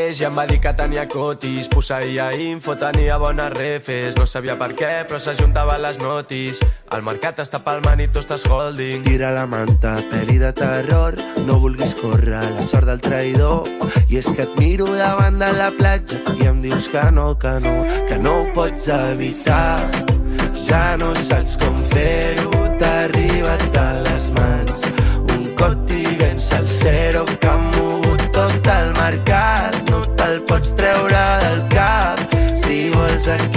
l'Aleix 0.09 0.21
i 0.23 0.25
em 0.25 0.37
va 0.39 0.45
dir 0.49 0.57
que 0.65 0.71
tenia 0.73 1.03
cotis. 1.05 1.67
Posseïa 1.69 2.31
info, 2.33 2.75
tenia 2.81 3.19
bones 3.21 3.53
refes. 3.53 4.17
No 4.17 4.25
sabia 4.25 4.55
per 4.57 4.71
què, 4.73 5.05
però 5.05 5.19
s'ajuntava 5.21 5.77
les 5.79 5.99
notis. 6.01 6.63
El 6.97 7.03
mercat 7.05 7.43
està 7.45 7.61
palmant 7.61 8.01
i 8.01 8.07
tu 8.09 8.23
estàs 8.23 8.47
holding. 8.49 9.03
Tira 9.05 9.35
la 9.37 9.45
manta, 9.47 9.99
pel·li 10.09 10.39
de 10.41 10.53
terror. 10.57 11.19
No 11.45 11.59
vulguis 11.61 11.93
córrer 11.99 12.41
la 12.41 12.65
sort 12.65 12.89
del 12.89 13.03
traïdor. 13.05 13.69
I 14.09 14.17
és 14.23 14.31
que 14.33 14.47
et 14.47 14.57
miro 14.57 14.89
davant 14.97 15.37
de 15.37 15.53
la 15.59 15.69
platja 15.77 16.23
i 16.39 16.49
em 16.49 16.63
dius 16.65 16.89
que 16.89 17.05
no, 17.13 17.35
que 17.37 17.59
no, 17.61 17.75
que 18.09 18.17
no 18.17 18.39
ho 18.41 18.47
pots 18.57 18.89
evitar. 18.89 19.77
Ja 20.65 20.97
no 20.97 21.13
saps 21.29 21.59
com 21.61 21.77
fer-ho, 21.93 22.65
t'ha 22.81 22.95
arribat 23.05 23.77
a 23.77 23.91
les 24.09 24.33
mans. 24.41 24.89
Un 25.37 25.51
cot 25.61 25.93
i 25.93 26.05
vens 26.17 26.49
al 26.57 26.65
zero 26.81 27.29
que 27.37 27.59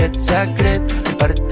aquest 0.02 0.18
secret 0.18 0.94
per 1.20 1.51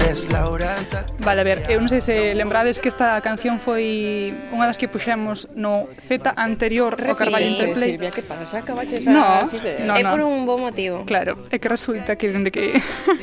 Vale, 1.20 1.40
a 1.40 1.44
ver, 1.44 1.68
eu 1.68 1.76
non 1.84 1.92
sei 1.92 2.00
se 2.00 2.32
lembrades 2.32 2.80
que 2.80 2.88
esta 2.88 3.20
canción 3.20 3.60
foi 3.60 4.32
unha 4.56 4.64
das 4.64 4.80
que 4.80 4.88
puxemos 4.88 5.52
no 5.52 5.84
Z 6.00 6.32
anterior 6.32 6.96
ao 6.96 7.12
Carballo 7.12 7.44
sí, 7.44 7.60
Interplay. 7.60 8.00
Silvia, 8.00 8.08
que 8.08 8.24
pasa? 8.24 8.64
Acabaches 8.64 9.04
no, 9.04 9.20
a... 9.20 9.44
no, 9.84 9.94
é 9.94 10.00
eh, 10.00 10.04
no. 10.04 10.10
por 10.16 10.20
un 10.24 10.48
bo 10.48 10.56
motivo. 10.56 11.04
Claro, 11.04 11.36
é 11.52 11.60
que 11.60 11.68
resulta 11.68 12.16
que 12.16 12.32
dende 12.32 12.48
que 12.48 12.72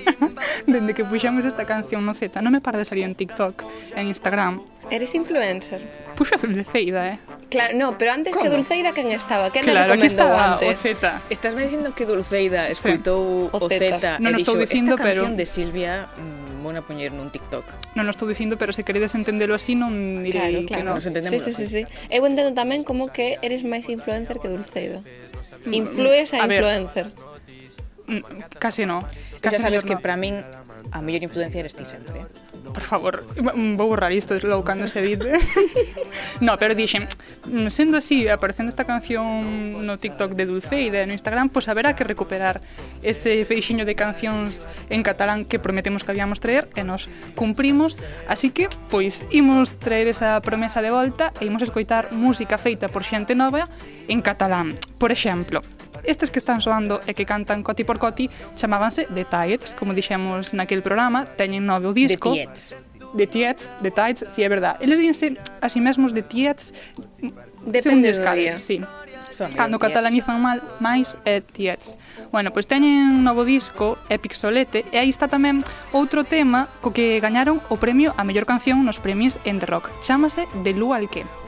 dende 0.69 0.93
que 0.93 1.09
puxemos 1.09 1.41
esta 1.41 1.65
canción 1.65 2.05
no 2.05 2.13
Z 2.13 2.37
non 2.45 2.53
me 2.53 2.61
para 2.61 2.77
de 2.77 2.85
salir 2.85 3.01
en 3.01 3.17
TikTok, 3.17 3.65
en 3.97 4.13
Instagram. 4.13 4.61
Eres 4.93 5.17
influencer. 5.17 5.81
Puxo 6.15 6.35
a 6.35 6.37
Dulceida, 6.37 7.01
eh? 7.11 7.19
Claro, 7.49 7.73
no, 7.75 7.97
pero 7.97 8.13
antes 8.13 8.33
¿Cómo? 8.33 8.45
que 8.45 8.49
Dulceida 8.49 8.93
quen 8.93 9.09
estaba? 9.11 9.49
Quen 9.49 9.65
claro, 9.65 9.93
aquí 9.93 10.05
estaba 10.05 10.53
antes? 10.53 10.69
o 10.69 10.81
Z. 10.81 11.21
Estás 11.29 11.55
me 11.55 11.65
dicindo 11.65 11.93
que 11.97 12.05
Dulceida 12.05 12.69
escutou 12.69 13.49
sí. 13.49 13.57
o 13.57 13.67
Z. 13.67 14.21
Non 14.21 14.37
estou 14.37 14.53
dicindo, 14.53 14.93
esta 14.95 15.03
canción 15.03 15.33
pero... 15.33 15.41
de 15.41 15.45
Silvia 15.49 15.93
mm, 16.13 16.36
vou 16.59 16.73
poñer 16.83 17.13
nun 17.13 17.29
TikTok. 17.29 17.65
Non 17.93 18.05
o 18.05 18.11
estou 18.11 18.27
dicindo, 18.27 18.57
pero 18.57 18.73
se 18.73 18.81
queredes 18.81 19.13
entendelo 19.13 19.53
así, 19.53 19.77
non 19.77 20.25
direi 20.25 20.65
claro, 20.65 20.67
claro. 20.67 20.73
que 20.73 20.83
non. 20.83 20.95
Nos 20.97 21.07
entendemos. 21.07 21.37
Sí, 21.37 21.53
sí, 21.53 21.67
sí, 21.67 21.67
sí. 21.69 21.83
Eu 22.09 22.25
entendo 22.25 22.51
tamén 22.57 22.81
como 22.83 23.13
que 23.13 23.37
eres 23.45 23.61
máis 23.63 23.85
influencer 23.87 24.41
que 24.41 24.49
Dulceida. 24.49 25.05
Mm, 25.65 25.73
Influes 25.73 26.33
a, 26.33 26.43
a 26.43 26.49
influencer. 26.49 27.07
Mm, 28.07 28.21
ver, 28.23 28.59
Casi 28.59 28.85
no. 28.85 29.03
Casi 29.41 29.57
ya 29.57 29.61
sabes 29.61 29.83
no. 29.85 29.87
que 29.89 29.95
para 30.01 30.17
min 30.17 30.41
a 30.91 30.99
mellor 31.01 31.23
influencia 31.23 31.59
eres 31.59 31.75
ti 31.75 31.85
sempre. 31.85 32.21
Eh 32.21 32.25
por 32.73 32.83
favor, 32.83 33.23
vou 33.35 33.87
borrar 33.87 34.11
isto 34.11 34.37
logo 34.43 34.63
cando 34.63 34.87
se 34.87 35.01
dite. 35.01 35.33
no, 36.45 36.57
pero 36.57 36.75
dixen, 36.75 37.07
mm, 37.45 37.67
sendo 37.69 37.97
así, 37.97 38.27
aparecendo 38.27 38.69
esta 38.69 38.85
canción 38.85 39.85
no 39.85 39.97
TikTok 39.97 40.33
de 40.33 40.45
Dulceida 40.45 41.05
no 41.05 41.13
Instagram, 41.13 41.49
pois 41.49 41.65
pues 41.65 41.69
haberá 41.69 41.95
que 41.95 42.03
recuperar 42.03 42.61
ese 43.01 43.43
feixiño 43.45 43.85
de 43.85 43.95
cancións 43.95 44.67
en 44.89 45.03
catalán 45.03 45.45
que 45.45 45.59
prometemos 45.59 46.03
que 46.03 46.11
habíamos 46.11 46.39
traer 46.39 46.69
e 46.75 46.83
nos 46.83 47.09
cumprimos. 47.35 47.97
Así 48.27 48.51
que, 48.51 48.69
pois, 48.89 49.25
imos 49.31 49.79
traer 49.79 50.07
esa 50.07 50.39
promesa 50.41 50.81
de 50.81 50.91
volta 50.91 51.33
e 51.39 51.45
imos 51.45 51.63
escoitar 51.63 52.11
música 52.13 52.57
feita 52.57 52.87
por 52.87 53.03
xente 53.03 53.33
nova 53.35 53.67
en 54.07 54.21
catalán. 54.21 54.75
Por 54.99 55.11
exemplo, 55.11 55.61
Estes 56.03 56.29
que 56.29 56.39
están 56.39 56.61
soando 56.61 57.01
e 57.07 57.13
que 57.13 57.25
cantan 57.25 57.63
coti 57.63 57.83
por 57.83 57.97
coti 57.97 58.29
chamábanse 58.53 59.07
The 59.09 59.25
Tides, 59.25 59.73
como 59.73 59.93
dixemos 59.93 60.53
naquel 60.53 60.81
programa, 60.81 61.25
teñen 61.25 61.65
novo 61.65 61.93
disco. 61.93 62.33
The 62.33 62.45
Tides. 62.45 62.87
The 63.15 63.27
Tides, 63.27 63.63
The 63.81 63.91
Tides, 63.91 64.19
si 64.27 64.35
sí, 64.35 64.43
é 64.43 64.49
verdade. 64.49 64.83
Eles 64.83 64.99
díense 64.99 65.37
a 65.61 65.69
si 65.69 65.79
mesmos 65.79 66.13
The 66.13 66.23
Tides 66.23 66.73
mm, 67.21 67.71
Depende 67.71 68.11
do 68.11 68.33
día. 68.33 68.57
Sí. 68.57 68.81
Son 69.37 69.53
Cando 69.53 69.77
catalanizan 69.77 70.41
mal, 70.41 70.65
máis 70.81 71.13
é 71.21 71.45
Tietz. 71.45 71.93
Bueno, 72.33 72.49
pois 72.49 72.65
teñen 72.65 73.21
un 73.21 73.23
novo 73.23 73.45
disco, 73.45 74.01
Epic 74.09 74.33
Solete, 74.33 74.81
e 74.89 74.97
aí 74.97 75.13
está 75.13 75.29
tamén 75.29 75.61
outro 75.93 76.25
tema 76.25 76.65
co 76.81 76.89
que 76.89 77.21
gañaron 77.21 77.61
o 77.69 77.77
premio 77.77 78.17
a 78.17 78.25
mellor 78.25 78.49
canción 78.49 78.81
nos 78.81 78.97
premios 78.97 79.37
End 79.45 79.61
Rock. 79.69 79.93
Chámase 80.01 80.49
De 80.65 80.73
Lú 80.73 80.89
al 80.97 81.05
Que. 81.05 81.46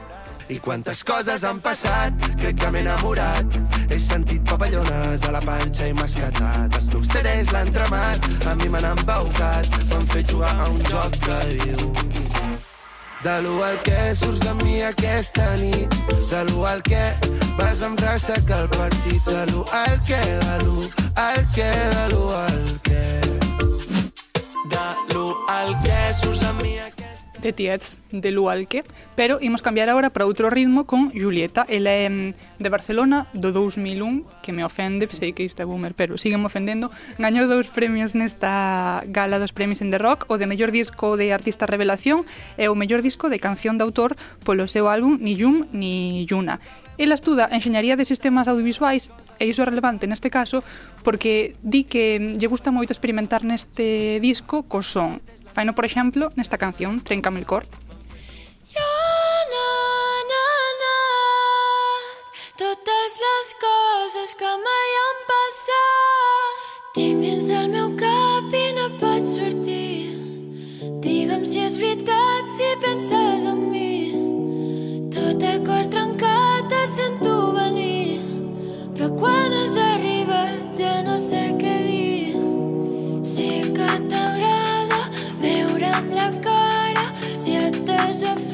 I 0.50 0.58
quantes 0.58 1.04
coses 1.04 1.44
han 1.46 1.60
passat, 1.62 2.10
crec 2.40 2.56
que 2.58 2.70
m'he 2.74 2.80
enamorat. 2.82 3.52
He 3.86 3.98
sentit 4.02 4.42
papallones 4.50 5.22
a 5.28 5.30
la 5.30 5.40
panxa 5.44 5.86
i 5.86 5.92
m'ha 5.94 6.08
escatat. 6.10 6.74
Els 6.74 6.88
meus 6.90 7.10
CDs 7.12 7.52
l'han 7.54 7.70
tremat, 7.76 8.26
a 8.50 8.56
mi 8.58 8.66
m'han 8.72 8.88
embaucat. 8.88 9.68
M'han 9.92 10.08
fet 10.10 10.32
jugar 10.34 10.50
a 10.50 10.66
un 10.72 10.80
joc 10.90 11.20
que 11.26 11.38
diu... 11.52 11.92
De 13.22 13.34
l'u 13.44 13.60
al 13.62 13.76
que 13.84 13.98
surts 14.16 14.40
de 14.40 14.54
mi 14.64 14.80
aquesta 14.82 15.44
nit, 15.60 15.94
de 16.30 16.40
l'u 16.48 16.64
al 16.64 16.80
que 16.82 17.02
vas 17.58 17.82
amb 17.86 18.00
ressaca 18.00 18.62
al 18.62 18.70
partit, 18.74 19.20
de 19.28 19.44
l'u 19.52 19.62
al 19.82 20.00
que, 20.08 20.22
de 20.46 20.56
l'u 20.64 20.88
al 21.26 21.44
que, 21.54 21.68
de 21.94 22.08
l'u 22.14 22.24
al 22.40 22.64
que... 22.88 23.04
De 24.72 24.88
l'u 25.12 25.28
al 25.58 25.76
que 25.84 26.00
surts 26.22 26.42
de 26.46 26.52
mi 26.62 26.74
aquesta 26.80 27.09
de 27.40 27.52
Tietz 27.52 28.00
de 28.12 28.30
Lualque, 28.30 28.84
pero 29.16 29.38
imos 29.40 29.62
cambiar 29.62 29.88
agora 29.88 30.10
para 30.10 30.28
outro 30.28 30.50
ritmo 30.50 30.84
con 30.84 31.10
Julieta. 31.10 31.64
Ela 31.68 31.90
é 31.90 32.08
mm, 32.08 32.60
de 32.60 32.68
Barcelona 32.68 33.26
do 33.32 33.52
2001, 33.52 34.44
que 34.44 34.52
me 34.52 34.64
ofende, 34.64 35.08
sei 35.08 35.32
que 35.32 35.42
isto 35.42 35.60
é 35.62 35.66
boomer, 35.66 35.96
pero 35.96 36.20
sigue 36.20 36.36
me 36.36 36.46
ofendendo. 36.46 36.92
Gañou 37.18 37.48
dous 37.48 37.72
premios 37.72 38.12
nesta 38.12 39.02
gala 39.08 39.40
dos 39.40 39.56
premios 39.56 39.80
en 39.80 39.90
The 39.90 39.98
Rock, 39.98 40.28
o 40.28 40.36
de 40.36 40.46
mellor 40.46 40.70
disco 40.70 41.16
de 41.16 41.32
artista 41.32 41.64
revelación 41.64 42.28
e 42.60 42.68
o 42.68 42.76
mellor 42.76 43.00
disco 43.00 43.32
de 43.32 43.40
canción 43.40 43.80
de 43.80 43.84
autor 43.88 44.14
polo 44.44 44.68
seu 44.68 44.92
álbum 44.92 45.16
Ni 45.20 45.34
Yum 45.34 45.66
Ni 45.72 46.28
Yuna. 46.28 46.60
Ela 47.00 47.14
estuda 47.14 47.48
Enxeñaría 47.50 47.96
de 47.96 48.04
Sistemas 48.04 48.46
Audiovisuais 48.46 49.08
e 49.40 49.48
iso 49.48 49.64
é 49.64 49.66
relevante 49.66 50.04
neste 50.04 50.28
caso 50.28 50.60
porque 51.00 51.56
di 51.64 51.88
que 51.88 52.20
lle 52.36 52.44
gusta 52.44 52.68
moito 52.68 52.92
experimentar 52.92 53.40
neste 53.40 54.20
disco 54.20 54.68
co 54.68 54.84
son 54.84 55.24
Faino, 55.52 55.74
por 55.74 55.84
exemplo, 55.84 56.30
nesta 56.36 56.58
canción, 56.58 57.00
Trencame 57.00 57.40
el 57.40 57.46
cor. 57.46 57.64
totes 62.60 63.12
les 63.24 63.48
coses 63.64 64.34
que 64.38 64.50
mai 64.66 64.90
han 65.02 65.18
passat. 65.30 66.66
Tinc 66.94 67.22
dins 67.24 67.50
el 67.60 67.68
meu 67.74 67.90
cap 68.02 68.56
i 68.62 68.64
no 68.78 68.88
pot 69.02 69.26
sortir. 69.34 70.14
Digue'm 71.06 71.46
si 71.52 71.64
és 71.66 71.78
veritat, 71.82 72.52
si 72.56 72.74
penses 72.84 73.48
en 73.52 73.64
mi. 73.70 73.89
of 88.22 88.49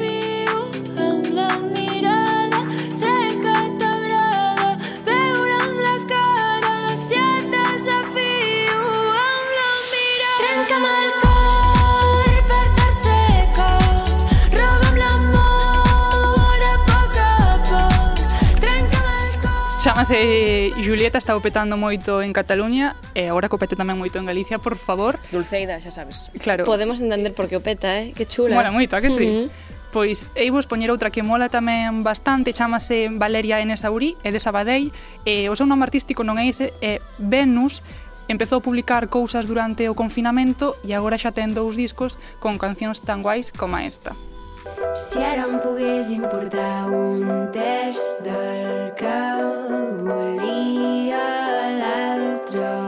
Chamase 19.97 20.73
Julieta, 20.85 21.17
está 21.17 21.33
petando 21.41 21.81
moito 21.81 22.21
en 22.21 22.37
Cataluña 22.37 23.01
e 23.17 23.33
agora 23.33 23.49
copete 23.49 23.81
tamén 23.81 23.97
moito 23.97 24.21
en 24.21 24.29
Galicia, 24.29 24.61
por 24.61 24.77
favor. 24.77 25.17
Dulceida, 25.33 25.81
xa 25.81 25.89
sabes. 25.89 26.29
Claro. 26.37 26.69
Podemos 26.69 27.01
entender 27.01 27.33
por 27.33 27.49
que 27.49 27.57
o 27.57 27.65
peta, 27.65 28.05
eh? 28.05 28.13
Que 28.13 28.29
chula. 28.29 28.61
Mola 28.61 28.69
moito, 28.69 28.93
a 28.93 29.01
que 29.01 29.09
sí? 29.09 29.25
Uh. 29.25 29.49
Pois 29.89 30.29
ei 30.37 30.53
vos 30.53 30.69
poñer 30.69 30.93
outra 30.93 31.09
que 31.09 31.25
mola 31.25 31.49
tamén 31.49 32.05
bastante, 32.05 32.53
chamase 32.53 33.09
Valeria 33.09 33.57
N. 33.65 33.73
Saurí, 33.73 34.21
é 34.21 34.29
de 34.29 34.37
Sabadell, 34.37 34.93
e 35.25 35.49
o 35.49 35.57
seu 35.57 35.65
nome 35.65 35.89
artístico 35.89 36.21
non 36.29 36.37
é 36.37 36.45
ese, 36.45 36.77
é 36.85 37.01
Venus, 37.17 37.81
Empezou 38.29 38.59
a 38.59 38.61
publicar 38.61 39.07
cousas 39.07 39.47
durante 39.47 39.87
o 39.87 39.95
confinamento 39.95 40.75
e 40.83 40.93
agora 40.93 41.15
xa 41.17 41.31
ten 41.31 41.55
dous 41.55 41.79
discos 41.79 42.19
con 42.43 42.59
cancións 42.59 42.99
tan 42.99 43.23
guais 43.23 43.55
como 43.55 43.79
esta. 43.79 44.19
Si 44.77 45.23
ara 45.25 45.47
em 45.49 45.57
pogués 45.65 46.11
importar 46.13 46.89
un 46.93 47.47
terç 47.53 48.01
del 48.27 48.91
que 48.99 49.21
volia 50.05 51.23
l'altre 51.79 52.86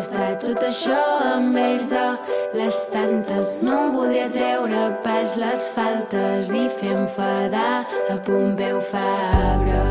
pogués 0.00 0.08
contestar 0.08 0.38
tot 0.40 0.62
això 0.64 1.36
en 1.36 1.52
vers 1.52 1.92
a 1.92 2.18
les 2.54 2.76
tantes 2.92 3.58
no 3.62 3.86
em 3.86 3.92
podria 3.92 4.28
treure 4.32 4.96
pas 5.04 5.36
les 5.36 5.66
faltes 5.74 6.50
i 6.52 6.68
fer 6.68 6.94
enfadar 6.94 7.84
a 8.10 8.16
Pompeu 8.24 8.80
Fabra. 8.80 9.82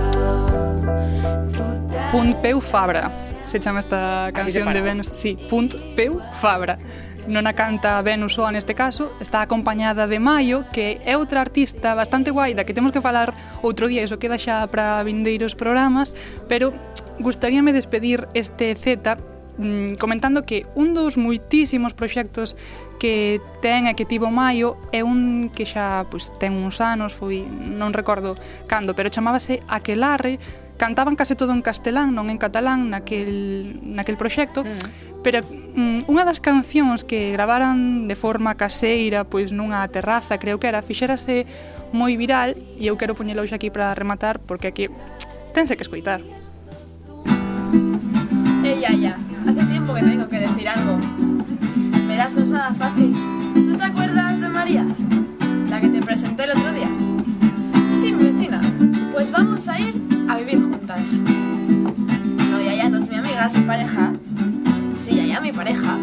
Total... 1.53 2.11
Punt 2.11 2.35
Peu 2.41 2.59
Fabra, 2.59 3.11
se 3.45 3.59
chama 3.59 3.79
esta 3.79 4.31
canción 4.33 4.65
de 4.65 4.73
separado. 4.73 4.85
Venus. 4.85 5.11
Sí, 5.13 5.37
Punt 5.49 5.75
Peu 5.95 6.19
Fabra. 6.33 6.77
Non 7.27 7.45
a 7.45 7.53
canta 7.53 8.01
Venus 8.01 8.33
soa 8.33 8.49
neste 8.49 8.73
caso, 8.73 9.13
está 9.21 9.45
acompañada 9.45 10.09
de 10.09 10.17
Maio, 10.17 10.65
que 10.73 10.97
é 11.05 11.13
outra 11.13 11.41
artista 11.41 11.93
bastante 11.93 12.33
guai, 12.33 12.57
da 12.57 12.65
que 12.65 12.73
temos 12.73 12.89
que 12.89 13.01
falar 13.01 13.35
outro 13.61 13.85
día, 13.85 14.01
iso 14.01 14.17
queda 14.17 14.41
xa 14.41 14.65
para 14.65 15.05
vindeiros 15.05 15.53
programas, 15.53 16.17
pero 16.49 16.73
gustaríame 17.21 17.69
despedir 17.69 18.25
este 18.33 18.73
Z 18.73 19.37
mm, 19.59 19.99
comentando 19.99 20.47
que 20.47 20.65
un 20.73 20.95
dos 20.95 21.19
moitísimos 21.19 21.93
proxectos 21.93 22.55
que 22.99 23.43
ten 23.59 23.87
e 23.87 23.93
que 23.93 24.07
tivo 24.07 24.31
Maio 24.31 24.79
é 24.95 25.03
un 25.03 25.51
que 25.51 25.67
xa 25.67 26.07
pois, 26.07 26.31
ten 26.39 26.55
uns 26.55 26.79
anos, 26.79 27.11
foi, 27.11 27.43
non 27.43 27.91
recordo 27.91 28.39
cando, 28.65 28.95
pero 28.95 29.11
chamábase 29.11 29.59
Aquelarre, 29.67 30.39
cantaban 30.79 31.19
case 31.19 31.35
todo 31.35 31.51
en 31.51 31.61
castelán, 31.61 32.15
non 32.15 32.31
en 32.31 32.39
catalán 32.39 32.87
naquel, 32.87 33.75
naquel 33.83 34.15
proxecto, 34.15 34.63
mm. 34.63 35.19
pero 35.21 35.43
mm, 35.43 36.07
unha 36.07 36.23
das 36.23 36.39
cancións 36.39 37.03
que 37.03 37.35
gravaran 37.35 38.07
de 38.07 38.15
forma 38.15 38.55
caseira, 38.55 39.27
pois 39.27 39.51
nunha 39.51 39.83
terraza, 39.91 40.39
creo 40.39 40.57
que 40.57 40.71
era, 40.71 40.79
fixérase 40.79 41.43
moi 41.91 42.15
viral 42.15 42.55
e 42.79 42.87
eu 42.87 42.95
quero 42.95 43.13
poñelo 43.13 43.43
xa 43.43 43.59
aquí 43.59 43.69
para 43.69 43.91
rematar 43.91 44.39
porque 44.39 44.71
aquí 44.71 44.85
tense 45.51 45.75
que 45.75 45.83
escoitar. 45.83 46.38
Eh, 48.69 48.75
Ella 48.77 48.91
ya, 48.93 49.17
hace 49.47 49.65
tiempo 49.65 49.95
que 49.95 50.01
tengo 50.01 50.29
que 50.29 50.39
decir 50.39 50.67
algo. 50.67 50.99
Verás, 52.07 52.35
no 52.35 52.41
es 52.41 52.47
nada 52.49 52.73
fácil. 52.75 53.15
¿Tú 53.55 53.75
te 53.75 53.83
acuerdas 53.83 54.39
de 54.39 54.47
María? 54.47 54.85
La 55.69 55.81
que 55.81 55.89
te 55.89 55.99
presenté 56.01 56.43
el 56.43 56.51
otro 56.51 56.71
día. 56.73 56.87
Sí, 57.89 57.99
sí, 57.99 58.13
mi 58.13 58.25
vecina. 58.25 58.61
Pues 59.11 59.31
vamos 59.31 59.67
a 59.67 59.79
ir 59.79 59.99
a 60.29 60.37
vivir 60.37 60.61
juntas. 60.61 61.13
No, 62.51 62.61
Yaya 62.61 62.89
no 62.89 62.99
es 62.99 63.09
mi 63.09 63.15
amiga, 63.15 63.47
es 63.47 63.57
mi 63.57 63.63
pareja. 63.63 64.13
Sí, 65.03 65.15
Yaya, 65.15 65.41
mi 65.41 65.51
pareja. 65.51 65.97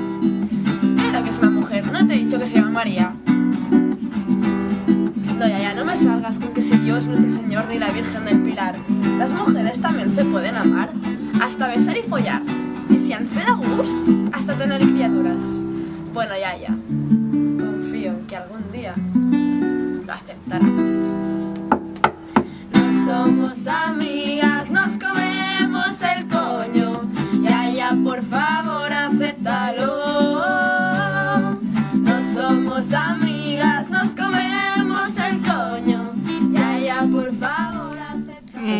Claro 0.96 1.22
que 1.22 1.30
es 1.30 1.38
una 1.38 1.50
mujer, 1.52 1.92
no 1.92 2.04
te 2.04 2.14
he 2.14 2.18
dicho 2.18 2.36
que 2.36 2.48
se 2.48 2.56
llama 2.56 2.70
María 2.70 3.12
me 5.86 5.96
salgas 5.96 6.38
con 6.38 6.52
que 6.52 6.62
si 6.62 6.76
Dios, 6.78 7.06
nuestro 7.06 7.30
Señor 7.30 7.66
ni 7.68 7.78
la 7.78 7.90
Virgen 7.90 8.24
del 8.24 8.42
Pilar. 8.42 8.74
Las 9.18 9.30
mujeres 9.30 9.80
también 9.80 10.10
se 10.10 10.24
pueden 10.24 10.56
amar, 10.56 10.90
hasta 11.40 11.68
besar 11.68 11.96
y 11.96 12.02
follar. 12.02 12.42
Y 12.88 12.98
si 12.98 13.12
ens 13.12 13.34
ve 13.34 13.44
de 13.44 13.52
gust, 13.52 13.96
hasta 14.32 14.56
tener 14.56 14.80
criaturas. 14.80 15.42
Bueno, 16.12 16.32
ya, 16.40 16.56
ya. 16.56 16.74
Confío 17.58 18.12
en 18.12 18.26
que 18.26 18.36
algún 18.36 18.72
día 18.72 18.94
lo 20.06 20.12
aceptarás. 20.12 21.12
No 22.72 23.04
somos 23.06 23.66
amigas, 23.66 24.35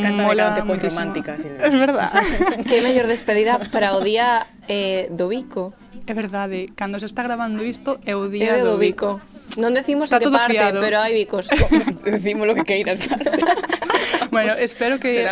encanta 0.08 0.26
mola 0.26 0.54
que 0.54 0.62
muy 0.62 0.78
romántica, 0.78 1.38
Silvia. 1.38 1.66
Es 1.66 1.74
verdad. 1.74 2.10
que 2.68 2.82
mellor 2.82 3.06
despedida 3.06 3.58
para 3.72 3.94
o 3.94 4.00
día 4.00 4.46
eh, 4.68 5.08
do 5.10 5.28
bico. 5.28 5.74
É 6.06 6.14
verdade, 6.14 6.70
cando 6.76 6.98
se 7.02 7.06
está 7.06 7.22
gravando 7.22 7.64
isto 7.64 7.98
é 8.06 8.14
o 8.14 8.30
día 8.30 8.56
é 8.56 8.62
do, 8.62 8.74
do 8.74 8.78
bico. 8.78 9.18
bico. 9.18 9.36
Non 9.56 9.72
decimos 9.72 10.12
está 10.12 10.20
que 10.20 10.28
parte, 10.28 10.52
fiado. 10.52 10.84
pero 10.84 11.00
hai 11.00 11.16
bicos. 11.16 11.48
Decimos 12.04 12.44
lo 12.44 12.52
que 12.52 12.68
queiras. 12.68 13.08
bueno, 14.30 14.52
espero 14.52 15.00
que 15.00 15.24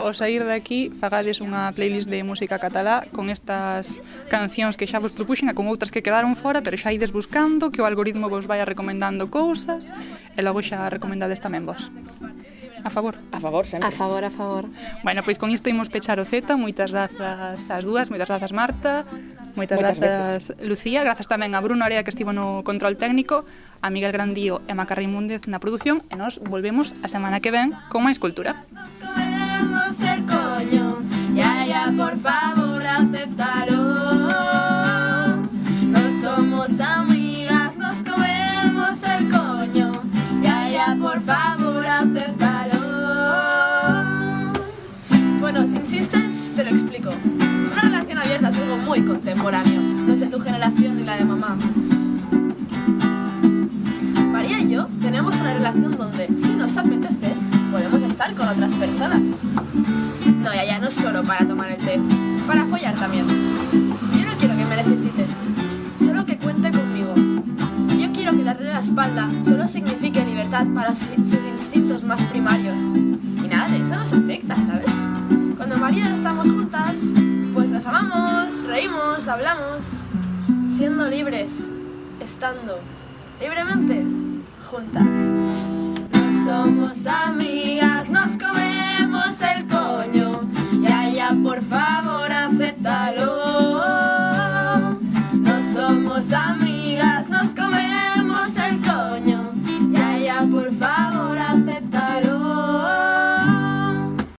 o 0.00 0.10
sair 0.16 0.42
de 0.48 0.56
aquí 0.56 0.88
fagades 0.88 1.44
unha 1.44 1.68
playlist 1.76 2.08
de 2.08 2.24
música 2.24 2.56
catalá 2.56 3.04
con 3.12 3.28
estas 3.28 4.00
cancións 4.32 4.80
que 4.80 4.88
xa 4.88 4.96
vos 5.04 5.12
propuxen 5.12 5.52
e 5.52 5.54
con 5.54 5.68
outras 5.68 5.92
que 5.92 6.00
quedaron 6.00 6.32
fora, 6.32 6.64
pero 6.64 6.80
xa 6.80 6.96
ides 6.96 7.12
buscando, 7.12 7.68
que 7.68 7.84
o 7.84 7.86
algoritmo 7.86 8.32
vos 8.32 8.48
vai 8.48 8.64
recomendando 8.64 9.28
cousas 9.28 9.84
e 10.32 10.40
logo 10.40 10.64
xa 10.64 10.88
recomendades 10.88 11.44
tamén 11.44 11.68
vos. 11.68 11.92
A 12.84 12.90
favor. 12.90 13.14
A 13.32 13.40
favor, 13.40 13.66
sempre. 13.66 13.88
A 13.88 13.92
favor, 13.92 14.22
a 14.24 14.30
favor. 14.30 14.64
Bueno, 15.02 15.22
pois 15.22 15.38
con 15.38 15.50
isto 15.50 15.68
imos 15.68 15.88
pechar 15.88 16.20
o 16.20 16.24
Z. 16.24 16.56
Moitas 16.56 16.90
grazas 16.90 17.58
ás 17.70 17.84
dúas, 17.84 18.10
moitas 18.10 18.28
grazas 18.28 18.52
Marta, 18.52 19.04
moitas, 19.58 19.78
moitas 19.78 19.98
grazas 19.98 20.48
veces. 20.48 20.66
Lucía, 20.66 21.02
grazas 21.02 21.26
tamén 21.26 21.54
a 21.54 21.60
Bruno 21.60 21.82
Area 21.84 22.04
que 22.06 22.12
estivo 22.12 22.30
no 22.30 22.62
control 22.62 22.96
técnico, 22.96 23.44
a 23.82 23.88
Miguel 23.90 24.12
Grandío 24.14 24.62
e 24.66 24.72
a 24.72 24.78
Macarri 24.78 25.10
Múndez 25.10 25.46
na 25.50 25.58
produción 25.58 26.02
e 26.10 26.14
nós 26.14 26.38
volvemos 26.42 26.94
a 27.02 27.08
semana 27.10 27.42
que 27.42 27.50
ven 27.50 27.74
con 27.90 28.06
máis 28.06 28.22
cultura. 28.22 28.62
Nos 28.70 29.98
coño, 30.26 31.02
ya, 31.34 31.66
ya, 31.66 31.82
por 31.94 32.14
favor, 32.18 32.82
aceptaros 32.82 33.87
muy 48.88 49.02
contemporáneo, 49.02 49.82
no 49.82 50.14
es 50.14 50.20
de 50.20 50.26
tu 50.28 50.40
generación 50.40 50.96
ni 50.96 51.04
la 51.04 51.18
de 51.18 51.24
mamá. 51.26 51.58
María 54.32 54.60
y 54.60 54.70
yo 54.70 54.88
tenemos 55.02 55.38
una 55.38 55.52
relación 55.52 55.92
donde, 55.92 56.26
si 56.38 56.56
nos 56.56 56.74
apetece, 56.74 57.34
podemos 57.70 58.00
estar 58.00 58.34
con 58.34 58.48
otras 58.48 58.72
personas. 58.72 59.20
No, 60.42 60.54
ya, 60.54 60.64
ya, 60.64 60.78
no 60.78 60.90
solo 60.90 61.22
para 61.22 61.46
tomar 61.46 61.70
el 61.70 61.76
té, 61.76 62.00
para 62.46 62.64
follar 62.64 62.94
también. 62.94 63.26
Yo 63.28 64.26
no 64.26 64.38
quiero 64.38 64.56
que 64.56 64.64
me 64.64 64.76
necesite, 64.76 65.26
solo 65.98 66.24
que 66.24 66.38
cuente 66.38 66.70
conmigo. 66.70 67.14
Yo 67.98 68.10
quiero 68.14 68.32
que 68.32 68.42
darle 68.42 68.72
la 68.72 68.80
espalda 68.80 69.28
solo 69.44 69.68
signifique 69.68 70.24
libertad 70.24 70.66
para 70.74 70.94
sus 70.94 71.10
instintos 71.52 72.04
más 72.04 72.22
primarios. 72.22 72.80
Y 72.96 73.48
nada 73.48 73.68
de 73.68 73.82
eso 73.82 73.96
nos 73.96 74.14
afecta, 74.14 74.56
¿sabes? 74.56 74.94
Cuando 75.58 75.76
María 75.76 76.08
y 76.08 76.14
estamos 76.14 76.48
juntas, 76.48 77.12
pues 77.58 77.70
nos 77.70 77.86
amamos, 77.86 78.62
reímos, 78.62 79.26
hablamos, 79.26 79.82
siendo 80.76 81.10
libres, 81.10 81.68
estando 82.20 82.78
libremente 83.40 84.06
juntas. 84.70 85.02
No 86.12 86.44
somos 86.44 87.04
amigas, 87.04 88.08
nos 88.10 88.30
comemos 88.38 89.40
el 89.40 89.66
coño, 89.66 90.48
ya, 90.82 91.08
ya, 91.08 91.36
por 91.42 91.60
favor, 91.62 92.30
acéptalo. 92.30 93.77